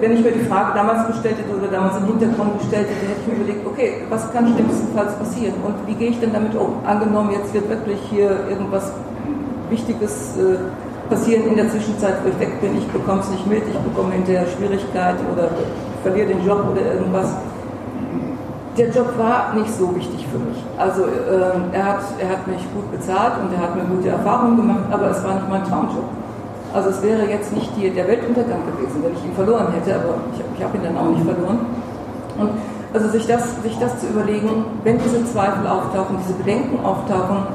wenn 0.00 0.12
ich 0.12 0.22
mir 0.22 0.32
die 0.32 0.44
Frage 0.44 0.72
damals 0.74 1.06
gestellt 1.06 1.36
hätte 1.38 1.56
oder 1.56 1.68
damals 1.68 1.96
im 1.96 2.06
Hintergrund 2.06 2.58
gestellt 2.60 2.86
hätte, 2.86 3.06
hätte 3.08 3.20
ich 3.22 3.26
mir 3.26 3.44
überlegt, 3.44 3.66
okay, 3.66 3.92
was 4.10 4.30
kann 4.32 4.52
schlimmstenfalls 4.52 5.14
passieren 5.14 5.54
und 5.64 5.74
wie 5.86 5.94
gehe 5.94 6.10
ich 6.10 6.20
denn 6.20 6.32
damit 6.32 6.54
um? 6.54 6.74
Angenommen, 6.84 7.30
jetzt 7.32 7.52
wird 7.54 7.68
wirklich 7.68 7.98
hier 8.10 8.30
irgendwas 8.48 8.92
Wichtiges 9.70 10.36
äh, 10.36 10.56
passieren 11.08 11.48
in 11.48 11.56
der 11.56 11.70
Zwischenzeit, 11.70 12.16
wo 12.22 12.28
ich 12.28 12.38
weg 12.38 12.60
bin, 12.60 12.76
ich 12.76 12.86
bekomme 12.88 13.20
es 13.20 13.30
nicht 13.30 13.46
mit, 13.46 13.62
ich 13.66 13.78
bekomme 13.78 14.12
hinterher 14.12 14.46
Schwierigkeiten 14.46 15.24
oder 15.32 15.48
verliere 16.04 16.28
den 16.28 16.46
Job 16.46 16.60
oder 16.70 16.94
irgendwas. 16.94 17.34
Der 18.76 18.90
Job 18.90 19.16
war 19.16 19.54
nicht 19.54 19.72
so 19.72 19.94
wichtig 19.96 20.26
für 20.30 20.38
mich. 20.38 20.58
Also 20.76 21.04
äh, 21.04 21.72
er, 21.72 21.84
hat, 21.84 22.02
er 22.18 22.28
hat 22.28 22.46
mich 22.46 22.60
gut 22.74 22.90
bezahlt 22.92 23.32
und 23.40 23.54
er 23.54 23.60
hat 23.62 23.74
mir 23.74 23.84
gute 23.84 24.10
Erfahrungen 24.10 24.56
gemacht, 24.56 24.84
aber 24.90 25.10
es 25.10 25.24
war 25.24 25.34
nicht 25.34 25.48
mein 25.48 25.64
Traumjob. 25.64 26.04
Also 26.74 26.90
es 26.90 27.02
wäre 27.02 27.24
jetzt 27.30 27.52
nicht 27.52 27.70
die, 27.76 27.88
der 27.90 28.06
Weltuntergang 28.08 28.66
gewesen, 28.66 29.02
wenn 29.02 29.14
ich 29.14 29.24
ihn 29.24 29.32
verloren 29.34 29.72
hätte, 29.72 29.94
aber 29.94 30.14
ich, 30.34 30.42
ich 30.58 30.64
habe 30.64 30.76
ihn 30.76 30.82
dann 30.82 30.98
auch 30.98 31.08
nicht 31.08 31.24
verloren. 31.24 31.60
Und 32.36 32.50
also 32.92 33.08
sich 33.08 33.26
das, 33.26 33.62
sich 33.62 33.78
das 33.78 34.00
zu 34.00 34.06
überlegen, 34.08 34.66
wenn 34.82 34.98
diese 34.98 35.24
Zweifel 35.24 35.66
auftauchen, 35.66 36.18
diese 36.22 36.34
Bedenken 36.34 36.84
auftauchen, 36.84 37.46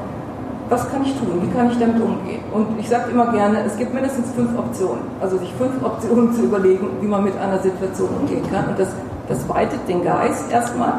was 0.70 0.88
kann 0.88 1.02
ich 1.04 1.12
tun, 1.18 1.42
wie 1.42 1.50
kann 1.50 1.68
ich 1.68 1.78
damit 1.78 2.00
umgehen? 2.00 2.40
Und 2.52 2.78
ich 2.78 2.88
sage 2.88 3.10
immer 3.10 3.32
gerne, 3.32 3.58
es 3.66 3.76
gibt 3.76 3.92
mindestens 3.92 4.30
fünf 4.30 4.56
Optionen. 4.56 5.02
Also 5.20 5.36
sich 5.36 5.52
fünf 5.58 5.72
Optionen 5.84 6.32
zu 6.32 6.42
überlegen, 6.42 6.86
wie 7.00 7.08
man 7.08 7.24
mit 7.24 7.36
einer 7.36 7.58
Situation 7.58 8.08
umgehen 8.20 8.44
kann. 8.50 8.68
Und 8.68 8.78
das, 8.78 8.88
das 9.28 9.48
weitet 9.48 9.80
den 9.88 10.04
Geist 10.04 10.50
erstmal, 10.50 10.92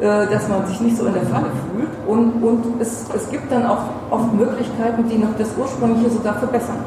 äh, 0.00 0.26
dass 0.30 0.48
man 0.48 0.64
sich 0.68 0.80
nicht 0.80 0.96
so 0.96 1.06
in 1.06 1.14
der 1.14 1.24
Falle 1.24 1.50
fühlt. 1.74 1.90
Und, 2.06 2.40
und 2.40 2.80
es, 2.80 3.06
es 3.14 3.28
gibt 3.30 3.50
dann 3.50 3.66
auch 3.66 3.82
oft 4.10 4.32
Möglichkeiten, 4.32 5.08
die 5.08 5.18
noch 5.18 5.36
das 5.36 5.48
Ursprüngliche 5.58 6.10
sogar 6.10 6.34
verbessern. 6.34 6.78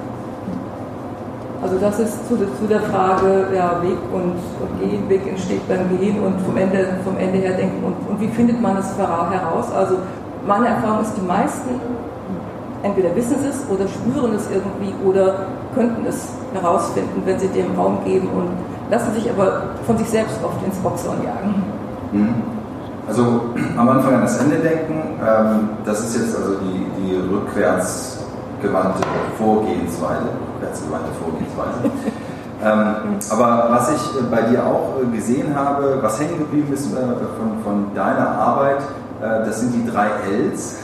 Also 1.61 1.78
das 1.78 1.99
ist 1.99 2.28
zu, 2.28 2.36
zu 2.36 2.67
der 2.69 2.82
Frage, 2.82 3.47
ja, 3.55 3.82
Weg 3.82 3.97
und, 4.13 4.36
und, 4.59 4.80
Gehen, 4.82 5.09
Weg 5.09 5.28
entsteht 5.28 5.65
beim 5.67 5.89
Gehen 5.97 6.21
und 6.21 6.39
vom 6.41 6.57
Ende, 6.57 6.97
vom 7.05 7.17
Ende 7.17 7.38
her 7.38 7.53
denken 7.53 7.84
und, 7.86 7.95
und 8.09 8.19
wie 8.19 8.28
findet 8.28 8.61
man 8.61 8.78
es 8.78 8.97
heraus? 8.97 9.71
Also 9.71 9.95
meine 10.45 10.67
Erfahrung 10.67 11.01
ist, 11.03 11.13
die 11.15 11.26
meisten 11.26 11.80
entweder 12.84 13.15
wissen 13.15 13.38
sie 13.41 13.47
es 13.47 13.65
oder 13.69 13.88
spüren 13.88 14.36
es 14.36 14.47
irgendwie 14.51 14.93
oder 15.03 15.47
könnten 15.73 16.05
es 16.05 16.27
herausfinden, 16.53 17.23
wenn 17.25 17.39
sie 17.39 17.47
dem 17.47 17.73
Raum 17.75 17.99
geben 18.05 18.27
und 18.29 18.49
lassen 18.91 19.13
sich 19.13 19.29
aber 19.29 19.63
von 19.88 19.97
sich 19.97 20.09
selbst 20.09 20.38
oft 20.43 20.63
ins 20.65 20.75
Boxhorn 20.77 21.23
jagen. 21.23 21.63
Mhm. 22.11 22.36
Also 23.07 23.45
am 23.77 23.89
Anfang 23.89 24.15
an 24.15 24.21
das 24.21 24.38
Ende 24.39 24.57
denken, 24.57 25.19
ähm, 25.21 25.69
das 25.86 26.01
ist 26.01 26.17
jetzt 26.17 26.36
also 26.36 26.55
die, 26.55 26.86
die 27.01 27.15
rückwärtsgewandte 27.34 29.01
Vorgehensweise, 29.38 30.27
rückwärtsgewandte 30.55 31.11
Vorgehensweise. 31.21 31.79
ähm, 32.63 33.17
aber 33.29 33.67
was 33.71 33.91
ich 33.91 34.19
äh, 34.19 34.23
bei 34.29 34.41
dir 34.43 34.65
auch 34.65 35.01
äh, 35.01 35.15
gesehen 35.15 35.55
habe, 35.55 35.99
was 36.01 36.19
hängen 36.19 36.39
geblieben 36.39 36.71
ist 36.73 36.93
äh, 36.93 36.97
von, 36.97 37.63
von 37.63 37.95
deiner 37.95 38.29
Arbeit, 38.29 38.79
äh, 39.21 39.45
das 39.45 39.61
sind 39.61 39.73
die 39.73 39.89
drei 39.89 40.07
Ls 40.29 40.77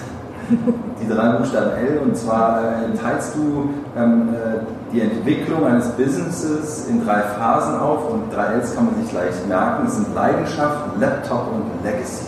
die 1.02 1.08
drei 1.08 1.30
Buchstaben 1.38 1.72
L 1.72 2.00
und 2.06 2.18
zwar 2.18 2.62
äh, 2.62 2.98
teilst 2.98 3.36
du 3.36 3.70
ähm, 3.98 4.30
äh, 4.34 4.60
die 4.92 5.02
Entwicklung 5.02 5.66
eines 5.66 5.88
Businesses 5.90 6.88
in 6.88 7.06
drei 7.06 7.22
Phasen 7.22 7.80
auf 7.80 8.10
und 8.10 8.34
drei 8.34 8.54
Ls 8.56 8.76
kann 8.76 8.86
man 8.86 9.04
sich 9.04 9.14
leicht 9.14 9.48
merken. 9.48 9.84
Das 9.86 9.96
sind 9.96 10.16
Leidenschaft, 10.16 11.00
Laptop 11.00 11.48
und 11.54 11.86
Legacy. 11.86 12.26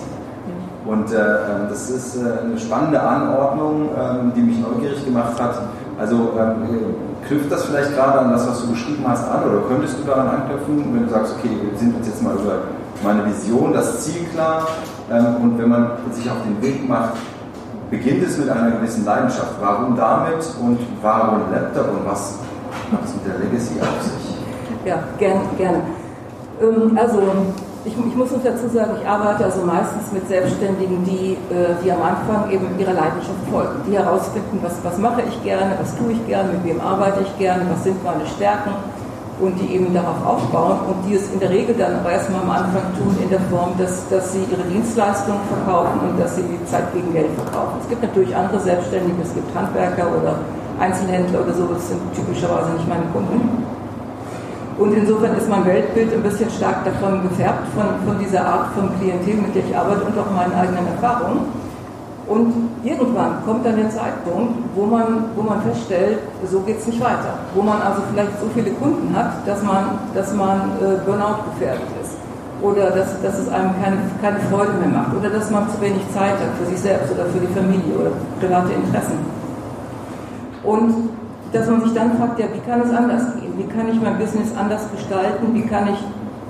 Und 0.86 1.12
äh, 1.12 1.16
ähm, 1.16 1.68
das 1.70 1.90
ist 1.90 2.18
äh, 2.18 2.44
eine 2.44 2.58
spannende 2.58 3.02
Anordnung, 3.02 3.90
ähm, 3.98 4.32
die 4.36 4.42
mich 4.42 4.60
neugierig 4.60 5.04
gemacht 5.06 5.40
hat. 5.42 5.62
Also 6.00 6.34
ähm, 6.40 6.96
knüpft 7.28 7.52
das 7.52 7.66
vielleicht 7.66 7.96
gerade 7.96 8.20
an 8.20 8.32
das, 8.32 8.48
was 8.48 8.62
du 8.62 8.72
beschrieben 8.72 9.04
hast, 9.08 9.30
an 9.30 9.44
oder 9.44 9.62
könntest 9.68 10.00
du 10.00 10.04
daran 10.04 10.28
anknüpfen, 10.28 10.94
wenn 10.94 11.04
du 11.06 11.10
sagst, 11.10 11.36
okay, 11.38 11.50
wir 11.62 11.78
sind 11.78 11.96
uns 11.96 12.08
jetzt 12.08 12.24
mal 12.24 12.34
über 12.34 12.58
meine 13.04 13.26
Vision, 13.26 13.74
das 13.74 14.04
Ziel 14.04 14.24
klar 14.34 14.68
und 15.42 15.58
wenn 15.58 15.70
man 15.70 15.92
sich 16.12 16.30
auf 16.30 16.38
den 16.44 16.62
Weg 16.62 16.88
macht, 16.88 17.14
beginnt 17.92 18.24
es 18.24 18.38
mit 18.38 18.50
einer 18.50 18.72
gewissen 18.72 19.06
Leidenschaft. 19.06 19.56
Warum 19.60 19.96
damit 19.96 20.44
und 20.60 20.80
warum 21.02 21.52
Laptop 21.52 21.90
und 21.92 22.06
was 22.06 22.40
hat 22.92 23.02
es 23.06 23.14
mit 23.14 23.28
der 23.28 23.38
Legacy 23.40 23.80
auf 23.82 24.02
sich? 24.02 24.36
Ja, 24.86 25.04
gerne. 25.20 25.42
gerne. 25.58 25.82
Ähm, 26.62 26.98
also, 26.98 27.22
ich, 27.84 27.94
ich, 27.94 28.16
muss 28.16 28.32
uns 28.32 28.44
dazu 28.44 28.68
sagen, 28.70 28.92
ich 29.02 29.08
arbeite 29.08 29.44
also 29.44 29.62
meistens 29.66 30.12
mit 30.14 30.28
Selbstständigen, 30.28 31.04
die, 31.04 31.34
äh, 31.54 31.76
die 31.84 31.92
am 31.92 32.02
Anfang 32.02 32.50
eben 32.50 32.68
ihrer 32.80 32.94
Leidenschaft 32.94 33.44
folgen, 33.52 33.82
die 33.88 33.98
herausfinden, 33.98 34.60
was, 34.62 34.78
was 34.84 34.98
mache 34.98 35.24
ich 35.28 35.44
gerne, 35.44 35.76
was 35.80 35.96
tue 35.98 36.14
ich 36.14 36.28
gerne, 36.28 36.54
mit 36.54 36.64
wem 36.64 36.80
arbeite 36.80 37.22
ich 37.22 37.38
gerne, 37.38 37.66
was 37.72 37.84
sind 37.84 38.04
meine 38.04 38.26
Stärken 38.26 38.72
und 39.42 39.60
die 39.60 39.74
eben 39.74 39.94
darauf 39.94 40.24
aufbauen 40.24 40.80
und 40.88 41.10
die 41.10 41.16
es 41.16 41.34
in 41.34 41.40
der 41.40 41.50
Regel 41.50 41.76
dann 41.76 41.96
aber 41.96 42.12
erstmal 42.12 42.42
am 42.42 42.52
Anfang 42.52 42.94
tun 42.98 43.18
in 43.22 43.30
der 43.30 43.42
Form, 43.50 43.74
dass, 43.78 44.08
dass 44.10 44.32
sie 44.34 44.46
ihre 44.52 44.62
Dienstleistungen 44.70 45.42
verkaufen 45.50 46.00
und 46.08 46.20
dass 46.20 46.36
sie 46.36 46.44
die 46.44 46.64
Zeit 46.66 46.94
gegen 46.94 47.12
Geld 47.12 47.34
verkaufen. 47.36 47.82
Es 47.82 47.90
gibt 47.90 48.04
natürlich 48.04 48.36
andere 48.36 48.60
Selbstständige, 48.60 49.22
es 49.24 49.34
gibt 49.34 49.50
Handwerker 49.56 50.08
oder 50.14 50.38
Einzelhändler 50.80 51.42
oder 51.42 51.54
so, 51.54 51.66
das 51.74 51.90
sind 51.90 52.00
typischerweise 52.14 52.70
nicht 52.74 52.88
meine 52.88 53.06
Kunden. 53.14 53.66
Und 54.78 54.94
insofern 54.94 55.36
ist 55.36 55.50
mein 55.50 55.66
Weltbild 55.66 56.14
ein 56.14 56.24
bisschen 56.24 56.50
stark 56.50 56.86
davon 56.86 57.22
gefärbt, 57.24 57.68
von, 57.76 57.86
von 58.06 58.18
dieser 58.20 58.46
Art 58.46 58.74
von 58.74 58.90
Klientel, 58.98 59.36
mit 59.36 59.54
der 59.54 59.64
ich 59.66 59.76
arbeite 59.76 60.06
und 60.06 60.18
auch 60.18 60.32
meinen 60.32 60.54
eigenen 60.54 60.88
Erfahrungen. 60.88 61.61
Und 62.32 62.70
irgendwann 62.82 63.44
kommt 63.46 63.66
dann 63.66 63.76
der 63.76 63.90
Zeitpunkt, 63.90 64.54
wo 64.74 64.86
man, 64.86 65.26
wo 65.36 65.42
man 65.42 65.62
feststellt, 65.64 66.20
so 66.50 66.62
geht 66.62 66.80
es 66.80 66.88
nicht 66.88 67.02
weiter. 67.02 67.34
Wo 67.54 67.62
man 67.62 67.82
also 67.82 68.02
vielleicht 68.10 68.40
so 68.40 68.48
viele 68.54 68.72
Kunden 68.72 69.14
hat, 69.14 69.46
dass 69.46 69.62
man, 69.64 70.00
dass 70.16 70.34
man 70.34 70.72
äh, 70.80 71.04
Burnout 71.06 71.44
gefährdet 71.52 71.92
ist. 72.02 72.16
Oder 72.62 72.92
dass, 72.92 73.22
dass 73.22 73.38
es 73.38 73.50
einem 73.50 73.72
keine, 73.84 73.98
keine 74.22 74.40
Freude 74.48 74.72
mehr 74.80 74.88
macht. 74.88 75.14
Oder 75.20 75.30
dass 75.30 75.52
man 75.52 75.68
zu 75.72 75.82
wenig 75.82 76.04
Zeit 76.14 76.40
hat 76.40 76.56
für 76.58 76.68
sich 76.72 76.80
selbst 76.80 77.12
oder 77.12 77.26
für 77.26 77.40
die 77.40 77.52
Familie 77.54 78.00
oder 78.00 78.12
private 78.40 78.72
Interessen. 78.80 79.20
Und 80.64 81.10
dass 81.52 81.68
man 81.68 81.84
sich 81.84 81.94
dann 81.94 82.16
fragt, 82.18 82.40
ja, 82.40 82.46
wie 82.54 82.64
kann 82.64 82.80
es 82.80 82.96
anders 82.96 83.24
gehen? 83.36 83.52
Wie 83.58 83.68
kann 83.68 83.90
ich 83.90 84.00
mein 84.00 84.18
Business 84.18 84.56
anders 84.58 84.88
gestalten? 84.96 85.54
Wie 85.54 85.68
kann 85.68 85.90
ich 85.92 86.00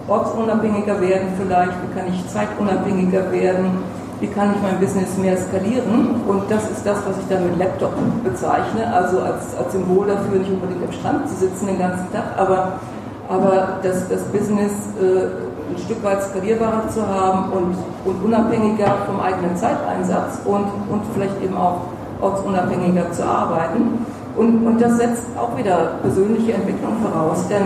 ortsunabhängiger 0.08 1.02
werden 1.02 1.30
vielleicht? 1.42 1.74
Wie 1.82 1.98
kann 1.98 2.08
ich 2.14 2.28
zeitunabhängiger 2.28 3.32
werden? 3.32 4.01
Wie 4.22 4.28
kann 4.28 4.54
ich 4.56 4.62
mein 4.62 4.80
Business 4.80 5.18
mehr 5.18 5.36
skalieren. 5.36 6.22
Und 6.28 6.44
das 6.50 6.70
ist 6.70 6.86
das, 6.86 6.98
was 7.06 7.18
ich 7.18 7.28
dann 7.28 7.44
mit 7.44 7.58
Laptop 7.58 7.94
bezeichne, 8.24 8.86
also 8.94 9.20
als, 9.20 9.58
als 9.58 9.74
Symbol 9.74 10.08
dafür, 10.08 10.40
nicht 10.40 10.52
unbedingt 10.52 10.86
am 10.86 10.94
Strand 10.94 11.28
zu 11.28 11.36
sitzen 11.36 11.66
den 11.66 11.80
ganzen 11.80 12.12
Tag, 12.14 12.38
aber, 12.38 12.80
aber 13.28 13.80
das, 13.82 14.08
das 14.08 14.22
Business 14.26 14.72
äh, 15.02 15.74
ein 15.74 15.78
Stück 15.78 16.04
weit 16.04 16.22
skalierbarer 16.22 16.88
zu 16.90 17.02
haben 17.06 17.52
und, 17.52 17.76
und 18.06 18.24
unabhängiger 18.24 18.94
vom 19.08 19.20
eigenen 19.20 19.56
Zeiteinsatz 19.56 20.40
und, 20.46 20.66
und 20.90 21.02
vielleicht 21.14 21.42
eben 21.42 21.58
auch 21.58 21.82
ortsunabhängiger 22.22 23.12
zu 23.12 23.26
arbeiten. 23.26 24.06
Und, 24.36 24.66
und 24.66 24.80
das 24.80 24.98
setzt 24.98 25.24
auch 25.38 25.58
wieder 25.58 25.96
persönliche 26.02 26.54
Entwicklung 26.54 26.94
voraus, 27.02 27.48
denn 27.50 27.64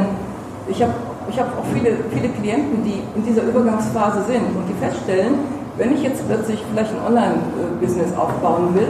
ich 0.68 0.82
habe 0.82 0.94
ich 1.28 1.40
hab 1.40 1.48
auch 1.58 1.66
viele, 1.74 1.98
viele 2.14 2.30
Klienten, 2.30 2.84
die 2.84 3.02
in 3.16 3.26
dieser 3.26 3.44
Übergangsphase 3.44 4.24
sind 4.28 4.46
und 4.56 4.70
die 4.70 4.74
feststellen, 4.76 5.34
wenn 5.78 5.94
ich 5.94 6.04
jetzt 6.04 6.26
plötzlich 6.28 6.64
vielleicht 6.72 6.92
ein 6.92 7.06
Online-Business 7.06 8.16
aufbauen 8.18 8.74
will, 8.76 8.88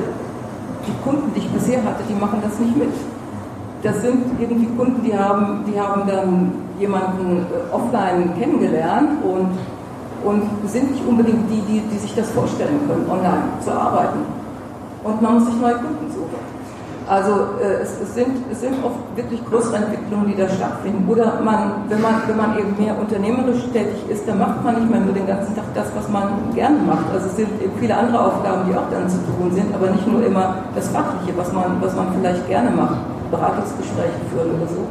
die 0.87 0.93
Kunden, 1.03 1.31
die 1.33 1.39
ich 1.39 1.49
bisher 1.49 1.83
hatte, 1.83 2.03
die 2.07 2.13
machen 2.13 2.39
das 2.43 2.59
nicht 2.59 2.75
mit. 2.75 2.93
Das 3.81 4.01
sind 4.01 4.39
irgendwie 4.39 4.67
Kunden, 4.77 5.03
die 5.03 5.17
haben, 5.17 5.63
die 5.67 5.79
haben 5.79 6.07
dann 6.07 6.51
jemanden 6.79 7.45
äh, 7.45 7.73
offline 7.73 8.33
kennengelernt 8.39 9.23
und, 9.23 9.57
und 10.23 10.69
sind 10.69 10.91
nicht 10.91 11.05
unbedingt 11.07 11.49
die, 11.49 11.61
die, 11.61 11.81
die 11.81 11.97
sich 11.97 12.15
das 12.15 12.29
vorstellen 12.31 12.79
können, 12.87 13.09
online 13.09 13.43
zu 13.63 13.71
arbeiten. 13.71 14.19
Und 15.03 15.21
man 15.21 15.35
muss 15.35 15.45
sich 15.45 15.55
neue 15.61 15.75
Kunden. 15.75 16.04
Also 17.07 17.61
äh, 17.61 17.85
es, 17.85 18.01
es, 18.01 18.15
sind, 18.15 18.49
es 18.51 18.61
sind 18.61 18.81
oft 18.83 18.97
wirklich 19.15 19.37
größere 19.45 19.77
Entwicklungen, 19.77 20.25
die 20.25 20.35
da 20.35 20.49
stattfinden. 20.49 21.05
Oder 21.07 21.37
man, 21.45 21.85
wenn, 21.87 22.01
man, 22.01 22.25
wenn 22.25 22.37
man 22.37 22.57
eben 22.57 22.73
mehr 22.81 22.97
unternehmerisch 22.97 23.61
tätig 23.69 24.09
ist, 24.09 24.27
dann 24.27 24.39
macht 24.39 24.63
man 24.65 24.73
nicht 24.73 24.89
mehr 24.89 25.01
nur 25.01 25.13
den 25.13 25.27
ganzen 25.27 25.53
Tag 25.53 25.65
das, 25.75 25.85
was 25.93 26.09
man 26.09 26.49
gerne 26.55 26.81
macht. 26.81 27.05
Also 27.13 27.27
es 27.27 27.35
sind 27.35 27.61
eben 27.61 27.73
viele 27.79 27.95
andere 27.95 28.25
Aufgaben, 28.25 28.65
die 28.65 28.73
auch 28.73 28.89
dann 28.89 29.05
zu 29.07 29.21
tun 29.21 29.53
sind, 29.53 29.69
aber 29.75 29.91
nicht 29.91 30.07
nur 30.07 30.25
immer 30.25 30.65
das 30.73 30.89
Fachliche, 30.89 31.37
was 31.37 31.53
man, 31.53 31.77
was 31.79 31.95
man 31.95 32.07
vielleicht 32.17 32.47
gerne 32.49 32.71
macht, 32.71 32.97
Beratungsgespräche 33.29 34.25
führen 34.33 34.57
oder 34.57 34.67
so. 34.67 34.81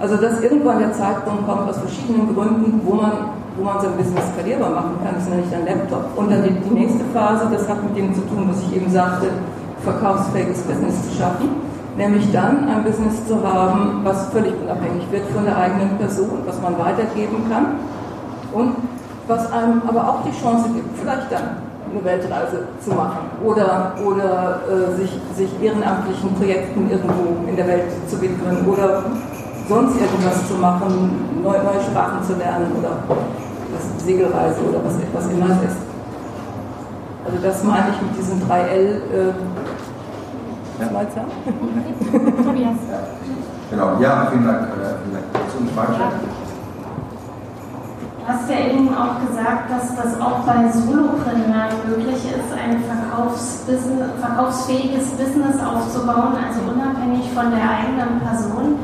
Also 0.00 0.16
dass 0.16 0.40
irgendwann 0.40 0.78
der 0.78 0.92
Zeitpunkt 0.92 1.44
kommt, 1.44 1.68
aus 1.68 1.76
verschiedenen 1.76 2.32
Gründen, 2.32 2.80
wo 2.84 2.94
man, 2.94 3.36
wo 3.58 3.64
man 3.64 3.80
sein 3.82 3.92
Business 3.98 4.24
skalierbar 4.32 4.70
machen 4.70 4.96
kann, 5.04 5.16
das 5.16 5.28
nenne 5.28 5.42
ich 5.44 5.50
dann 5.50 5.66
Laptop. 5.66 6.08
Und 6.16 6.30
dann 6.30 6.42
die, 6.42 6.56
die 6.56 6.72
nächste 6.72 7.04
Phase, 7.12 7.48
das 7.52 7.68
hat 7.68 7.82
mit 7.82 7.96
dem 7.98 8.14
zu 8.14 8.22
tun, 8.22 8.48
was 8.48 8.62
ich 8.62 8.76
eben 8.76 8.90
sagte, 8.90 9.28
verkaufsfähiges 9.84 10.62
Business 10.62 10.94
zu 11.08 11.18
schaffen, 11.18 11.48
nämlich 11.96 12.30
dann 12.32 12.68
ein 12.68 12.84
Business 12.84 13.26
zu 13.26 13.36
haben, 13.42 14.00
was 14.04 14.28
völlig 14.28 14.54
unabhängig 14.62 15.10
wird 15.10 15.26
von 15.34 15.44
der 15.44 15.56
eigenen 15.56 15.96
Person, 15.98 16.42
was 16.46 16.60
man 16.60 16.78
weitergeben 16.78 17.44
kann 17.50 17.66
und 18.52 18.76
was 19.26 19.52
einem 19.52 19.82
aber 19.86 20.08
auch 20.08 20.22
die 20.24 20.32
Chance 20.40 20.70
gibt, 20.74 20.98
vielleicht 20.98 21.30
dann 21.30 21.68
eine 21.90 22.04
Weltreise 22.04 22.68
zu 22.84 22.90
machen 22.90 23.30
oder, 23.44 23.94
oder 24.04 24.60
äh, 24.68 24.96
sich, 24.96 25.10
sich 25.36 25.50
ehrenamtlichen 25.62 26.34
Projekten 26.34 26.90
irgendwo 26.90 27.48
in 27.48 27.56
der 27.56 27.66
Welt 27.66 27.84
zu 28.08 28.20
widmen 28.20 28.66
oder 28.66 29.04
sonst 29.68 30.00
irgendwas 30.00 30.48
zu 30.48 30.54
machen, 30.54 31.42
neue, 31.42 31.62
neue 31.62 31.80
Sprachen 31.80 32.22
zu 32.26 32.34
lernen 32.34 32.72
oder 32.78 32.90
was 33.08 34.04
Segelreise 34.04 34.60
oder 34.68 34.80
was, 34.84 34.94
was 35.12 35.32
immer 35.32 35.46
ist. 35.46 35.87
Also 37.28 37.42
das 37.42 37.62
meine 37.62 37.90
ich 37.90 38.00
mit 38.00 38.16
diesen 38.16 38.40
3L. 38.48 39.04
Äh, 39.12 39.34
ja. 40.80 40.86
Tobias. 42.42 42.78
Genau, 43.68 44.00
ja, 44.00 44.28
vielen 44.30 44.46
Dank. 44.46 44.62
Äh, 44.62 44.96
vielen 45.04 45.12
Dank. 45.12 45.26
Zum. 45.52 45.66
Du 48.16 48.34
hast 48.34 48.48
ja 48.48 48.58
eben 48.72 48.88
auch 48.94 49.20
gesagt, 49.26 49.70
dass 49.70 49.94
das 49.96 50.20
auch 50.20 50.40
bei 50.46 50.70
Solopreneuren 50.72 51.76
möglich 51.86 52.16
ist, 52.16 52.50
ein 52.56 52.82
verkaufsfähiges 54.20 55.10
Business 55.10 55.56
aufzubauen, 55.62 56.32
also 56.32 56.60
unabhängig 56.72 57.30
von 57.34 57.50
der 57.50 57.60
eigenen 57.60 58.20
Person. 58.20 58.78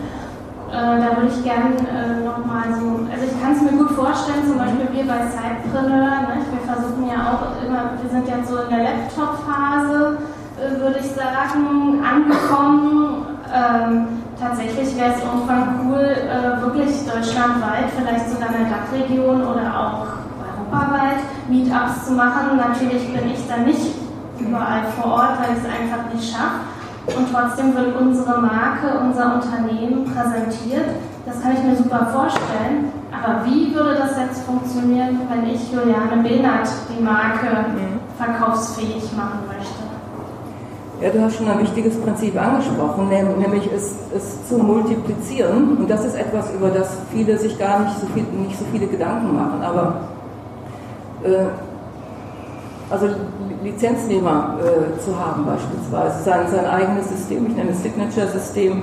Äh, 0.70 0.98
da 0.98 1.16
würde 1.16 1.28
ich 1.28 1.44
gerne 1.44 1.76
äh, 1.76 2.24
nochmal 2.24 2.66
so, 2.74 3.06
also 3.06 3.24
ich 3.24 3.36
kann 3.40 3.52
es 3.52 3.62
mir 3.62 3.78
gut 3.78 3.90
vorstellen, 3.92 4.42
zum 4.46 4.58
Beispiel 4.58 4.88
wir 4.90 5.06
bei 5.06 5.22
Sidepreneur, 5.30 6.26
ne, 6.26 6.42
wir 6.50 6.64
versuchen 6.66 7.06
ja 7.06 7.20
auch 7.30 7.62
immer, 7.62 7.94
wir 8.00 8.10
sind 8.10 8.26
jetzt 8.26 8.48
so 8.48 8.58
in 8.58 8.70
der 8.70 8.82
Laptop-Phase, 8.82 10.18
äh, 10.58 10.80
würde 10.80 10.98
ich 10.98 11.10
sagen, 11.12 12.02
angekommen. 12.02 13.26
Ähm, 13.54 14.24
tatsächlich 14.40 14.96
wäre 14.98 15.14
es 15.14 15.22
irgendwann 15.22 15.86
cool, 15.86 16.02
äh, 16.02 16.60
wirklich 16.60 16.90
deutschlandweit, 17.06 17.94
vielleicht 17.94 18.30
sogar 18.30 18.48
in 18.48 18.66
der 18.66 18.72
Dachregion 18.74 19.46
oder 19.46 19.70
auch 19.70 20.06
europaweit 20.42 21.22
Meetups 21.48 22.06
zu 22.06 22.12
machen. 22.14 22.56
Natürlich 22.56 23.12
bin 23.14 23.30
ich 23.30 23.46
dann 23.46 23.64
nicht 23.64 23.94
überall 24.40 24.82
vor 24.98 25.12
Ort, 25.12 25.38
weil 25.38 25.54
ich 25.54 25.62
es 25.62 25.70
einfach 25.70 26.12
nicht 26.12 26.32
schaffe 26.32 26.74
und 27.06 27.28
trotzdem 27.32 27.74
wird 27.74 28.00
unsere 28.00 28.40
Marke, 28.40 28.98
unser 29.02 29.34
Unternehmen 29.34 30.04
präsentiert. 30.04 30.88
Das 31.26 31.40
kann 31.40 31.52
ich 31.52 31.62
mir 31.62 31.76
super 31.76 32.08
vorstellen. 32.12 32.92
Aber 33.12 33.44
wie 33.44 33.74
würde 33.74 33.96
das 33.96 34.18
jetzt 34.18 34.42
funktionieren, 34.44 35.20
wenn 35.30 35.48
ich 35.48 35.72
Juliane 35.72 36.22
Behnert 36.22 36.68
die 36.90 37.02
Marke 37.02 37.70
mhm. 37.70 38.00
verkaufsfähig 38.18 39.12
machen 39.16 39.40
möchte? 39.46 39.84
Ja, 41.00 41.10
du 41.10 41.22
hast 41.22 41.36
schon 41.36 41.48
ein 41.48 41.60
wichtiges 41.60 42.00
Prinzip 42.00 42.40
angesprochen, 42.40 43.08
nämlich 43.08 43.68
es, 43.72 43.94
es 44.16 44.48
zu 44.48 44.58
multiplizieren. 44.58 45.76
Und 45.76 45.90
das 45.90 46.04
ist 46.04 46.14
etwas, 46.14 46.52
über 46.54 46.70
das 46.70 46.96
viele 47.12 47.36
sich 47.36 47.58
gar 47.58 47.80
nicht 47.80 48.00
so, 48.00 48.06
viel, 48.08 48.22
nicht 48.22 48.58
so 48.58 48.64
viele 48.72 48.86
Gedanken 48.86 49.34
machen. 49.34 49.62
Aber 49.62 50.00
äh, 51.22 51.46
also 52.90 53.08
Lizenznehmer 53.62 54.58
äh, 54.60 55.00
zu 55.00 55.18
haben 55.18 55.46
beispielsweise, 55.46 56.22
sein, 56.22 56.46
sein 56.50 56.66
eigenes 56.66 57.08
System, 57.08 57.46
ich 57.48 57.56
nenne 57.56 57.70
es 57.70 57.82
Signature-System, 57.82 58.82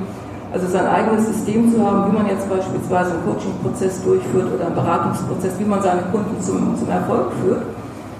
also 0.54 0.68
sein 0.68 0.88
eigenes 0.88 1.28
System 1.28 1.74
zu 1.74 1.86
haben, 1.86 2.12
wie 2.12 2.18
man 2.18 2.28
jetzt 2.28 2.50
beispielsweise 2.50 3.12
einen 3.12 3.26
Coaching-Prozess 3.26 4.04
durchführt 4.04 4.54
oder 4.54 4.66
einen 4.68 4.76
Beratungsprozess, 4.76 5.54
wie 5.60 5.66
man 5.66 5.82
seine 5.82 6.02
Kunden 6.12 6.42
zum, 6.42 6.78
zum 6.78 6.90
Erfolg 6.90 7.32
führt. 7.42 7.64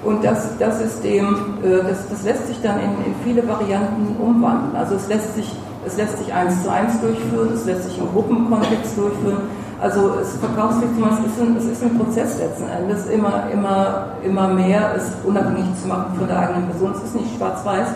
Und 0.04 0.24
das, 0.24 0.58
das 0.58 0.80
System, 0.80 1.60
äh, 1.64 1.84
das, 1.88 2.08
das 2.10 2.24
lässt 2.24 2.48
sich 2.48 2.62
dann 2.62 2.80
in, 2.80 2.92
in 3.06 3.16
viele 3.24 3.48
Varianten 3.48 4.16
umwandeln. 4.20 4.76
Also 4.76 4.96
es 4.96 5.08
lässt 5.08 5.36
sich 5.36 5.52
es 5.86 5.98
lässt 5.98 6.18
sich 6.18 6.32
eins 6.34 6.62
zu 6.64 6.72
eins 6.72 7.00
durchführen, 7.02 7.50
es 7.54 7.66
lässt 7.66 7.86
sich 7.86 7.98
im 7.98 8.12
Gruppenkontext 8.12 8.98
durchführen. 8.98 9.50
Also 9.82 10.12
es 10.22 10.38
Verkaufswirksam, 10.38 11.10
es 11.26 11.34
ist 11.34 11.42
ein, 11.42 11.58
es 11.58 11.66
ist 11.66 11.84
ein 11.84 11.98
Prozess 11.98 12.38
letzten 12.38 12.70
Endes, 12.70 13.08
immer, 13.08 13.50
immer, 13.52 14.06
immer 14.24 14.48
mehr 14.50 14.94
es 14.96 15.14
unabhängig 15.26 15.66
zu 15.82 15.88
machen 15.88 16.14
von 16.20 16.28
der 16.28 16.38
eigenen 16.38 16.68
Person. 16.68 16.92
Es 16.96 17.04
ist 17.04 17.16
nicht 17.16 17.36
schwarz-weiß. 17.36 17.88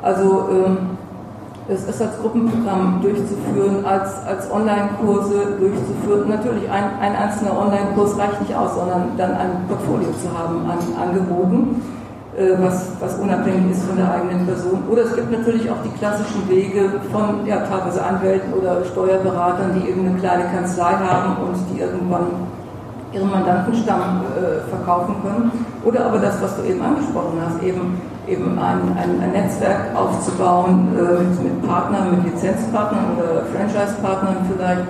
Also 0.00 0.48
ähm, 0.50 0.96
es 1.68 1.84
ist 1.84 2.00
als 2.00 2.18
Gruppenprogramm 2.22 3.00
durchzuführen, 3.02 3.84
als, 3.84 4.24
als 4.24 4.50
Online-Kurse 4.50 5.58
durchzuführen. 5.60 6.30
Natürlich 6.30 6.70
ein, 6.70 6.84
ein 6.98 7.14
einzelner 7.14 7.58
Online-Kurs 7.58 8.16
reicht 8.18 8.40
nicht 8.40 8.54
aus, 8.54 8.74
sondern 8.74 9.10
dann 9.18 9.32
ein 9.32 9.50
Portfolio 9.68 10.08
zu 10.22 10.32
haben 10.32 10.64
an 10.64 10.78
Angeboten 10.98 11.82
was, 12.58 12.92
was 13.00 13.14
unabhängig 13.18 13.72
ist 13.72 13.84
von 13.84 13.96
der 13.96 14.12
eigenen 14.12 14.46
Person. 14.46 14.82
Oder 14.90 15.04
es 15.04 15.14
gibt 15.14 15.30
natürlich 15.32 15.70
auch 15.70 15.80
die 15.82 15.98
klassischen 15.98 16.46
Wege 16.48 17.00
von 17.10 17.46
ja, 17.46 17.64
teilweise 17.64 18.04
Anwälten 18.04 18.52
oder 18.52 18.84
Steuerberatern, 18.84 19.72
die 19.74 19.88
eben 19.88 20.06
eine 20.06 20.18
kleine 20.18 20.44
Kanzlei 20.44 20.92
haben 21.00 21.36
und 21.42 21.56
die 21.72 21.80
irgendwann 21.80 22.26
ihren 23.12 23.30
Mandantenstamm 23.30 24.22
äh, 24.36 24.68
verkaufen 24.68 25.16
können. 25.22 25.50
Oder 25.84 26.06
aber 26.06 26.18
das, 26.18 26.40
was 26.42 26.56
du 26.56 26.62
eben 26.64 26.82
angesprochen 26.82 27.40
hast, 27.40 27.62
eben, 27.62 28.00
eben 28.28 28.58
ein, 28.58 28.80
ein, 28.96 29.20
ein 29.22 29.32
Netzwerk 29.32 29.96
aufzubauen 29.96 30.88
äh, 30.92 31.42
mit, 31.42 31.66
Partnern, 31.66 32.10
mit 32.16 32.34
Lizenzpartnern 32.34 33.16
oder 33.16 33.46
Franchise-Partnern 33.54 34.36
vielleicht, 34.52 34.84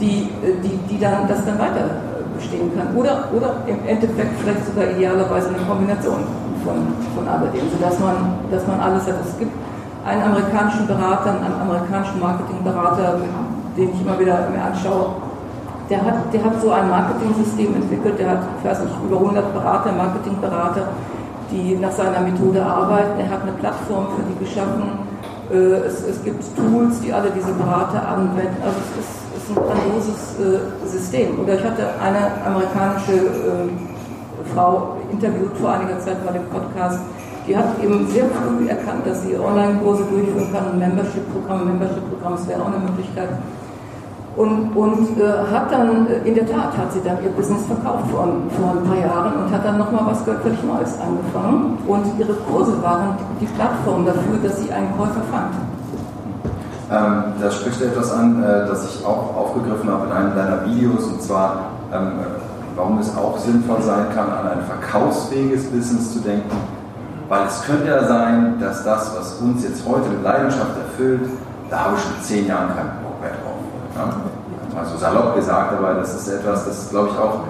die, 0.00 0.28
äh, 0.44 0.60
die, 0.62 0.76
die 0.90 1.00
dann 1.00 1.26
das 1.26 1.44
dann 1.46 1.58
weiter 1.58 1.88
bestehen 2.36 2.70
kann. 2.76 2.94
Oder, 2.94 3.28
oder 3.34 3.56
im 3.66 3.78
Endeffekt 3.86 4.38
vielleicht 4.40 4.66
sogar 4.66 4.90
idealerweise 4.90 5.48
eine 5.48 5.58
Kombination 5.66 6.20
von, 6.66 6.90
von 7.14 7.28
alledem, 7.28 7.70
sodass 7.70 7.98
man, 8.00 8.42
dass 8.50 8.66
man 8.66 8.80
alles 8.80 9.06
hat. 9.06 9.22
Es 9.24 9.38
gibt 9.38 9.54
einen 10.04 10.22
amerikanischen 10.22 10.86
Berater, 10.86 11.30
einen 11.30 11.60
amerikanischen 11.62 12.18
Marketingberater, 12.20 13.22
den 13.76 13.94
ich 13.94 14.00
immer 14.02 14.18
wieder 14.18 14.50
mir 14.50 14.62
anschaue, 14.62 15.14
der 15.88 16.02
hat, 16.02 16.32
der 16.32 16.44
hat 16.44 16.60
so 16.60 16.70
ein 16.70 16.88
Marketing-System 16.90 17.74
entwickelt, 17.76 18.18
der 18.18 18.30
hat, 18.30 18.40
ich 18.58 18.68
weiß 18.68 18.80
nicht, 18.80 18.94
über 19.06 19.18
100 19.18 19.54
Berater, 19.54 19.92
Marketingberater, 19.92 20.88
die 21.50 21.76
nach 21.76 21.92
seiner 21.92 22.20
Methode 22.20 22.64
arbeiten. 22.64 23.20
Er 23.20 23.30
hat 23.30 23.42
eine 23.42 23.52
Plattform 23.52 24.06
für 24.16 24.22
die 24.22 24.44
geschaffen. 24.44 24.98
Äh, 25.50 25.86
es, 25.86 26.02
es 26.02 26.24
gibt 26.24 26.42
Tools, 26.56 27.00
die 27.00 27.12
alle 27.12 27.30
diese 27.30 27.52
Berater 27.52 28.02
anwenden. 28.08 28.56
Also 28.64 28.78
es 28.82 29.04
ist, 29.04 29.14
es 29.36 29.42
ist 29.44 29.56
ein 29.56 29.62
grandioses 29.62 30.20
äh, 30.40 30.88
System. 30.88 31.40
Oder 31.40 31.54
ich 31.54 31.64
hatte 31.64 31.86
eine 32.02 32.34
amerikanische 32.44 33.12
äh, 33.12 34.54
Frau 34.54 34.96
interviewt 35.16 35.56
vor 35.56 35.70
einiger 35.72 35.98
Zeit 35.98 36.24
bei 36.24 36.32
dem 36.32 36.44
Podcast, 36.46 37.00
die 37.48 37.56
hat 37.56 37.80
eben 37.82 38.06
sehr 38.08 38.26
früh 38.26 38.68
erkannt, 38.68 39.06
dass 39.06 39.22
sie 39.22 39.38
Online-Kurse 39.38 40.04
durchführen 40.04 40.52
kann 40.52 40.78
Membership-Programme. 40.78 41.64
Membership-Programm, 41.64 42.32
das 42.36 42.48
wäre 42.48 42.60
auch 42.62 42.66
eine 42.66 42.78
Möglichkeit 42.78 43.30
und, 44.36 44.76
und 44.76 45.18
äh, 45.18 45.32
hat 45.50 45.72
dann, 45.72 46.06
äh, 46.08 46.28
in 46.28 46.34
der 46.34 46.46
Tat, 46.46 46.76
hat 46.76 46.92
sie 46.92 47.00
dann 47.02 47.16
ihr 47.24 47.30
Business 47.30 47.64
verkauft 47.64 48.04
vor, 48.10 48.28
vor 48.60 48.70
ein 48.72 48.84
paar 48.84 48.98
Jahren 48.98 49.32
und 49.42 49.50
hat 49.50 49.64
dann 49.64 49.78
nochmal 49.78 50.02
was 50.06 50.22
völlig 50.22 50.62
Neues 50.62 50.94
angefangen. 51.00 51.78
Und 51.86 52.04
ihre 52.18 52.34
Kurse 52.34 52.80
waren 52.82 53.16
die, 53.40 53.46
Plattform 53.46 54.04
dafür, 54.04 54.36
dass 54.42 54.60
sie 54.60 54.70
einen 54.70 54.94
Käufer 54.98 55.22
fand. 55.32 55.54
Ähm, 56.92 57.32
da 57.40 57.50
spricht 57.50 57.80
etwas 57.80 58.12
an, 58.12 58.42
äh, 58.42 58.66
das 58.66 58.84
ich 58.84 59.06
auch 59.06 59.34
aufgegriffen 59.34 59.90
habe 59.90 60.06
in 60.06 60.12
einem 60.12 60.36
deiner 60.36 60.66
Videos, 60.66 61.06
und 61.06 61.22
zwar, 61.22 61.70
ähm, 61.92 62.12
warum 62.76 62.98
es 62.98 63.16
auch 63.16 63.38
sinnvoll 63.38 63.82
sein 63.82 64.06
kann, 64.14 64.30
an 64.30 64.48
ein 64.48 64.62
verkaufsfähiges 64.62 65.64
Business 65.64 66.12
zu 66.12 66.20
denken. 66.20 66.56
Weil 67.28 67.46
es 67.46 67.62
könnte 67.64 67.88
ja 67.88 68.06
sein, 68.06 68.60
dass 68.60 68.84
das, 68.84 69.16
was 69.16 69.40
uns 69.40 69.64
jetzt 69.64 69.82
heute 69.88 70.08
mit 70.10 70.22
Leidenschaft 70.22 70.76
erfüllt, 70.78 71.22
da 71.70 71.86
habe 71.86 71.96
ich 71.96 72.02
schon 72.02 72.22
zehn 72.22 72.46
Jahren 72.46 72.68
keinen 72.68 73.02
Bock 73.02 73.20
mehr 73.20 73.30
drauf. 73.30 73.58
Ja? 73.96 74.76
Mal 74.76 74.84
so 74.84 74.98
salopp 74.98 75.34
gesagt, 75.34 75.72
aber 75.72 75.94
das 75.94 76.14
ist 76.14 76.28
etwas, 76.28 76.66
das 76.66 76.90
glaube 76.90 77.08
ich 77.10 77.18
auch 77.18 77.40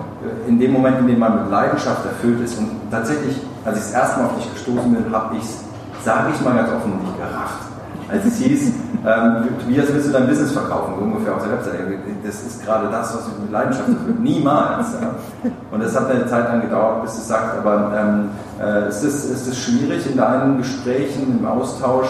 in 0.47 0.59
dem 0.59 0.73
Moment, 0.73 1.01
in 1.01 1.09
dem 1.09 1.19
man 1.19 1.43
mit 1.43 1.51
Leidenschaft 1.51 2.05
erfüllt 2.07 2.41
ist 2.41 2.57
und 2.59 2.71
tatsächlich, 2.91 3.37
als 3.65 3.79
ich 3.79 3.83
das 3.83 3.93
erste 3.93 4.21
Mal 4.21 4.27
auf 4.27 4.37
dich 4.37 4.53
gestoßen 4.55 4.95
bin, 4.95 5.13
habe 5.13 5.37
ich 5.37 5.43
es, 5.43 5.65
sage 6.05 6.29
ich 6.33 6.41
mal 6.45 6.55
ganz 6.55 6.71
offen, 6.71 6.93
nicht 7.03 7.17
gerafft. 7.19 7.76
Als 8.09 8.25
es 8.25 8.37
hieß, 8.37 8.73
ähm, 9.05 9.49
willst 9.67 10.09
du 10.09 10.13
dein 10.13 10.29
Business 10.29 10.53
verkaufen, 10.53 10.95
so 10.97 11.05
ungefähr 11.05 11.35
auf 11.35 11.43
der 11.43 11.53
Webseite. 11.53 11.99
Das 12.25 12.43
ist 12.43 12.65
gerade 12.65 12.89
das, 12.89 13.17
was 13.17 13.27
mich 13.29 13.39
mit 13.43 13.51
Leidenschaft 13.51 13.89
erfüllt. 13.89 14.21
Niemals. 14.21 14.87
Ja. 15.01 15.51
Und 15.73 15.81
es 15.81 15.99
hat 15.99 16.09
eine 16.11 16.27
Zeit 16.27 16.49
lang 16.49 16.61
gedauert, 16.61 17.03
bis 17.03 17.15
es 17.15 17.27
sagt, 17.27 17.59
aber 17.59 17.93
ähm, 17.97 18.31
äh, 18.61 18.87
es, 18.89 19.03
ist, 19.03 19.29
es 19.31 19.49
ist 19.49 19.59
schwierig 19.59 20.09
in 20.09 20.17
deinen 20.17 20.59
Gesprächen, 20.59 21.41
im 21.41 21.47
Austausch, 21.47 22.09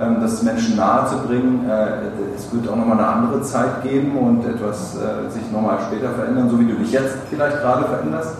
ähm, 0.00 0.16
das 0.20 0.42
Menschen 0.42 0.76
nahe 0.76 1.06
zu 1.06 1.16
bringen. 1.26 1.64
Äh, 1.70 2.34
es 2.34 2.52
wird 2.52 2.68
auch 2.68 2.76
nochmal 2.76 2.98
eine 2.98 3.06
andere 3.06 3.42
Zeit 3.42 3.82
geben 3.84 4.16
und 4.18 4.44
etwas 4.44 4.96
äh, 4.96 5.30
sich 5.30 5.50
nochmal 5.52 5.78
später 5.86 6.10
verändern, 6.10 6.50
so 6.50 6.58
wie 6.58 6.66
du 6.66 6.74
dich 6.74 6.90
jetzt 6.90 7.14
vielleicht 7.30 7.60
gerade 7.60 7.84
veränderst? 7.84 8.34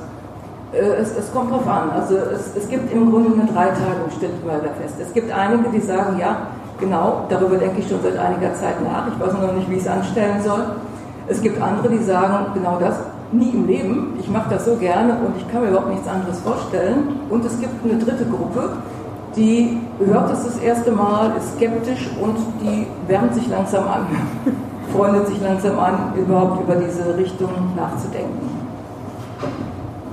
Äh, 0.72 0.78
es, 1.00 1.16
es, 1.16 1.32
kommt 1.32 1.52
drauf 1.52 1.66
an. 1.68 1.90
Also 1.90 2.16
es, 2.16 2.50
es, 2.56 2.68
gibt 2.68 2.92
im 2.92 3.10
Grunde 3.10 3.40
eine 3.40 3.50
Dreiteilung, 3.50 4.10
stellt 4.16 4.44
man 4.44 4.56
da 4.56 4.70
fest. 4.80 4.96
Es 5.00 5.12
gibt 5.12 5.30
einige, 5.32 5.70
die 5.70 5.80
sagen, 5.80 6.18
ja, 6.18 6.36
genau, 6.78 7.24
darüber 7.28 7.56
denke 7.56 7.80
ich 7.80 7.88
schon 7.88 8.00
seit 8.02 8.16
einiger 8.18 8.54
Zeit 8.54 8.82
nach. 8.82 9.08
Ich 9.08 9.20
weiß 9.20 9.32
noch 9.32 9.52
nicht, 9.52 9.70
wie 9.70 9.74
ich 9.74 9.82
es 9.82 9.88
anstellen 9.88 10.42
soll. 10.42 10.64
Es 11.28 11.42
gibt 11.42 11.60
andere, 11.60 11.88
die 11.88 12.02
sagen, 12.02 12.46
genau 12.54 12.78
das, 12.78 12.96
nie 13.32 13.50
im 13.50 13.66
Leben. 13.66 14.14
Ich 14.20 14.28
mache 14.28 14.50
das 14.50 14.64
so 14.64 14.76
gerne 14.76 15.14
und 15.14 15.36
ich 15.36 15.48
kann 15.50 15.62
mir 15.62 15.68
überhaupt 15.68 15.90
nichts 15.90 16.08
anderes 16.08 16.40
vorstellen. 16.40 17.20
Und 17.30 17.44
es 17.44 17.58
gibt 17.58 17.84
eine 17.84 17.98
dritte 17.98 18.24
Gruppe, 18.24 18.70
die 19.36 19.78
hört 19.98 20.32
es 20.32 20.44
das 20.44 20.58
erste 20.58 20.92
Mal, 20.92 21.32
ist 21.36 21.56
skeptisch 21.56 22.08
und 22.22 22.36
die 22.62 22.86
wärmt 23.06 23.34
sich 23.34 23.48
langsam 23.48 23.86
an, 23.86 24.06
freundet 24.96 25.26
sich 25.28 25.40
langsam 25.42 25.78
an, 25.78 26.12
überhaupt 26.16 26.62
über 26.62 26.76
diese 26.76 27.16
Richtung 27.16 27.50
nachzudenken. 27.76 28.56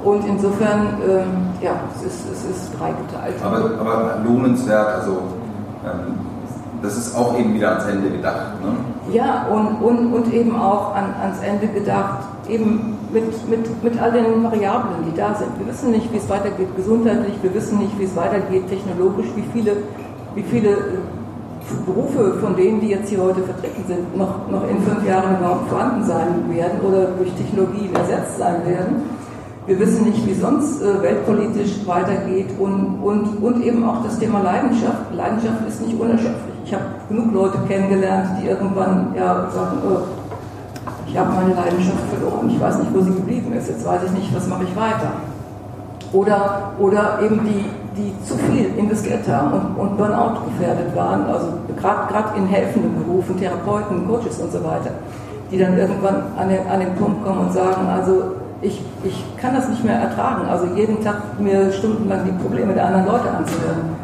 Und 0.04 0.28
insofern, 0.28 0.98
ähm, 1.08 1.28
ja, 1.62 1.72
es 1.96 2.04
ist, 2.04 2.30
es 2.30 2.44
ist 2.44 2.72
dreigeteilt. 2.78 3.36
Aber, 3.42 3.80
aber 3.80 4.20
lohnenswert, 4.26 4.96
also 4.96 5.22
ähm, 5.86 6.18
das 6.84 6.98
ist 6.98 7.16
auch 7.16 7.40
eben 7.40 7.54
wieder 7.54 7.70
ans 7.70 7.86
Ende 7.86 8.10
gedacht. 8.10 8.62
Ne? 8.62 9.16
Ja, 9.16 9.48
und, 9.48 9.82
und, 9.82 10.14
und 10.14 10.34
eben 10.34 10.56
auch 10.56 10.94
an, 10.94 11.16
ans 11.22 11.40
Ende 11.40 11.68
gedacht, 11.68 12.26
eben 12.50 12.98
mit, 13.12 13.50
mit, 13.50 13.84
mit 13.84 14.02
all 14.02 14.12
den 14.12 14.44
Variablen, 14.44 14.98
die 15.10 15.18
da 15.18 15.34
sind. 15.34 15.58
Wir 15.58 15.68
wissen 15.68 15.92
nicht, 15.92 16.12
wie 16.12 16.18
es 16.18 16.30
weitergeht 16.30 16.76
gesundheitlich, 16.76 17.36
wir 17.42 17.54
wissen 17.54 17.80
nicht, 17.80 17.98
wie 17.98 18.04
es 18.04 18.16
weitergeht 18.18 18.68
technologisch, 18.68 19.28
wie 19.36 19.46
viele, 19.54 19.78
wie 20.36 20.44
viele 20.44 20.70
äh, 20.70 20.76
Berufe 21.86 22.40
von 22.42 22.56
denen, 22.58 22.82
die 22.82 22.90
jetzt 22.90 23.08
hier 23.08 23.22
heute 23.22 23.42
vertreten 23.44 23.86
sind, 23.88 24.18
noch, 24.18 24.50
noch 24.52 24.68
in 24.68 24.82
fünf 24.82 25.08
Jahren 25.08 25.38
überhaupt 25.38 25.70
vorhanden 25.70 26.04
sein 26.04 26.54
werden 26.54 26.82
oder 26.86 27.06
durch 27.18 27.32
Technologien 27.34 27.96
ersetzt 27.96 28.38
sein 28.38 28.66
werden. 28.66 29.04
Wir 29.68 29.80
wissen 29.80 30.04
nicht, 30.04 30.28
wie 30.28 30.34
sonst 30.34 30.82
äh, 30.82 31.02
weltpolitisch 31.02 31.88
weitergeht 31.88 32.50
und, 32.60 33.00
und, 33.02 33.42
und 33.42 33.64
eben 33.64 33.88
auch 33.88 34.04
das 34.04 34.20
Thema 34.20 34.42
Leidenschaft. 34.42 35.14
Leidenschaft 35.16 35.66
ist 35.66 35.82
nicht 35.88 35.98
unerschöpflich. 35.98 36.53
Ich 36.66 36.74
habe 36.74 36.86
genug 37.10 37.34
Leute 37.34 37.58
kennengelernt, 37.68 38.30
die 38.42 38.48
irgendwann 38.48 39.14
ja, 39.18 39.50
sagen, 39.50 39.78
oh, 39.86 40.00
ich 41.08 41.18
habe 41.18 41.32
meine 41.34 41.54
Leidenschaft 41.54 42.04
verloren, 42.10 42.50
ich 42.50 42.60
weiß 42.60 42.80
nicht, 42.80 42.94
wo 42.94 43.02
sie 43.02 43.14
geblieben 43.14 43.54
ist, 43.54 43.70
jetzt 43.70 43.86
weiß 43.86 44.02
ich 44.06 44.12
nicht, 44.12 44.36
was 44.36 44.48
mache 44.48 44.64
ich 44.64 44.76
weiter. 44.76 45.12
Oder, 46.12 46.72
oder 46.80 47.20
eben 47.22 47.42
die, 47.44 47.66
die 47.96 48.14
zu 48.26 48.36
viel 48.36 48.78
investiert 48.78 49.28
haben 49.28 49.54
und, 49.54 49.76
und 49.78 49.98
Burnout 49.98 50.46
gefährdet 50.46 50.96
waren, 50.96 51.26
also 51.26 51.48
gerade 51.78 52.38
in 52.38 52.48
helfenden 52.48 53.04
Berufen, 53.04 53.38
Therapeuten, 53.38 54.08
Coaches 54.08 54.40
und 54.40 54.52
so 54.52 54.64
weiter, 54.64 54.92
die 55.52 55.58
dann 55.58 55.78
irgendwann 55.78 56.24
an 56.38 56.50
den, 56.50 56.66
an 56.68 56.80
den 56.80 56.96
Punkt 56.96 57.24
kommen 57.24 57.48
und 57.48 57.54
sagen, 57.54 57.88
also 57.88 58.24
ich, 58.62 58.82
ich 59.04 59.24
kann 59.38 59.54
das 59.54 59.68
nicht 59.70 59.84
mehr 59.84 60.00
ertragen, 60.00 60.48
also 60.48 60.66
jeden 60.76 61.04
Tag 61.04 61.40
mir 61.40 61.72
stundenlang 61.72 62.26
die 62.26 62.44
Probleme 62.44 62.74
der 62.74 62.86
anderen 62.86 63.06
Leute 63.06 63.30
anzuhören. 63.30 63.96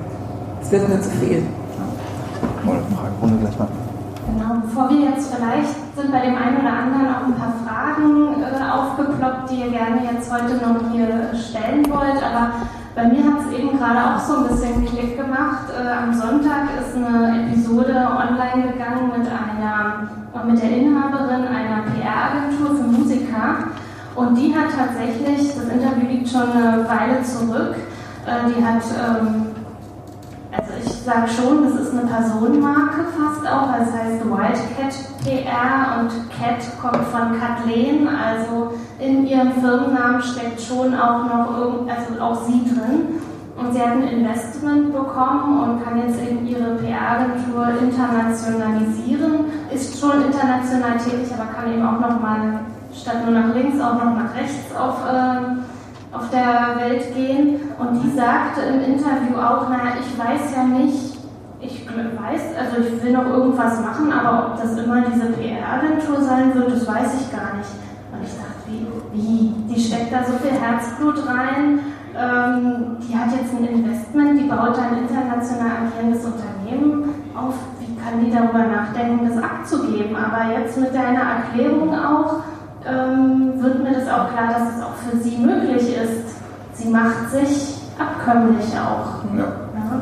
Es 0.62 0.72
wird 0.72 0.90
mir 0.90 1.00
zu 1.02 1.10
viel. 1.12 1.44
Fragerunde 2.64 3.38
gleich 3.40 3.60
mal. 3.60 3.68
Genau, 4.28 4.62
bevor 4.62 4.90
wir 4.90 5.10
jetzt 5.10 5.34
vielleicht 5.34 5.74
sind 5.96 6.12
bei 6.12 6.22
dem 6.22 6.36
einen 6.38 6.62
oder 6.62 6.74
anderen 6.74 7.08
auch 7.10 7.26
ein 7.26 7.36
paar 7.36 7.54
Fragen 7.66 8.44
äh, 8.44 8.72
aufgeploppt, 8.72 9.50
die 9.50 9.62
ihr 9.62 9.72
gerne 9.72 10.02
jetzt 10.12 10.32
heute 10.32 10.56
noch 10.62 10.92
hier 10.92 11.34
stellen 11.34 11.86
wollt. 11.90 12.22
Aber 12.22 12.52
bei 12.96 13.06
mir 13.08 13.24
hat 13.26 13.42
es 13.46 13.58
eben 13.58 13.78
gerade 13.78 14.00
auch 14.00 14.20
so 14.20 14.38
ein 14.38 14.48
bisschen 14.48 14.86
Klick 14.86 15.18
gemacht. 15.18 15.72
Äh, 15.74 15.90
am 15.90 16.14
Sonntag 16.14 16.70
ist 16.80 16.96
eine 16.96 17.48
Episode 17.48 17.96
online 17.96 18.72
gegangen 18.74 19.12
mit 19.18 19.28
einer, 19.28 20.10
mit 20.46 20.62
der 20.62 20.70
Inhaberin 20.70 21.48
einer 21.48 21.84
PR-Agentur 21.90 22.76
für 22.76 22.84
Musiker. 22.84 23.72
Und 24.16 24.36
die 24.36 24.54
hat 24.54 24.68
tatsächlich, 24.76 25.56
das 25.56 25.64
Interview 25.64 26.08
liegt 26.08 26.30
schon 26.30 26.52
eine 26.52 26.86
Weile 26.88 27.24
zurück, 27.24 27.76
äh, 28.26 28.50
die 28.50 28.64
hat 28.64 28.84
ähm, 28.94 29.48
also 30.60 30.74
ich 30.84 30.92
sage 31.04 31.28
schon, 31.28 31.64
das 31.64 31.82
ist 31.82 31.94
eine 31.94 32.08
Personenmarke 32.08 33.06
fast 33.18 33.48
auch, 33.48 33.72
das 33.78 33.94
heißt 33.94 34.26
Wildcat 34.26 34.96
PR 35.24 36.00
und 36.00 36.12
Cat 36.30 36.62
kommt 36.82 37.06
von 37.08 37.40
Kathleen, 37.40 38.08
also 38.08 38.74
in 39.00 39.26
ihrem 39.26 39.54
Firmennamen 39.54 40.22
steckt 40.22 40.62
schon 40.62 40.94
auch 40.94 41.24
noch 41.26 41.58
irgend, 41.58 41.90
also 41.90 42.22
auch 42.22 42.46
sie 42.46 42.64
drin. 42.64 43.22
Und 43.58 43.74
sie 43.74 43.82
hat 43.82 43.92
ein 43.92 44.04
Investment 44.04 44.94
bekommen 44.94 45.60
und 45.60 45.84
kann 45.84 45.98
jetzt 45.98 46.22
eben 46.22 46.48
ihre 46.48 46.76
PR-Agentur 46.76 47.68
internationalisieren, 47.82 49.46
ist 49.74 50.00
schon 50.00 50.24
international 50.24 50.98
tätig, 50.98 51.28
aber 51.34 51.52
kann 51.52 51.74
eben 51.74 51.86
auch 51.86 52.00
noch 52.00 52.22
mal 52.22 52.62
statt 52.94 53.26
nur 53.26 53.38
nach 53.38 53.54
links 53.54 53.80
auch 53.82 53.96
noch 53.96 54.16
nach 54.16 54.34
rechts 54.34 54.74
auf 54.76 55.06
äh, 55.06 55.60
auf 56.12 56.30
der 56.30 56.76
Welt 56.82 57.14
gehen. 57.14 57.60
Und 57.78 58.04
die 58.04 58.12
sagte 58.16 58.62
im 58.62 58.94
Interview 58.94 59.38
auch, 59.38 59.70
naja, 59.70 59.98
ich 60.00 60.18
weiß 60.18 60.56
ja 60.56 60.64
nicht, 60.64 61.18
ich 61.62 61.86
weiß, 61.86 62.42
also 62.58 62.88
ich 62.88 63.04
will 63.04 63.12
noch 63.12 63.26
irgendwas 63.26 63.82
machen, 63.82 64.12
aber 64.12 64.48
ob 64.48 64.62
das 64.62 64.78
immer 64.78 65.02
diese 65.02 65.28
PR-Agentur 65.28 66.22
sein 66.22 66.56
wird, 66.56 66.72
das 66.72 66.88
weiß 66.88 67.22
ich 67.22 67.32
gar 67.32 67.58
nicht. 67.58 67.70
Und 68.12 68.24
ich 68.24 68.32
dachte, 68.32 68.64
wie, 68.68 68.88
wie? 69.14 69.74
Die 69.74 69.80
steckt 69.80 70.12
da 70.14 70.24
so 70.24 70.34
viel 70.38 70.58
Herzblut 70.58 71.28
rein, 71.28 71.80
ähm, 72.18 72.98
die 73.02 73.16
hat 73.16 73.32
jetzt 73.32 73.54
ein 73.54 73.66
Investment, 73.66 74.40
die 74.40 74.48
baut 74.48 74.78
ein 74.80 75.04
international 75.04 75.72
agierendes 75.84 76.26
Unternehmen 76.26 77.14
auf. 77.36 77.56
Wie 77.80 77.96
kann 77.96 78.24
die 78.24 78.32
darüber 78.32 78.66
nachdenken, 78.66 79.28
das 79.28 79.44
abzugeben? 79.44 80.16
Aber 80.16 80.52
jetzt 80.58 80.78
mit 80.78 80.94
deiner 80.94 81.22
Erklärung 81.22 81.94
auch, 81.94 82.44
ähm, 82.90 83.62
wird 83.62 83.84
mir 83.84 83.94
das 83.94 84.08
auch 84.08 84.32
klar, 84.32 84.54
dass 84.54 84.76
es 84.76 84.84
auch 84.84 84.96
für 84.96 85.18
sie 85.18 85.38
möglich 85.38 85.96
ist. 85.96 86.36
Sie 86.74 86.90
macht 86.90 87.30
sich 87.32 87.78
abkömmlich 88.00 88.68
auch. 88.76 89.24
Ja. 89.38 89.44
ja. 89.44 90.02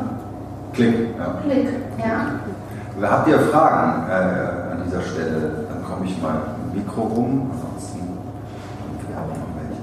Klick. 0.72 1.16
Ja. 1.18 1.34
Klick, 1.44 1.68
ja. 1.98 3.10
Habt 3.10 3.28
ihr 3.28 3.38
Fragen 3.38 4.08
äh, 4.08 4.72
an 4.72 4.82
dieser 4.84 5.02
Stelle? 5.02 5.66
Dann 5.68 5.84
komme 5.84 6.06
ich 6.06 6.20
mal 6.22 6.34
ein 6.34 6.74
Mikro 6.74 7.02
rum. 7.02 7.50
Ansonsten 7.52 8.00
haben 8.00 9.08
wir 9.08 9.16
auch 9.18 9.28
noch 9.28 9.52
welche. 9.58 9.82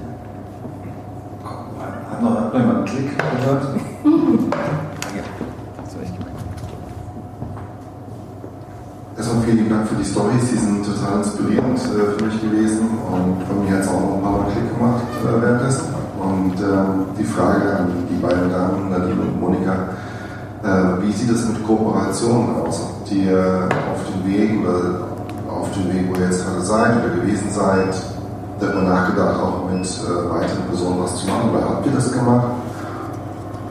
Komm, 1.42 1.66
hat 1.80 2.22
noch, 2.22 2.40
hat 2.40 2.52
noch 2.52 2.60
jemand 2.60 2.76
einen 2.76 2.84
Klick 2.86 3.18
gehört? 3.18 3.64
ja. 5.16 5.22
So, 5.88 5.96
ich 6.02 6.12
Erstmal 9.16 9.44
vielen 9.44 9.70
Dank 9.70 9.88
für 9.88 9.94
die 9.94 10.04
Storys, 10.04 10.44
die 10.52 10.58
sind 10.58 10.84
total 10.84 11.24
inspirierend 11.24 11.78
äh, 11.78 12.18
für 12.18 12.24
mich 12.26 12.38
gewesen 12.38 12.84
und 13.08 13.48
bei 13.48 13.54
mir 13.64 13.72
hat 13.72 13.84
es 13.84 13.88
auch 13.88 14.00
noch 14.00 14.16
ein 14.16 14.22
paar 14.22 14.32
Mal 14.32 14.46
Klick 14.52 14.76
gemacht 14.76 15.04
äh, 15.24 15.40
währenddessen. 15.40 15.84
Und 16.20 16.60
ähm, 16.60 17.06
die 17.18 17.24
Frage 17.24 17.76
an 17.78 17.92
die 18.10 18.20
beiden 18.20 18.50
Damen, 18.52 18.90
Nadine 18.90 19.22
und 19.22 19.40
Monika, 19.40 19.72
äh, 20.62 21.02
wie 21.02 21.12
sieht 21.12 21.30
es 21.30 21.48
mit 21.48 21.66
Kooperationen 21.66 22.56
aus? 22.56 22.82
Habt 22.82 23.10
ihr 23.10 23.68
auf 23.90 24.00
dem 24.12 24.30
Weg 24.30 24.60
oder 24.60 25.08
auf 25.48 25.72
dem 25.72 25.88
Weg, 25.94 26.10
wo 26.10 26.20
ihr 26.20 26.26
jetzt 26.26 26.44
gerade 26.44 26.60
seid 26.60 26.96
oder 26.98 27.14
gewesen 27.14 27.50
seid, 27.50 27.96
darüber 28.60 28.82
nachgedacht, 28.82 29.40
auch 29.40 29.64
mit 29.70 29.80
äh, 29.80 30.30
weiteren 30.30 30.66
Personen 30.68 31.02
was 31.02 31.16
zu 31.16 31.26
machen? 31.26 31.50
Oder 31.54 31.64
habt 31.64 31.86
ihr 31.86 31.92
das 31.92 32.12
gemacht? 32.12 32.48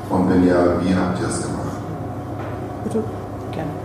Und 0.09 0.27
wenn 0.27 0.47
ja, 0.47 0.57
wie 0.81 0.95
habt 0.95 1.19
ihr 1.19 1.27
das 1.27 1.43
gemacht? 1.43 1.77
Bitte, 2.83 3.03
gerne. 3.51 3.84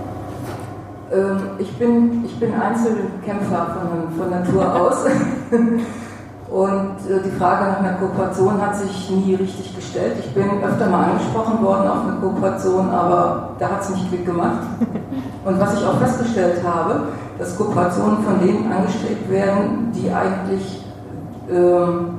Ähm, 1.12 1.36
ich, 1.58 1.76
bin, 1.76 2.24
ich 2.24 2.38
bin 2.38 2.54
Einzelkämpfer 2.54 3.76
von, 3.80 4.16
von 4.16 4.30
Natur 4.30 4.74
aus. 4.74 5.06
Und 6.50 6.96
äh, 7.08 7.22
die 7.24 7.30
Frage 7.38 7.70
nach 7.70 7.78
einer 7.78 7.92
Kooperation 7.94 8.60
hat 8.60 8.76
sich 8.76 9.10
nie 9.10 9.36
richtig 9.36 9.74
gestellt. 9.74 10.16
Ich 10.18 10.34
bin 10.34 10.44
öfter 10.62 10.86
mal 10.88 11.10
angesprochen 11.10 11.62
worden 11.64 11.88
auf 11.88 12.08
eine 12.08 12.16
Kooperation, 12.20 12.88
aber 12.90 13.50
da 13.58 13.70
hat 13.70 13.82
es 13.82 13.90
mich 13.90 14.08
quick 14.08 14.26
gemacht. 14.26 14.58
Und 15.44 15.60
was 15.60 15.74
ich 15.74 15.86
auch 15.86 15.98
festgestellt 15.98 16.60
habe, 16.64 17.02
dass 17.38 17.56
Kooperationen 17.56 18.24
von 18.24 18.40
denen 18.40 18.72
angestrebt 18.72 19.30
werden, 19.30 19.92
die 19.94 20.10
eigentlich 20.10 20.84
ähm, 21.48 22.18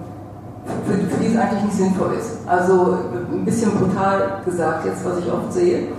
für, 0.86 0.94
für 0.94 1.20
die 1.22 1.28
es 1.28 1.38
eigentlich 1.38 1.64
nicht 1.64 1.76
sinnvoll 1.76 2.14
ist. 2.18 2.48
Also 2.48 2.98
ein 3.32 3.44
bisschen 3.44 3.72
brutal 3.72 4.42
gesagt, 4.46 4.86
jetzt 4.86 5.06
was 5.06 5.20
ich 5.20 5.32
oft 5.32 5.52
sehe, 5.52 5.90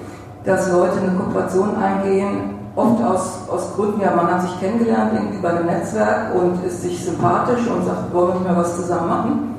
dass 0.45 0.72
Leute 0.72 0.99
eine 1.01 1.18
Kooperation 1.18 1.76
eingehen, 1.76 2.62
oft 2.75 3.05
aus, 3.05 3.49
aus 3.51 3.75
Gründen, 3.75 4.01
ja, 4.01 4.14
man 4.14 4.31
hat 4.31 4.43
sich 4.43 4.61
kennengelernt 4.61 5.12
irgendwie 5.14 5.43
bei 5.43 5.51
einem 5.51 5.66
Netzwerk 5.66 6.35
und 6.35 6.64
ist 6.64 6.83
sich 6.83 7.05
sympathisch 7.05 7.66
und 7.66 7.85
sagt, 7.85 8.12
wollen 8.12 8.29
wir 8.29 8.35
nicht 8.35 8.45
mehr 8.45 8.57
was 8.57 8.77
zusammen 8.77 9.09
machen? 9.09 9.55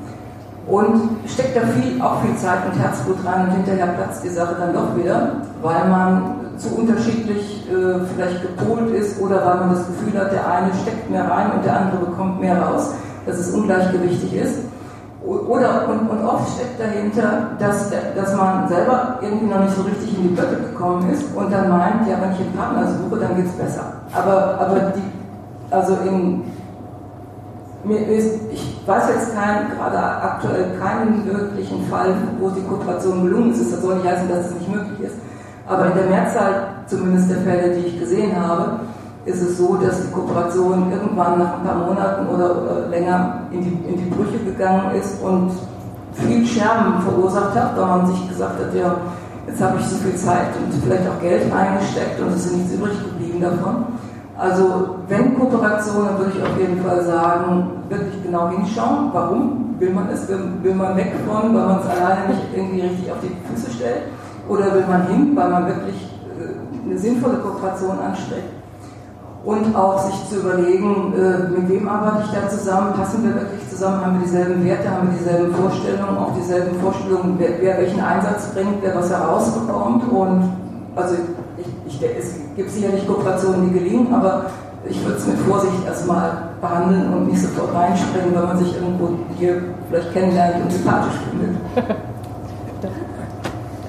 Und 0.66 1.28
steckt 1.28 1.56
da 1.56 1.60
viel, 1.60 2.00
auch 2.00 2.22
viel 2.22 2.34
Zeit 2.36 2.60
und 2.66 2.78
Herzblut 2.80 3.18
rein 3.24 3.48
und 3.48 3.52
hinterher 3.52 3.88
platzt 3.88 4.24
die 4.24 4.30
Sache 4.30 4.56
dann 4.58 4.72
doch 4.72 4.96
wieder, 4.96 5.32
weil 5.62 5.88
man 5.88 6.36
zu 6.56 6.74
unterschiedlich 6.74 7.68
äh, 7.68 8.00
vielleicht 8.14 8.40
gepolt 8.42 8.90
ist 8.94 9.20
oder 9.20 9.44
weil 9.44 9.56
man 9.56 9.70
das 9.70 9.86
Gefühl 9.86 10.18
hat, 10.18 10.32
der 10.32 10.48
eine 10.50 10.72
steckt 10.82 11.10
mehr 11.10 11.30
rein 11.30 11.52
und 11.52 11.64
der 11.64 11.80
andere 11.80 12.06
bekommt 12.06 12.40
mehr 12.40 12.62
raus, 12.62 12.94
dass 13.26 13.38
es 13.38 13.50
ungleichgewichtig 13.50 14.34
ist. 14.34 14.58
Oder, 15.24 15.88
und, 15.88 16.10
und 16.10 16.26
oft 16.26 16.54
steckt 16.54 16.78
dahinter, 16.78 17.56
dass, 17.58 17.90
dass 18.14 18.36
man 18.36 18.68
selber 18.68 19.18
irgendwie 19.22 19.46
noch 19.46 19.60
nicht 19.60 19.74
so 19.74 19.82
richtig 19.82 20.18
in 20.18 20.22
die 20.24 20.34
Blöcke 20.34 20.56
gekommen 20.56 21.10
ist 21.10 21.24
und 21.34 21.50
dann 21.50 21.70
meint, 21.70 22.06
ja, 22.06 22.20
wenn 22.20 22.32
ich 22.32 22.40
einen 22.40 22.52
Partner 22.54 22.86
suche, 22.86 23.20
dann 23.20 23.36
geht 23.36 23.46
es 23.46 23.52
besser. 23.52 23.84
Aber, 24.12 24.58
aber 24.60 24.92
die, 24.94 25.02
also 25.70 25.96
in, 26.06 26.44
mir 27.84 28.06
ist, 28.06 28.34
ich 28.52 28.82
weiß 28.86 29.04
jetzt 29.08 29.34
kein, 29.34 29.70
gerade 29.70 29.98
aktuell 29.98 30.78
keinen 30.78 31.24
wirklichen 31.26 31.86
Fall, 31.86 32.14
wo 32.38 32.50
die 32.50 32.62
Kooperation 32.62 33.24
gelungen 33.24 33.52
ist. 33.52 33.72
Das 33.72 33.80
soll 33.80 33.96
nicht 33.96 34.06
heißen, 34.06 34.28
dass 34.28 34.46
es 34.46 34.54
nicht 34.54 34.74
möglich 34.74 35.08
ist. 35.08 35.16
Aber 35.66 35.86
in 35.86 35.94
der 35.94 36.06
Mehrzahl 36.06 36.66
zumindest 36.86 37.30
der 37.30 37.38
Fälle, 37.38 37.74
die 37.74 37.86
ich 37.86 38.00
gesehen 38.00 38.32
habe, 38.38 38.80
ist 39.26 39.42
es 39.42 39.58
so, 39.58 39.76
dass 39.76 40.02
die 40.02 40.12
Kooperation 40.12 40.92
irgendwann 40.92 41.38
nach 41.38 41.58
ein 41.58 41.64
paar 41.64 41.86
Monaten 41.86 42.26
oder, 42.28 42.88
länger 42.90 43.40
in 43.50 43.62
die, 43.62 43.88
in 43.88 43.96
die 43.96 44.10
Brüche 44.10 44.38
gegangen 44.44 44.94
ist 44.94 45.22
und 45.22 45.52
viel 46.12 46.46
Scherben 46.46 47.00
verursacht 47.02 47.54
hat, 47.54 47.76
weil 47.76 47.86
man 47.86 48.06
sich 48.06 48.28
gesagt 48.28 48.60
hat, 48.60 48.74
ja, 48.74 48.96
jetzt 49.46 49.62
habe 49.62 49.78
ich 49.80 49.86
so 49.86 49.96
viel 49.96 50.14
Zeit 50.14 50.48
und 50.62 50.72
vielleicht 50.82 51.08
auch 51.08 51.20
Geld 51.20 51.52
eingesteckt 51.52 52.20
und 52.20 52.28
es 52.28 52.46
ist 52.46 52.56
nichts 52.56 52.74
übrig 52.74 52.92
geblieben 53.02 53.40
davon. 53.40 53.86
Also 54.36 54.96
wenn 55.08 55.38
Kooperation, 55.38 56.06
dann 56.06 56.18
würde 56.18 56.32
ich 56.36 56.42
auf 56.42 56.58
jeden 56.58 56.82
Fall 56.82 57.04
sagen, 57.04 57.70
wirklich 57.88 58.22
genau 58.22 58.48
hinschauen, 58.50 59.10
warum 59.12 59.74
will 59.78 59.90
man 59.90 60.08
es, 60.10 60.28
will, 60.28 60.40
will 60.62 60.74
man 60.74 60.96
weg 60.96 61.12
von, 61.26 61.54
weil 61.54 61.66
man 61.66 61.80
es 61.80 61.86
alleine 61.86 62.28
nicht 62.28 62.42
irgendwie 62.54 62.80
richtig 62.82 63.10
auf 63.10 63.18
die 63.22 63.30
Füße 63.48 63.70
stellt, 63.70 64.02
oder 64.48 64.74
will 64.74 64.84
man 64.86 65.06
hin, 65.06 65.32
weil 65.34 65.48
man 65.48 65.66
wirklich 65.66 66.10
äh, 66.38 66.88
eine 66.88 66.98
sinnvolle 66.98 67.38
Kooperation 67.38 67.98
anstrebt 67.98 68.63
und 69.44 69.76
auch 69.76 69.98
sich 69.98 70.28
zu 70.30 70.36
überlegen, 70.36 71.12
äh, 71.12 71.50
mit 71.50 71.68
wem 71.68 71.86
arbeite 71.86 72.24
ich 72.24 72.32
da 72.32 72.48
zusammen, 72.48 72.94
passen 72.94 73.24
wir 73.24 73.34
wirklich 73.34 73.68
zusammen, 73.68 74.04
haben 74.04 74.18
wir 74.18 74.26
dieselben 74.26 74.64
Werte, 74.64 74.90
haben 74.90 75.10
wir 75.10 75.18
dieselben 75.18 75.54
Vorstellungen, 75.54 76.16
auch 76.16 76.34
dieselben 76.34 76.80
Vorstellungen, 76.80 77.34
wer, 77.38 77.60
wer 77.60 77.78
welchen 77.78 78.00
Einsatz 78.00 78.46
bringt, 78.54 78.80
wer 78.80 78.94
was 78.94 79.10
herausbekommt? 79.10 80.10
Und 80.10 80.50
also 80.96 81.16
ich, 81.58 81.66
ich, 81.86 82.02
es 82.18 82.34
gibt 82.56 82.70
sicherlich 82.70 83.06
Kooperationen, 83.06 83.68
die 83.68 83.78
gelingen, 83.78 84.14
aber 84.14 84.46
ich 84.88 85.02
würde 85.04 85.18
es 85.18 85.26
mit 85.26 85.38
Vorsicht 85.40 85.84
erstmal 85.86 86.50
behandeln 86.60 87.12
und 87.12 87.26
nicht 87.28 87.42
sofort 87.42 87.74
reinspringen, 87.74 88.34
wenn 88.34 88.44
man 88.44 88.58
sich 88.58 88.74
irgendwo 88.74 89.10
hier 89.36 89.62
vielleicht 89.90 90.12
kennenlernt 90.12 90.64
und 90.64 90.72
sympathisch 90.72 91.14
findet. 91.30 91.56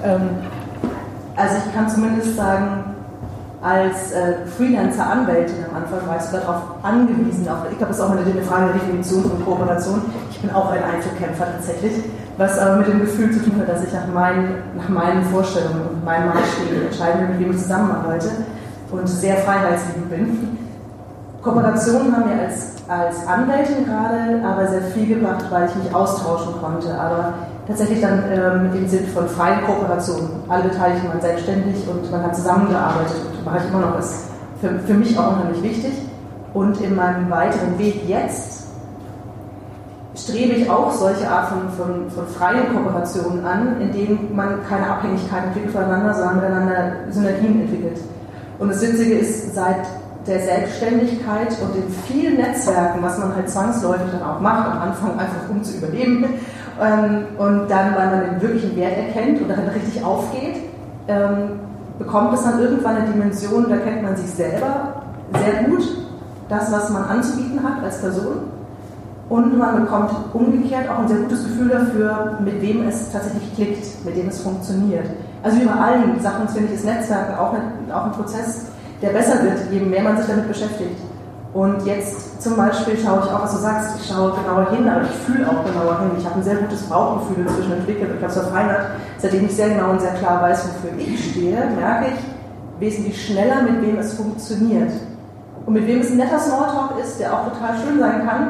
ähm, 0.03 0.21
also 1.35 1.55
ich 1.65 1.73
kann 1.73 1.89
zumindest 1.89 2.35
sagen, 2.35 2.94
als 3.65 4.11
äh, 4.11 4.45
Freelancer-Anwältin 4.55 5.65
am 5.67 5.81
Anfang 5.81 6.07
warst 6.07 6.31
du 6.31 6.37
darauf 6.37 6.61
angewiesen, 6.83 7.47
auch, 7.49 7.65
ich 7.71 7.77
glaube, 7.79 7.93
das 7.93 7.97
ist 7.97 8.03
auch 8.03 8.11
eine, 8.11 8.21
eine 8.21 8.43
Frage 8.43 8.65
der 8.65 8.73
Definition 8.75 9.23
von 9.23 9.43
Kooperation. 9.43 10.01
Ich 10.29 10.39
bin 10.39 10.51
auch 10.51 10.69
ein 10.69 10.83
Einzelkämpfer 10.83 11.47
tatsächlich, 11.51 11.93
was 12.37 12.59
aber 12.59 12.77
mit 12.77 12.87
dem 12.87 12.99
Gefühl 13.01 13.31
zu 13.31 13.43
tun 13.43 13.59
hat, 13.59 13.67
dass 13.67 13.83
ich 13.83 13.91
nach 13.91 14.05
meinen, 14.13 14.61
nach 14.77 14.89
meinen 14.89 15.23
Vorstellungen 15.23 15.81
und 15.89 16.05
meinen 16.05 16.27
Maßstäben 16.27 16.85
entscheiden 16.85 17.21
will, 17.21 17.27
mit 17.29 17.39
wem 17.39 17.51
ich 17.51 17.57
zusammenarbeite 17.57 18.29
und 18.91 19.09
sehr 19.09 19.37
freiheitsliebend 19.37 20.09
bin. 20.11 20.57
Kooperationen 21.41 22.15
haben 22.15 22.29
mir 22.29 22.43
als, 22.43 22.73
als 22.87 23.27
Anwältin 23.27 23.85
gerade 23.85 24.45
aber 24.45 24.67
sehr 24.67 24.81
viel 24.93 25.15
gebracht, 25.15 25.45
weil 25.49 25.67
ich 25.67 25.75
mich 25.75 25.93
austauschen 25.93 26.53
konnte. 26.61 26.93
Aber 26.93 27.33
tatsächlich 27.67 28.01
dann 28.01 28.23
ähm, 28.31 28.69
im 28.75 28.87
Sinn 28.87 29.07
von 29.07 29.27
freien 29.27 29.63
Kooperationen. 29.65 30.29
Alle 30.47 30.63
Beteiligten 30.69 31.07
waren 31.07 31.21
selbstständig 31.21 31.87
und 31.87 32.11
man 32.11 32.23
hat 32.23 32.35
zusammengearbeitet 32.35 33.15
und 33.37 33.45
mache 33.45 33.57
ich 33.59 33.69
immer 33.69 33.81
noch, 33.81 33.99
ist 33.99 34.25
für, 34.61 34.79
für 34.79 34.93
mich 34.93 35.17
auch 35.17 35.33
unheimlich 35.33 35.63
wichtig. 35.63 35.93
Und 36.53 36.79
in 36.79 36.95
meinem 36.95 37.29
weiteren 37.29 37.77
Weg 37.77 38.07
jetzt 38.07 38.65
strebe 40.15 40.53
ich 40.53 40.69
auch 40.69 40.91
solche 40.91 41.29
Art 41.29 41.49
von, 41.49 41.69
von, 41.71 42.09
von 42.09 42.27
freien 42.27 42.73
Kooperationen 42.73 43.43
an, 43.45 43.81
in 43.81 43.91
denen 43.91 44.35
man 44.35 44.65
keine 44.67 44.87
Abhängigkeit 44.87 45.45
entwickelt 45.45 45.73
voneinander, 45.73 46.13
sondern 46.13 46.35
miteinander 46.37 46.91
Synergien 47.09 47.61
entwickelt. 47.61 47.99
Und 48.57 48.69
das 48.69 48.81
Witzige 48.81 49.15
ist, 49.15 49.53
seit 49.53 49.85
der 50.25 50.39
Selbstständigkeit 50.39 51.49
und 51.61 51.75
den 51.75 51.89
vielen 52.07 52.37
Netzwerken, 52.37 53.03
was 53.03 53.17
man 53.19 53.35
halt 53.35 53.49
zwangsläufig 53.49 54.07
dann 54.11 54.23
auch 54.23 54.39
macht, 54.39 54.71
am 54.71 54.81
Anfang 54.81 55.11
einfach 55.19 55.49
um 55.49 55.63
zu 55.63 55.77
überleben, 55.77 56.25
und 56.77 57.67
dann, 57.69 57.95
weil 57.95 58.07
man 58.07 58.21
den 58.31 58.41
wirklichen 58.41 58.75
Wert 58.75 58.97
erkennt 58.97 59.41
und 59.41 59.49
dann 59.49 59.67
richtig 59.69 60.03
aufgeht, 60.03 60.57
ähm, 61.07 61.59
bekommt 61.97 62.33
es 62.33 62.43
dann 62.43 62.59
irgendwann 62.59 62.97
eine 62.97 63.11
Dimension, 63.11 63.69
da 63.69 63.77
kennt 63.77 64.03
man 64.03 64.15
sich 64.15 64.29
selber 64.29 65.03
sehr 65.33 65.63
gut, 65.69 65.83
das, 66.49 66.71
was 66.71 66.89
man 66.89 67.05
anzubieten 67.05 67.63
hat 67.63 67.83
als 67.83 68.01
Person. 68.01 68.51
Und 69.29 69.57
man 69.57 69.81
bekommt 69.81 70.11
umgekehrt 70.33 70.87
auch 70.89 70.99
ein 70.99 71.07
sehr 71.07 71.17
gutes 71.17 71.45
Gefühl 71.45 71.69
dafür, 71.69 72.37
mit 72.43 72.61
wem 72.61 72.87
es 72.87 73.11
tatsächlich 73.11 73.55
klickt, 73.55 74.05
mit 74.05 74.15
dem 74.15 74.27
es 74.27 74.41
funktioniert. 74.41 75.05
Also 75.41 75.59
wie 75.59 75.65
bei 75.65 75.73
allen 75.73 76.19
Sachen 76.19 76.47
finde 76.47 76.67
ich, 76.67 76.75
ist 76.75 76.85
Netzwerken 76.85 77.35
auch 77.35 77.53
auch 77.93 78.05
ein 78.05 78.11
Prozess, 78.11 78.67
der 79.01 79.09
besser 79.09 79.41
wird, 79.43 79.71
je 79.71 79.79
mehr 79.79 80.03
man 80.03 80.17
sich 80.17 80.27
damit 80.27 80.47
beschäftigt. 80.47 80.99
Und 81.55 81.85
jetzt 81.85 82.43
zum 82.43 82.57
Beispiel 82.57 82.97
schaue 82.97 83.21
ich 83.23 83.31
auch, 83.31 83.43
was 83.43 83.53
du 83.53 83.59
sagst, 83.59 83.95
ich 83.97 84.09
schaue 84.09 84.33
genauer 84.33 84.71
hin, 84.71 84.89
aber 84.89 85.03
ich 85.03 85.15
fühle 85.25 85.47
auch 85.47 85.63
genauer 85.63 85.99
hin. 86.01 86.11
Ich 86.19 86.25
habe 86.25 86.35
ein 86.35 86.43
sehr 86.43 86.57
gutes 86.57 86.81
Bauchgefühl 86.81 87.45
inzwischen 87.47 87.71
entwickelt. 87.71 88.11
Habe 88.21 88.25
es 88.25 88.33
verfeinert, 88.33 88.81
seitdem 89.19 89.45
ich 89.45 89.55
sehr 89.55 89.69
genau 89.69 89.91
und 89.91 90.01
sehr 90.01 90.15
klar 90.15 90.41
weiß, 90.41 90.67
wofür 90.67 90.99
ich 90.99 91.31
stehe, 91.31 91.55
merke 91.79 92.07
ich 92.07 92.81
wesentlich 92.81 93.25
schneller, 93.25 93.61
mit 93.61 93.81
wem 93.81 93.97
es 93.97 94.15
funktioniert. 94.15 94.91
Und 95.65 95.73
mit 95.75 95.87
wem 95.87 96.01
es 96.01 96.11
ein 96.11 96.17
netter 96.17 96.37
Smalltalk 96.37 96.99
ist, 97.01 97.21
der 97.21 97.33
auch 97.33 97.45
total 97.45 97.77
schön 97.77 97.99
sein 97.99 98.27
kann, 98.27 98.47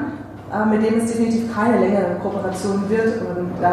aber 0.52 0.66
mit 0.66 0.84
dem 0.84 0.98
es 0.98 1.12
definitiv 1.12 1.54
keine 1.54 1.78
längere 1.78 2.16
Kooperation 2.24 2.90
wird. 2.90 3.22
Und 3.22 3.64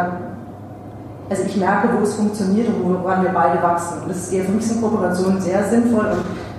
also 1.31 1.43
ich 1.47 1.57
merke, 1.57 1.89
wo 1.99 2.03
es 2.03 2.13
funktioniert 2.17 2.69
und 2.69 3.03
woran 3.03 3.23
wir 3.23 3.31
beide 3.31 3.63
wachsen. 3.63 4.03
Und 4.03 4.11
das 4.11 4.19
ist 4.19 4.33
eher 4.35 4.45
für 4.45 4.53
mich 4.53 4.67
sind 4.67 4.83
Kooperationen 4.83 5.41
sehr 5.41 5.65
sinnvoll 5.71 6.05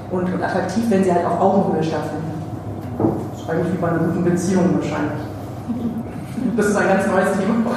und, 0.09 0.17
und, 0.17 0.33
und 0.33 0.43
attraktiv, 0.43 0.85
wenn 0.89 1.03
sie 1.03 1.13
halt 1.13 1.27
auf 1.27 1.39
Augenhöhe 1.39 1.83
stattfinden. 1.83 2.32
Das 2.97 3.41
ist 3.41 3.49
eigentlich 3.49 3.73
wie 3.73 3.77
bei 3.77 3.89
einer 3.89 3.99
guten 3.99 4.23
Beziehung 4.23 4.75
wahrscheinlich. 4.75 5.21
Das 6.55 6.67
ist 6.67 6.75
ein 6.75 6.87
ganz 6.87 7.07
neues 7.07 7.31
Thema. 7.37 7.71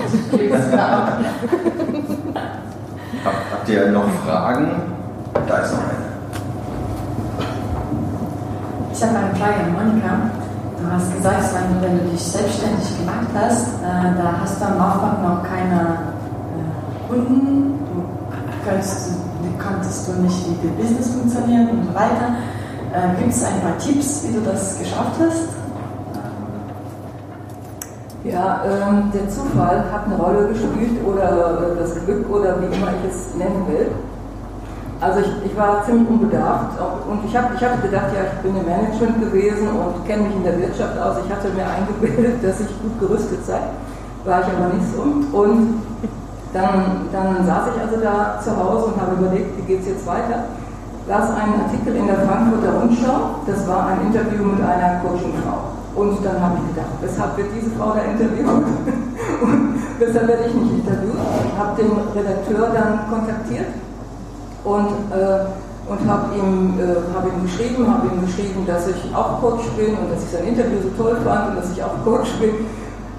Habt 3.25 3.69
ihr 3.69 3.91
noch 3.91 4.09
Fragen? 4.25 4.83
Da 5.47 5.59
ist 5.59 5.73
noch 5.73 5.81
eine. 5.81 6.07
Ich 8.93 9.03
habe 9.03 9.17
eine 9.17 9.35
Frage 9.37 9.65
an 9.65 9.73
Monika. 9.73 10.31
du 10.81 10.87
hast 10.91 11.13
gesagt, 11.15 11.45
wenn 11.81 11.99
du 11.99 12.05
dich 12.11 12.23
selbstständig 12.23 12.99
gemacht 12.99 13.29
hast, 13.35 13.67
äh, 13.83 14.15
da 14.17 14.37
hast 14.41 14.61
du 14.61 14.65
am 14.65 14.81
Anfang 14.81 15.23
noch 15.23 15.43
keine 15.43 15.99
äh, 16.55 17.09
Kunden, 17.09 17.79
du, 17.93 18.05
kannst, 18.69 19.11
du 19.11 19.15
konntest 19.63 20.09
du 20.09 20.13
nicht, 20.23 20.47
wie 20.49 20.57
das 20.67 20.77
Business 20.77 21.09
funktioniert 21.15 21.71
und 21.73 21.85
so 21.87 21.95
weiter. 21.95 22.29
Äh, 22.93 23.19
Gibt 23.19 23.33
es 23.33 23.45
ein 23.45 23.61
paar 23.61 23.77
Tipps, 23.79 24.25
wie 24.27 24.35
du 24.35 24.41
das 24.41 24.79
geschafft 24.79 25.17
hast? 25.21 25.49
Ja, 28.25 28.63
ähm, 28.65 29.11
der 29.15 29.29
Zufall 29.29 29.85
hat 29.93 30.07
eine 30.07 30.17
Rolle 30.17 30.49
gespielt 30.49 31.05
oder 31.07 31.75
das 31.79 31.95
Glück 32.05 32.29
oder 32.31 32.61
wie 32.61 32.67
immer 32.67 32.89
ich 32.89 33.11
es 33.11 33.35
nennen 33.37 33.67
will. 33.69 33.87
Also 35.01 35.21
ich, 35.21 35.51
ich 35.51 35.57
war 35.57 35.85
ziemlich 35.85 36.09
unbedarft 36.09 36.81
und 37.09 37.25
ich, 37.27 37.37
hab, 37.37 37.55
ich 37.55 37.63
hatte 37.63 37.83
gedacht, 37.83 38.07
ja, 38.15 38.23
ich 38.33 38.39
bin 38.41 38.57
im 38.57 38.65
Management 38.65 39.21
gewesen 39.21 39.69
und 39.69 40.07
kenne 40.07 40.23
mich 40.23 40.37
in 40.37 40.45
der 40.45 40.59
Wirtschaft 40.59 40.99
aus. 40.99 41.17
Ich 41.25 41.31
hatte 41.31 41.51
mir 41.51 41.67
eingebildet, 41.69 42.37
dass 42.43 42.61
ich 42.61 42.69
gut 42.81 42.99
gerüstet 42.99 43.45
sei. 43.45 43.61
War 44.25 44.41
ich 44.41 44.47
aber 44.47 44.73
nicht 44.75 44.87
so. 44.91 45.03
Und 45.37 45.83
dann, 46.53 47.07
dann 47.13 47.47
saß 47.47 47.69
ich 47.75 47.83
also 47.83 48.01
da 48.01 48.41
zu 48.43 48.57
Hause 48.57 48.87
und 48.87 49.01
habe 49.01 49.15
überlegt, 49.17 49.59
wie 49.59 49.63
geht 49.63 49.81
es 49.83 49.89
jetzt 49.89 50.07
weiter. 50.07 50.45
Las 51.09 51.31
einen 51.31 51.55
Artikel 51.63 51.95
in 51.95 52.07
der 52.09 52.19
Frankfurter 52.27 52.83
Rundschau, 52.83 53.47
das 53.47 53.63
war 53.69 53.87
ein 53.87 54.11
Interview 54.11 54.43
mit 54.43 54.59
einer 54.59 54.99
Coachingfrau. 55.07 55.71
Und 55.95 56.19
dann 56.25 56.43
habe 56.43 56.59
ich 56.59 56.75
gedacht, 56.75 56.99
weshalb 57.01 57.37
wird 57.37 57.47
diese 57.55 57.71
Frau 57.79 57.95
da 57.95 58.03
interviewt? 58.03 58.43
und 59.41 59.79
weshalb 60.01 60.27
werde 60.27 60.51
ich 60.51 60.55
nicht 60.55 60.83
interviewt? 60.83 61.15
Habe 61.57 61.81
den 61.81 61.95
Redakteur 62.11 62.75
dann 62.75 63.07
kontaktiert 63.07 63.71
und, 64.65 64.91
äh, 65.15 65.47
und 65.87 66.03
habe 66.11 66.35
ihm, 66.35 66.75
äh, 66.75 66.99
hab 67.15 67.23
ihm 67.23 67.39
geschrieben, 67.47 67.87
habe 67.87 68.11
ihm 68.11 68.27
geschrieben, 68.27 68.67
dass 68.67 68.89
ich 68.89 68.99
auch 69.15 69.41
Coach 69.41 69.63
bin 69.79 69.95
und 69.95 70.11
dass 70.11 70.27
ich 70.27 70.31
sein 70.35 70.45
Interview 70.45 70.83
so 70.83 70.91
toll 71.01 71.17
fand 71.23 71.55
und 71.55 71.57
dass 71.63 71.71
ich 71.71 71.79
auch 71.87 71.95
Coach 72.03 72.35
bin 72.43 72.67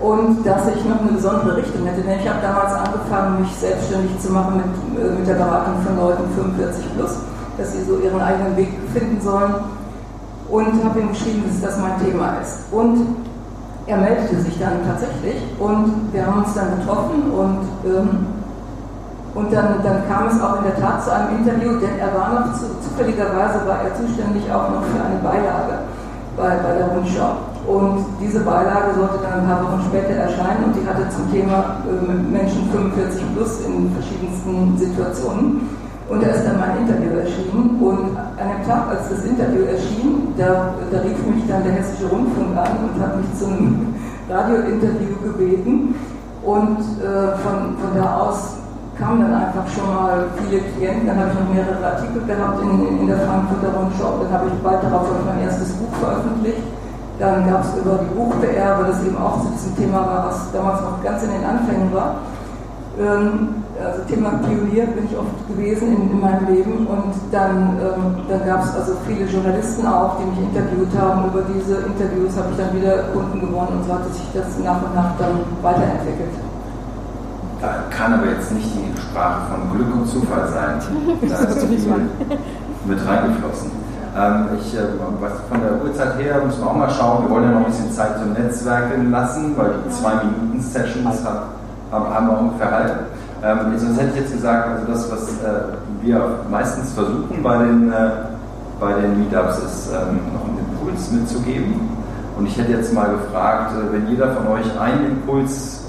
und 0.04 0.46
dass 0.46 0.68
ich 0.76 0.84
noch 0.84 1.00
eine 1.00 1.16
besondere 1.16 1.56
Richtung 1.56 1.88
hätte. 1.88 2.04
Denn 2.04 2.20
ich 2.20 2.28
habe 2.28 2.44
damals 2.44 2.76
angefangen, 2.76 3.48
mich 3.48 3.56
selbstständig 3.56 4.12
zu 4.20 4.34
machen 4.34 4.60
mit, 4.60 4.68
äh, 5.00 5.08
mit 5.16 5.26
der 5.26 5.40
Beratung 5.40 5.80
von 5.88 5.96
Leuten 5.96 6.28
45 6.36 6.84
plus, 6.94 7.16
dass 7.58 7.74
sie 7.74 7.84
so 7.84 8.00
ihren 8.00 8.22
eigenen 8.22 8.56
Weg 8.58 8.70
finden 8.94 9.22
sollen 9.22 9.56
und 10.50 10.84
habe 10.84 11.00
ihm 11.00 11.10
geschrieben, 11.10 11.44
dass 11.48 11.62
das 11.62 11.80
mein 11.82 12.00
Thema 12.04 12.38
ist. 12.42 12.72
Und 12.72 13.18
er 13.86 13.98
meldete 13.98 14.42
sich 14.42 14.60
dann 14.60 14.86
tatsächlich 14.86 15.42
und 15.60 16.10
wir 16.12 16.26
haben 16.26 16.44
uns 16.44 16.54
dann 16.54 16.78
getroffen 16.80 17.32
und 17.32 17.60
ähm, 17.86 18.28
und 19.38 19.54
dann, 19.54 19.84
dann 19.84 20.02
kam 20.10 20.26
es 20.28 20.42
auch 20.42 20.58
in 20.58 20.64
der 20.64 20.82
Tat 20.82 21.04
zu 21.04 21.14
einem 21.14 21.38
Interview, 21.38 21.78
denn 21.78 22.00
er 22.00 22.10
war 22.10 22.34
noch, 22.34 22.58
zu, 22.58 22.66
zufälligerweise 22.82 23.62
war 23.70 23.86
er 23.86 23.94
zuständig 23.94 24.50
auch 24.50 24.74
noch 24.74 24.82
für 24.90 24.98
eine 24.98 25.22
Beilage 25.22 25.86
bei, 26.36 26.58
bei 26.58 26.74
der 26.74 26.88
Rundschau. 26.88 27.38
Und 27.68 28.06
diese 28.20 28.40
Beilage 28.40 28.98
sollte 28.98 29.20
dann 29.22 29.42
ein 29.42 29.46
paar 29.46 29.62
Wochen 29.62 29.84
später 29.90 30.26
erscheinen 30.26 30.66
und 30.66 30.74
die 30.74 30.88
hatte 30.88 31.06
zum 31.10 31.30
Thema 31.32 31.86
äh, 31.86 32.14
Menschen 32.34 32.68
45 32.72 33.22
plus 33.36 33.62
in 33.62 33.92
verschiedensten 33.94 34.78
Situationen. 34.78 35.70
Und 36.10 36.24
da 36.24 36.28
ist 36.28 36.46
dann 36.46 36.60
mein 36.60 36.78
Interview 36.78 37.20
erschienen. 37.20 37.78
Und 37.82 38.16
an 38.16 38.48
dem 38.48 38.64
Tag, 38.68 38.88
als 38.90 39.10
das 39.10 39.26
Interview 39.26 39.66
erschien, 39.66 40.34
da, 40.38 40.74
da 40.92 41.00
rief 41.02 41.20
mich 41.28 41.48
dann 41.48 41.64
der 41.64 41.74
Hessische 41.74 42.08
Rundfunk 42.08 42.56
an 42.56 42.72
und 42.88 43.02
hat 43.02 43.18
mich 43.18 43.28
zum 43.38 43.94
Radiointerview 44.30 45.16
gebeten. 45.24 45.96
Und 46.44 46.80
äh, 47.04 47.36
von, 47.44 47.76
von 47.76 47.92
da 47.96 48.24
aus 48.24 48.56
kamen 48.98 49.22
dann 49.22 49.34
einfach 49.34 49.68
schon 49.70 49.88
mal 49.94 50.26
viele 50.42 50.62
Klienten, 50.74 51.08
dann 51.08 51.18
habe 51.20 51.30
ich 51.30 51.40
noch 51.40 51.54
mehrere 51.54 51.86
Artikel 51.86 52.22
gehabt 52.26 52.62
in, 52.64 53.00
in 53.02 53.08
der 53.08 53.20
Frankfurter 53.20 53.78
Rundschau, 53.78 54.18
dann 54.24 54.32
habe 54.34 54.48
ich 54.48 54.58
bald 54.64 54.82
darauf 54.82 55.06
mein 55.26 55.44
erstes 55.44 55.70
Buch 55.74 55.94
veröffentlicht. 56.02 56.64
Dann 57.20 57.50
gab 57.50 57.64
es 57.64 57.74
über 57.82 58.00
die 58.02 58.14
weil 58.14 58.92
das 58.92 59.04
eben 59.04 59.18
auch 59.18 59.42
zu 59.42 59.50
diesem 59.50 59.76
Thema 59.76 60.06
war, 60.06 60.28
was 60.30 60.52
damals 60.52 60.82
noch 60.82 61.04
ganz 61.04 61.24
in 61.24 61.32
den 61.32 61.44
Anfängen 61.46 61.92
war. 61.94 62.16
Ähm, 63.00 63.64
also 63.84 64.02
Thema 64.10 64.42
Pionier 64.42 64.88
bin 64.88 65.06
ich 65.06 65.18
oft 65.18 65.48
gewesen 65.48 65.96
in, 65.96 66.12
in 66.12 66.20
meinem 66.20 66.48
Leben 66.48 66.88
und 66.88 67.14
dann, 67.32 67.78
ähm, 67.78 68.26
dann 68.28 68.46
gab 68.46 68.64
es 68.64 68.74
also 68.74 68.94
viele 69.06 69.26
Journalisten 69.26 69.86
auch, 69.86 70.18
die 70.18 70.26
mich 70.26 70.50
interviewt 70.50 70.90
haben. 70.98 71.30
Über 71.30 71.44
diese 71.54 71.86
Interviews 71.86 72.36
habe 72.38 72.50
ich 72.52 72.58
dann 72.58 72.74
wieder 72.76 73.14
Kunden 73.14 73.40
gewonnen 73.40 73.80
und 73.80 73.86
so 73.86 73.94
hat 73.94 74.06
sich 74.14 74.26
das 74.34 74.58
nach 74.64 74.82
und 74.82 74.96
nach 74.96 75.18
dann 75.20 75.46
weiterentwickelt. 75.62 76.34
Da 77.62 77.86
kann 77.90 78.14
aber 78.14 78.28
jetzt 78.28 78.52
nicht 78.52 78.70
die 78.74 79.02
Sprache 79.02 79.42
von 79.50 79.78
Glück 79.78 79.94
und 79.94 80.08
Zufall 80.08 80.48
sein. 80.48 80.82
Da 81.30 81.36
ist 81.50 81.60
zu 81.60 81.68
viel 81.68 81.78
mit 82.86 83.00
reingeflossen. 83.06 83.72
Ähm, 84.16 84.48
ich, 84.60 84.74
äh, 84.74 84.82
was 85.20 85.34
von 85.50 85.62
der 85.62 85.84
Uhrzeit 85.84 86.18
her 86.18 86.42
müssen 86.46 86.62
wir 86.62 86.70
auch 86.70 86.76
mal 86.76 86.90
schauen. 86.90 87.24
Wir 87.24 87.30
wollen 87.30 87.44
ja 87.44 87.52
noch 87.52 87.66
ein 87.66 87.72
bisschen 87.72 87.92
Zeit 87.92 88.18
zum 88.18 88.34
Netzwerken 88.34 89.12
lassen, 89.12 89.56
weil 89.58 89.76
die 89.86 89.92
zwei 89.92 90.16
Minuten 90.24 90.62
Sessions 90.62 91.24
haben, 91.24 92.14
haben 92.14 92.28
wir 92.28 92.40
ungefähr 92.40 92.72
halt. 92.72 92.94
Ähm, 93.44 93.78
sonst 93.78 94.00
hätte 94.00 94.10
ich 94.16 94.22
jetzt 94.22 94.34
gesagt, 94.34 94.68
also 94.68 94.92
das, 94.92 95.12
was 95.12 95.30
äh, 95.44 95.62
wir 96.02 96.40
meistens 96.50 96.94
versuchen 96.94 97.44
bei 97.44 97.58
den, 97.58 97.92
äh, 97.92 98.10
bei 98.80 98.94
den 98.94 99.20
Meetups, 99.20 99.60
ist 99.60 99.90
ähm, 99.94 100.20
noch 100.34 100.46
einen 100.46 100.60
Impuls 100.72 101.12
mitzugeben. 101.12 101.80
Und 102.38 102.48
ich 102.48 102.58
hätte 102.58 102.72
jetzt 102.72 102.94
mal 102.94 103.10
gefragt, 103.10 103.74
äh, 103.74 103.94
wenn 103.94 104.08
jeder 104.08 104.32
von 104.32 104.48
euch 104.48 104.80
einen 104.80 105.06
Impuls 105.12 105.88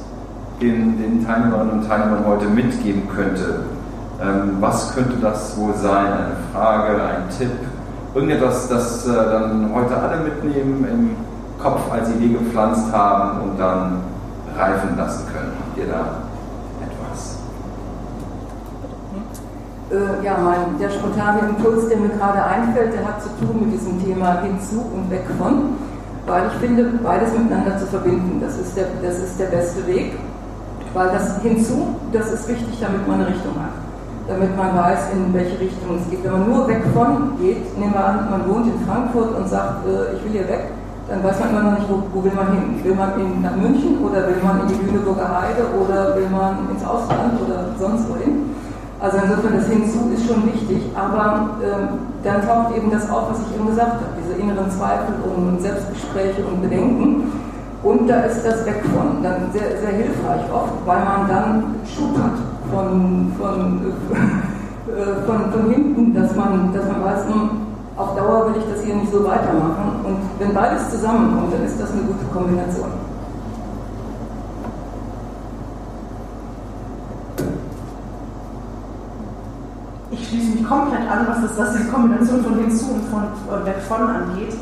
den, 0.61 0.99
den 0.99 1.27
Teilnehmerinnen 1.27 1.81
und 1.81 1.89
Teilnehmern 1.89 2.25
heute 2.27 2.47
mitgeben 2.47 3.09
könnte. 3.15 3.61
Ähm, 4.21 4.57
was 4.61 4.95
könnte 4.95 5.17
das 5.21 5.57
wohl 5.57 5.75
sein? 5.75 6.07
Eine 6.07 6.37
Frage, 6.53 7.03
ein 7.03 7.23
Tipp, 7.39 7.53
irgendetwas, 8.15 8.69
das 8.69 9.07
äh, 9.07 9.13
dann 9.13 9.71
heute 9.73 9.97
alle 9.97 10.19
mitnehmen 10.19 10.87
im 10.91 11.11
Kopf 11.63 11.91
als 11.93 12.11
Idee 12.11 12.35
gepflanzt 12.35 12.93
haben 12.93 13.41
und 13.43 13.59
dann 13.59 14.01
reifen 14.57 14.97
lassen 14.97 15.27
können. 15.33 15.53
Habt 15.61 15.79
ihr 15.79 15.87
da 15.87 16.01
etwas? 16.85 17.39
Äh, 19.91 20.23
ja, 20.23 20.37
mein, 20.37 20.79
der 20.79 20.91
spontane 20.91 21.49
Impuls, 21.49 21.89
der 21.89 21.97
mir 21.97 22.11
gerade 22.11 22.45
einfällt, 22.45 22.93
der 22.93 23.09
hat 23.09 23.23
zu 23.23 23.31
tun 23.41 23.65
mit 23.65 23.73
diesem 23.73 23.97
Thema 24.05 24.43
hinzu 24.43 24.85
und 24.93 25.11
weg 25.11 25.25
von, 25.39 25.81
weil 26.27 26.45
ich 26.53 26.61
finde, 26.61 26.85
beides 27.03 27.33
miteinander 27.33 27.79
zu 27.79 27.87
verbinden, 27.87 28.37
das 28.39 28.59
ist 28.59 28.77
der, 28.77 28.85
das 29.03 29.19
ist 29.19 29.41
der 29.41 29.47
beste 29.47 29.87
Weg. 29.87 30.13
Weil 30.93 31.09
das 31.09 31.41
hinzu, 31.41 31.97
das 32.13 32.31
ist 32.33 32.49
wichtig, 32.49 32.77
damit 32.81 33.09
man 33.09 33.21
eine 33.21 33.29
Richtung 33.29 33.57
hat. 33.57 33.73
Damit 34.29 34.55
man 34.59 34.77
weiß, 34.77 35.09
in 35.15 35.33
welche 35.33 35.59
Richtung 35.59 35.97
es 35.97 36.11
geht. 36.11 36.23
Wenn 36.23 36.33
man 36.33 36.51
nur 36.51 36.69
weg 36.69 36.85
von 36.93 37.39
geht, 37.41 37.65
nehmen 37.79 37.95
wir 37.95 38.05
an, 38.05 38.29
man 38.29 38.47
wohnt 38.47 38.67
in 38.67 38.85
Frankfurt 38.87 39.37
und 39.37 39.49
sagt, 39.49 39.87
äh, 39.89 40.17
ich 40.17 40.25
will 40.25 40.33
hier 40.33 40.49
weg, 40.49 40.69
dann 41.09 41.25
weiß 41.25 41.41
man 41.41 41.49
immer 41.49 41.63
noch 41.63 41.79
nicht, 41.79 41.89
wo, 41.89 42.03
wo 42.13 42.23
will 42.23 42.33
man 42.37 42.53
hin. 42.53 42.85
Will 42.85 42.95
man 42.95 43.19
in, 43.19 43.41
nach 43.41 43.57
München 43.57 44.05
oder 44.05 44.29
will 44.29 44.37
man 44.45 44.61
in 44.61 44.69
die 44.69 44.85
Lüneburger 44.85 45.33
Heide 45.33 45.65
oder 45.81 46.15
will 46.15 46.29
man 46.29 46.69
ins 46.69 46.85
Ausland 46.85 47.41
oder 47.41 47.73
sonst 47.81 48.05
wohin? 48.11 48.53
Also 49.01 49.19
insofern 49.23 49.55
das 49.55 49.69
Hinzu 49.69 50.11
ist 50.13 50.27
schon 50.27 50.45
wichtig, 50.53 50.83
aber 50.97 51.51
ähm, 51.63 51.89
dann 52.25 52.43
taucht 52.47 52.77
eben 52.77 52.91
das 52.91 53.09
auf, 53.09 53.31
was 53.31 53.39
ich 53.47 53.55
eben 53.55 53.69
gesagt 53.69 53.93
habe, 53.93 54.19
diese 54.19 54.41
inneren 54.43 54.69
Zweifel 54.71 55.15
und 55.23 55.63
Selbstgespräche 55.63 56.45
und 56.45 56.63
Bedenken. 56.63 57.31
Und 57.85 58.09
da 58.09 58.23
ist 58.23 58.45
das 58.45 58.67
Weg 58.67 58.83
von 58.93 59.23
dann 59.23 59.53
sehr, 59.53 59.79
sehr 59.79 59.91
hilfreich 59.91 60.43
oft, 60.53 60.75
weil 60.85 60.99
man 60.99 61.29
dann 61.29 61.75
Schub 61.87 62.19
hat 62.19 62.43
von, 62.75 63.33
von, 63.39 63.81
äh, 64.89 65.27
von, 65.27 65.53
von 65.53 65.71
hinten, 65.71 66.13
dass 66.13 66.35
man, 66.35 66.75
dass 66.75 66.89
man 66.89 67.05
weiß, 67.05 67.25
hm, 67.29 67.51
auf 67.97 68.17
Dauer 68.17 68.47
will 68.47 68.63
ich 68.63 68.75
das 68.75 68.85
hier 68.85 68.97
nicht 68.97 69.13
so 69.13 69.23
weitermachen. 69.23 70.03
Und 70.05 70.17
wenn 70.41 70.53
beides 70.55 70.91
zusammenkommt, 70.91 71.55
dann 71.55 71.65
ist 71.65 71.81
das 71.81 71.93
eine 71.93 72.03
gute 72.03 72.25
Kombination. 72.33 72.91
Ich 80.21 80.29
schließe 80.29 80.57
mich 80.57 80.69
komplett 80.69 81.09
an, 81.09 81.27
was, 81.29 81.43
das, 81.43 81.59
was 81.59 81.77
die 81.77 81.89
Kombination 81.89 82.43
von 82.43 82.59
hinzu 82.59 82.87
und 82.93 83.05
von, 83.07 83.23
von 83.47 83.65
weg 83.65 83.77
von 83.87 84.03
angeht. 84.03 84.55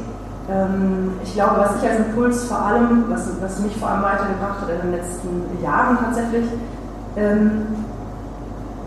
Ähm, 0.51 1.13
ich 1.25 1.33
glaube, 1.33 1.57
was 1.59 1.83
ich 1.83 1.89
als 1.89 1.99
Impuls 2.01 2.45
vor 2.45 2.61
allem, 2.61 3.05
was, 3.09 3.29
was 3.41 3.59
mich 3.61 3.77
vor 3.77 3.89
allem 3.89 4.03
weitergebracht 4.03 4.61
hat 4.61 4.69
in 4.69 4.91
den 4.91 5.01
letzten 5.01 5.65
Jahren 5.65 5.99
tatsächlich, 5.99 6.45
ähm, 7.17 7.63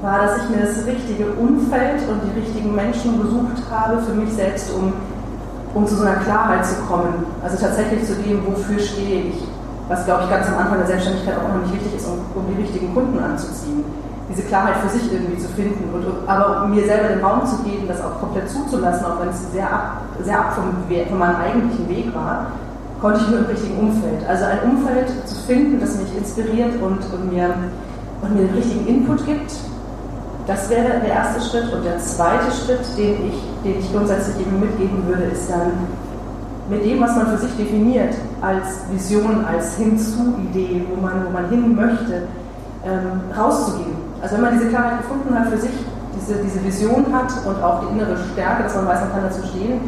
war, 0.02 0.20
dass 0.20 0.38
ich 0.38 0.50
mir 0.50 0.66
das 0.66 0.86
richtige 0.86 1.32
Umfeld 1.34 2.08
und 2.08 2.22
die 2.24 2.40
richtigen 2.40 2.74
Menschen 2.76 3.22
gesucht 3.22 3.64
habe 3.70 4.00
für 4.02 4.14
mich 4.14 4.32
selbst, 4.32 4.72
um, 4.74 4.94
um 5.74 5.88
zu 5.88 5.96
so 5.96 6.06
einer 6.06 6.22
Klarheit 6.22 6.66
zu 6.66 6.76
kommen. 6.88 7.26
Also 7.44 7.58
tatsächlich 7.58 8.06
zu 8.06 8.14
dem, 8.14 8.46
wofür 8.46 8.80
stehe 8.80 9.24
ich. 9.24 9.44
Was, 9.90 10.06
glaube 10.06 10.24
ich, 10.24 10.30
ganz 10.30 10.48
am 10.48 10.60
Anfang 10.60 10.78
der 10.78 10.88
Selbstständigkeit 10.88 11.36
auch 11.36 11.50
noch 11.50 11.64
nicht 11.64 11.74
wichtig 11.74 11.96
ist, 11.96 12.08
um, 12.08 12.20
um 12.36 12.46
die 12.54 12.62
richtigen 12.62 12.94
Kunden 12.94 13.18
anzuziehen 13.18 13.84
diese 14.30 14.44
Klarheit 14.44 14.78
für 14.78 14.90
sich 14.90 15.12
irgendwie 15.12 15.38
zu 15.38 15.48
finden 15.50 15.90
und 15.94 16.06
aber 16.28 16.68
mir 16.68 16.86
selber 16.86 17.10
den 17.10 17.24
Raum 17.24 17.46
zu 17.46 17.64
geben, 17.64 17.88
das 17.88 18.00
auch 18.02 18.20
komplett 18.20 18.48
zuzulassen, 18.50 19.06
auch 19.06 19.20
wenn 19.20 19.30
es 19.30 19.52
sehr 19.52 19.66
ab, 19.72 20.02
sehr 20.24 20.40
ab 20.40 20.54
vom, 20.54 20.66
von 21.10 21.18
meinem 21.18 21.36
eigentlichen 21.36 21.90
Weg 21.90 22.14
war, 22.14 22.48
konnte 23.02 23.22
ich 23.22 23.30
nur 23.30 23.40
im 23.40 23.46
richtigen 23.46 23.80
Umfeld. 23.80 24.28
Also 24.28 24.46
ein 24.46 24.70
Umfeld 24.70 25.10
zu 25.26 25.36
finden, 25.48 25.80
das 25.80 25.96
mich 25.98 26.16
inspiriert 26.16 26.76
und, 26.82 27.00
und, 27.14 27.34
mir, 27.34 27.54
und 28.22 28.36
mir 28.36 28.48
den 28.48 28.56
richtigen 28.56 28.86
Input 28.88 29.26
gibt, 29.26 29.52
das 30.46 30.70
wäre 30.70 31.00
der 31.00 31.14
erste 31.14 31.42
Schritt. 31.42 31.74
Und 31.74 31.86
der 31.86 32.00
zweite 32.00 32.52
Schritt, 32.52 32.82
den 32.98 33.30
ich, 33.30 33.42
den 33.64 33.80
ich 33.80 33.92
grundsätzlich 33.92 34.46
eben 34.46 34.60
mitgeben 34.60 35.06
würde, 35.08 35.24
ist 35.24 35.50
dann 35.50 35.72
mit 36.70 36.86
dem, 36.86 37.02
was 37.02 37.16
man 37.16 37.28
für 37.28 37.38
sich 37.38 37.56
definiert, 37.56 38.14
als 38.42 38.82
Vision, 38.92 39.46
als 39.46 39.76
Hinzu-Idee, 39.78 40.86
wo 40.90 41.02
man, 41.02 41.26
wo 41.26 41.30
man 41.32 41.50
hin 41.50 41.76
möchte, 41.76 42.24
ähm, 42.86 43.22
rauszugehen. 43.38 44.09
Also 44.22 44.36
wenn 44.36 44.42
man 44.42 44.54
diese 44.54 44.70
Klarheit 44.70 45.02
gefunden 45.02 45.38
hat 45.38 45.48
für 45.48 45.58
sich, 45.58 45.72
diese, 46.16 46.36
diese 46.44 46.64
Vision 46.64 47.06
hat 47.14 47.32
und 47.46 47.64
auch 47.64 47.82
die 47.82 47.94
innere 47.94 48.18
Stärke, 48.34 48.64
dass 48.64 48.76
man 48.76 48.88
weiß, 48.88 49.00
man 49.02 49.12
kann 49.12 49.24
dazu 49.24 49.42
stehen, 49.48 49.80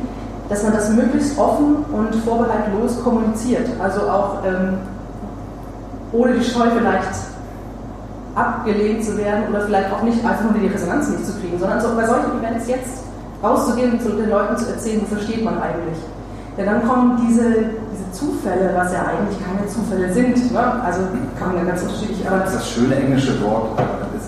dass 0.50 0.64
man 0.64 0.74
das 0.74 0.90
möglichst 0.90 1.38
offen 1.38 1.78
und 1.92 2.16
vorbehaltlos 2.24 3.02
kommuniziert. 3.04 3.68
Also 3.82 4.02
auch 4.02 4.44
ähm, 4.46 4.78
ohne 6.12 6.34
die 6.34 6.44
Scheu 6.44 6.68
vielleicht 6.78 7.32
abgelehnt 8.36 9.04
zu 9.04 9.18
werden 9.18 9.44
oder 9.50 9.62
vielleicht 9.62 9.92
auch 9.92 10.04
nicht 10.04 10.24
einfach 10.26 10.44
nur 10.44 10.54
die 10.54 10.68
Resonanz 10.68 11.10
nicht 11.10 11.26
zu 11.26 11.34
kriegen, 11.40 11.60
sondern 11.60 11.82
so 11.82 11.90
bei 11.96 12.06
solchen 12.06 12.40
Events 12.40 12.68
jetzt 12.68 13.04
rauszugehen 13.44 13.94
und 13.94 14.18
den 14.18 14.30
Leuten 14.30 14.58
zu 14.58 14.70
erzählen, 14.70 15.02
wofür 15.02 15.24
steht 15.24 15.44
man 15.44 15.56
eigentlich. 15.62 15.98
Denn 16.58 16.66
dann 16.66 16.88
kommen 16.88 17.20
diese, 17.28 17.44
diese 17.44 18.12
Zufälle, 18.12 18.72
was 18.76 18.92
ja 18.94 19.06
eigentlich 19.06 19.38
keine 19.44 19.68
Zufälle 19.68 20.14
sind. 20.14 20.52
Ne? 20.52 20.60
Also 20.84 21.02
kann 21.40 21.50
man 21.50 21.58
ja 21.58 21.72
ganz 21.72 21.82
unterschiedlich. 21.82 22.28
Aber 22.28 22.40
das, 22.40 22.54
das 22.54 22.70
schöne 22.70 22.96
englische 22.96 23.42
Wort, 23.42 23.80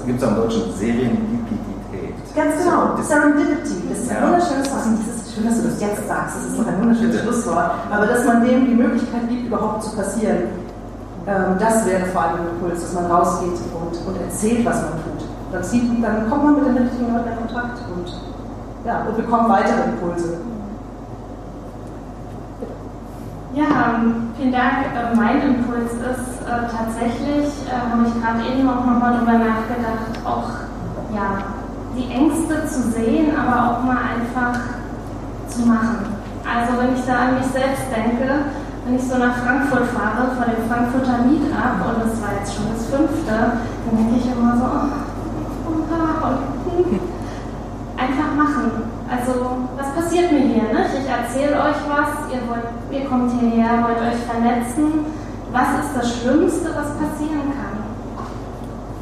gibt 0.06 0.22
es 0.22 0.28
am 0.28 0.36
Deutschen 0.36 0.74
Serienlipidität. 0.74 2.16
Ganz 2.36 2.58
genau, 2.58 3.02
Serendipity. 3.02 3.90
Das 3.90 4.00
ist 4.00 4.10
ein 4.10 4.18
ja. 4.18 4.28
wunderschönes 4.28 4.72
Wort. 4.72 4.84
Das 4.86 5.16
ist 5.16 5.36
schön, 5.36 5.46
dass 5.46 5.62
du 5.62 5.68
das 5.68 5.82
jetzt 5.82 6.08
sagst. 6.08 6.36
Das 6.38 6.46
ist 6.46 6.60
doch 6.60 6.68
ein 6.68 6.80
wunderschönes 6.82 7.22
Schlusswort. 7.22 7.72
Aber 7.92 8.06
dass 8.08 8.26
man 8.26 8.44
dem 8.44 8.66
die 8.66 8.76
Möglichkeit 8.76 9.30
gibt, 9.30 9.48
überhaupt 9.48 9.84
zu 9.84 9.96
passieren, 9.96 10.50
ähm, 11.28 11.56
das 11.60 11.86
wäre 11.86 12.06
vor 12.08 12.22
allem 12.22 12.42
ein 12.42 12.48
Impuls, 12.56 12.82
dass 12.82 12.94
man 12.94 13.06
rausgeht 13.06 13.60
und, 13.72 13.96
und 14.08 14.22
erzählt, 14.22 14.66
was 14.66 14.82
man 14.82 14.92
tut. 15.04 15.26
Dann, 15.52 15.64
sieht, 15.64 16.04
dann 16.04 16.30
kommt 16.30 16.44
man 16.44 16.56
mit 16.56 16.66
den 16.66 16.78
richtigen 16.84 17.14
Leuten 17.14 17.30
in 17.30 17.38
Kontakt 17.38 17.80
und, 17.96 18.08
ja, 18.86 19.06
und 19.08 19.16
bekommt 19.16 19.50
weitere 19.50 19.90
Impulse. 19.90 20.38
Ja, 23.54 23.66
ähm, 23.96 24.34
vielen 24.36 24.52
Dank. 24.52 24.90
Äh, 24.98 25.16
mein 25.16 25.42
Impuls 25.42 25.94
ist 25.94 26.33
äh, 26.46 26.68
tatsächlich, 26.70 27.48
äh, 27.68 27.92
habe 27.92 28.08
ich 28.08 28.14
gerade 28.22 28.42
eben 28.46 28.68
auch 28.70 28.86
nochmal 28.86 29.18
drüber 29.18 29.34
nachgedacht, 29.34 30.14
auch 30.26 30.50
ja, 31.14 31.56
die 31.96 32.12
Ängste 32.12 32.66
zu 32.68 32.92
sehen, 32.92 33.32
aber 33.36 33.72
auch 33.72 33.84
mal 33.84 33.98
einfach 33.98 34.60
zu 35.48 35.62
machen. 35.68 36.18
Also 36.44 36.80
wenn 36.80 36.96
ich 36.96 37.06
da 37.06 37.30
an 37.30 37.36
mich 37.40 37.48
selbst 37.48 37.88
denke, 37.96 38.52
wenn 38.86 38.96
ich 38.96 39.04
so 39.04 39.18
nach 39.18 39.38
Frankfurt 39.38 39.88
fahre, 39.96 40.36
vor 40.36 40.46
dem 40.46 40.68
Frankfurter 40.68 41.24
Meetup, 41.24 41.80
und 41.88 42.04
das 42.04 42.20
war 42.20 42.36
jetzt 42.40 42.54
schon 42.54 42.68
das 42.74 42.86
fünfte, 42.92 43.32
dann 43.32 43.96
denke 43.96 44.20
ich 44.20 44.28
immer 44.28 44.58
so, 44.58 44.66
oh, 44.68 45.84
einfach 47.96 48.36
machen. 48.36 48.72
Also, 49.10 49.70
was 49.78 49.90
passiert 49.96 50.32
mir 50.32 50.40
hier? 50.40 50.64
Ne? 50.74 50.86
Ich 51.00 51.08
erzähle 51.08 51.56
euch 51.62 51.80
was, 51.88 52.34
ihr, 52.34 52.42
wollt, 52.50 52.68
ihr 52.92 53.08
kommt 53.08 53.32
hierher, 53.40 53.84
wollt 53.84 54.00
euch 54.02 54.20
vernetzen. 54.28 55.06
Was 55.54 55.70
ist 55.86 55.94
das 55.96 56.18
Schlimmste, 56.18 56.66
was 56.74 56.98
passieren 56.98 57.54
kann? 57.54 57.78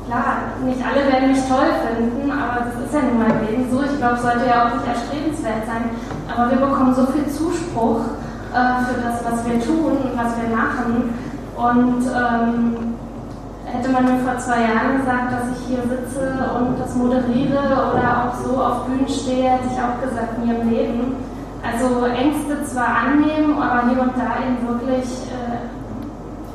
Klar, 0.06 0.60
nicht 0.66 0.84
alle 0.84 1.08
werden 1.08 1.32
mich 1.32 1.47
toll 1.47 1.72
finden, 1.80 2.30
aber 2.30 2.68
das 2.68 2.76
ist 2.84 2.93
ja 2.93 3.08
nun 3.08 3.20
mal 3.24 3.39
Leben 3.47 3.72
so. 3.72 3.80
Ich 3.88 3.95
glaube, 3.95 4.16
es 4.16 4.22
sollte 4.22 4.45
ja 4.52 4.68
auch 4.68 4.76
nicht 4.76 4.86
erstrebenswert 4.86 5.64
sein. 5.66 5.95
Aber 6.28 6.52
wir 6.52 6.60
bekommen 6.60 6.93
so 6.93 7.08
viel 7.08 7.24
Zuspruch 7.32 8.04
äh, 8.52 8.84
für 8.84 8.99
das, 8.99 9.24
was 9.24 9.47
wir 9.47 9.64
tun 9.64 9.95
und 10.04 10.12
was 10.12 10.36
wir 10.36 10.52
machen. 10.52 11.16
Und 11.56 12.04
ähm, 12.12 12.97
hätte 13.64 13.89
man 13.89 14.04
mir 14.04 14.20
vor 14.20 14.38
zwei 14.38 14.68
Jahren 14.68 14.99
gesagt, 14.99 15.32
dass 15.32 15.56
ich 15.56 15.72
hier 15.72 15.84
sitze 15.88 16.36
und 16.60 16.76
das 16.78 16.93
moderiere 16.95 17.95
oder 17.95 18.28
auch 18.28 18.36
so 18.43 18.60
auf 18.60 18.86
Bühnen 18.88 19.08
stehe, 19.08 19.52
hätte 19.52 19.72
ich 19.72 19.80
auch 19.80 20.04
gesagt, 20.04 20.43
nie 20.43 20.52
im 20.52 20.70
Leben. 20.70 21.16
Also 21.64 22.04
Ängste 22.06 22.66
zwar 22.66 23.08
annehmen, 23.08 23.56
aber 23.56 23.88
hier 23.88 24.02
und 24.02 24.18
da 24.18 24.43
eben 24.43 24.68
wirklich, 24.68 25.06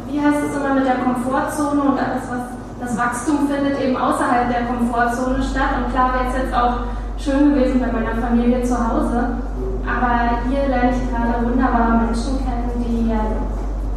wie 0.09 0.21
heißt 0.21 0.43
es 0.49 0.57
immer, 0.57 0.75
mit 0.75 0.87
der 0.87 0.97
Komfortzone 0.97 1.81
und 1.83 1.99
alles, 1.99 2.25
was 2.31 2.57
das 2.81 2.97
Wachstum 2.97 3.49
findet 3.49 3.81
eben 3.81 3.97
außerhalb 3.97 4.49
der 4.49 4.67
Komfortzone 4.67 5.43
statt. 5.43 5.81
Und 5.81 5.93
klar 5.93 6.13
wäre 6.15 6.29
es 6.29 6.43
jetzt 6.43 6.55
auch 6.55 6.93
schön 7.19 7.55
gewesen 7.55 7.81
bei 7.81 7.91
meiner 7.91 8.21
Familie 8.21 8.63
zu 8.63 8.77
Hause. 8.77 9.41
Aber 9.87 10.43
hier 10.49 10.69
lerne 10.69 10.91
ich 10.91 11.03
gerade 11.11 11.47
wunderbare 11.47 12.05
Menschen 12.05 12.39
kennen, 12.45 12.71
die 12.79 13.11
ja 13.11 13.21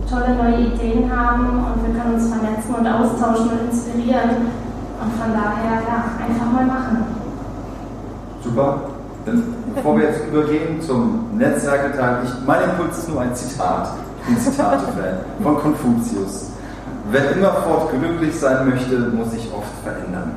tolle 0.09 0.35
neue 0.35 0.73
Ideen 0.73 1.09
haben 1.11 1.65
und 1.65 1.85
wir 1.85 1.99
können 1.99 2.15
uns 2.15 2.27
vernetzen 2.29 2.73
und 2.73 2.87
austauschen 2.87 3.51
und 3.51 3.69
inspirieren. 3.69 4.49
Und 5.01 5.13
von 5.13 5.31
daher, 5.31 5.81
ja, 5.87 6.25
einfach 6.25 6.51
mal 6.51 6.65
machen. 6.65 7.05
Super. 8.43 8.81
Bevor 9.75 9.97
wir 9.97 10.05
jetzt 10.05 10.27
übergehen 10.27 10.81
zum 10.81 11.37
Netzwerketeil, 11.37 12.23
ich, 12.23 12.31
mein 12.45 12.63
Impuls 12.63 12.97
ist 12.97 13.09
nur 13.09 13.21
ein 13.21 13.35
Zitat. 13.35 13.89
Bin 14.27 14.37
Zitate-Fan 14.37 15.17
von 15.43 15.57
Konfuzius. 15.59 16.51
Wer 17.11 17.31
immerfort 17.31 17.91
glücklich 17.91 18.39
sein 18.39 18.69
möchte, 18.69 18.97
muss 19.09 19.31
sich 19.31 19.49
oft 19.51 19.71
verändern. 19.83 20.33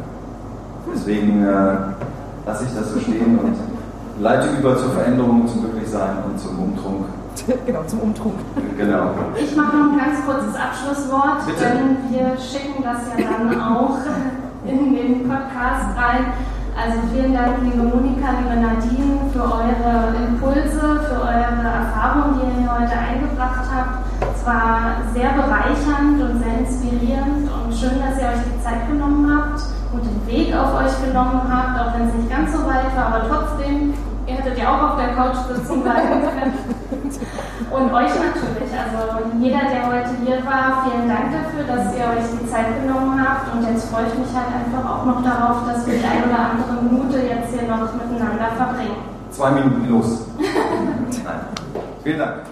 Deswegen 0.94 1.44
äh, 1.44 1.74
lasse 2.46 2.64
ich 2.64 2.74
das 2.74 2.92
so 2.92 3.00
stehen 3.00 3.38
und 3.38 3.56
leite 4.22 4.48
über 4.58 4.76
zur 4.76 4.90
Veränderung, 4.90 5.46
zum 5.46 5.62
Glücklichsein 5.62 6.16
und 6.26 6.38
zum 6.38 6.58
Umtrunk. 6.58 7.06
Genau, 7.66 7.82
zum 7.86 8.00
Umtrunk. 8.00 8.34
Genau. 8.76 9.10
Ich 9.36 9.56
mache 9.56 9.76
noch 9.76 9.92
ein 9.92 9.98
ganz 9.98 10.24
kurzes 10.26 10.54
Abschlusswort, 10.54 11.46
Bitte. 11.46 11.64
denn 11.64 11.96
wir 12.10 12.36
schicken 12.38 12.84
das 12.84 12.98
ja 13.16 13.24
dann 13.24 13.60
auch 13.60 13.96
in 14.66 14.94
den 14.94 15.28
Podcast 15.28 15.96
rein. 15.96 16.26
Also 16.74 16.98
vielen 17.12 17.34
Dank, 17.34 17.58
liebe 17.62 17.82
Monika, 17.84 18.32
liebe 18.40 18.56
Nadine, 18.56 19.20
für 19.30 19.44
eure 19.44 20.16
Impulse, 20.26 21.04
für 21.04 21.20
eure 21.20 21.68
Erfahrungen, 21.68 22.40
die 22.40 22.46
ihr 22.48 22.60
hier 22.60 22.72
heute 22.72 22.96
eingebracht 22.96 23.68
habt. 23.68 24.06
Es 24.34 24.46
war 24.46 24.96
sehr 25.12 25.32
bereichernd 25.36 26.22
und 26.22 26.42
sehr 26.42 26.58
inspirierend 26.60 27.50
und 27.52 27.74
schön, 27.74 28.00
dass 28.00 28.16
ihr 28.18 28.28
euch 28.28 28.44
die 28.56 28.64
Zeit 28.64 28.88
genommen 28.88 29.28
habt 29.28 29.60
und 29.92 30.02
den 30.02 30.26
Weg 30.26 30.56
auf 30.56 30.74
euch 30.80 31.06
genommen 31.06 31.42
habt, 31.44 31.78
auch 31.78 31.94
wenn 31.94 32.08
es 32.08 32.14
nicht 32.14 32.30
ganz 32.30 32.50
so 32.52 32.64
weit 32.64 32.96
war, 32.96 33.06
aber 33.12 33.28
trotzdem, 33.28 33.92
ihr 34.26 34.34
hättet 34.34 34.58
ja 34.58 34.72
auch 34.72 34.92
auf 34.92 34.96
der 34.96 35.14
Couch 35.14 35.36
sitzen 35.54 35.82
bleiben 35.82 36.22
können. 36.22 36.54
Und 37.70 37.92
euch 37.92 38.12
natürlich, 38.14 38.70
also 38.72 39.32
jeder, 39.40 39.64
der 39.70 39.86
heute 39.86 40.12
hier 40.24 40.44
war, 40.44 40.84
vielen 40.84 41.08
Dank 41.08 41.32
dafür, 41.32 41.64
dass 41.64 41.94
ihr 41.96 42.04
euch 42.04 42.26
die 42.40 42.50
Zeit 42.50 42.82
genommen 42.82 43.16
habt. 43.16 43.54
Und 43.54 43.62
jetzt 43.66 43.90
freue 43.90 44.06
ich 44.06 44.18
mich 44.18 44.32
halt 44.34 44.52
einfach 44.52 44.84
auch 44.84 45.06
noch 45.06 45.22
darauf, 45.22 45.66
dass 45.66 45.86
wir 45.86 45.94
die 45.98 46.04
ein 46.04 46.24
oder 46.28 46.52
andere 46.52 46.82
Minute 46.82 47.18
jetzt 47.18 47.52
hier 47.52 47.68
noch 47.68 47.92
miteinander 47.94 48.52
verbringen. 48.56 48.96
Zwei 49.30 49.50
Minuten 49.52 49.88
los. 49.88 50.26
Vielen 52.02 52.18
Dank. 52.18 52.51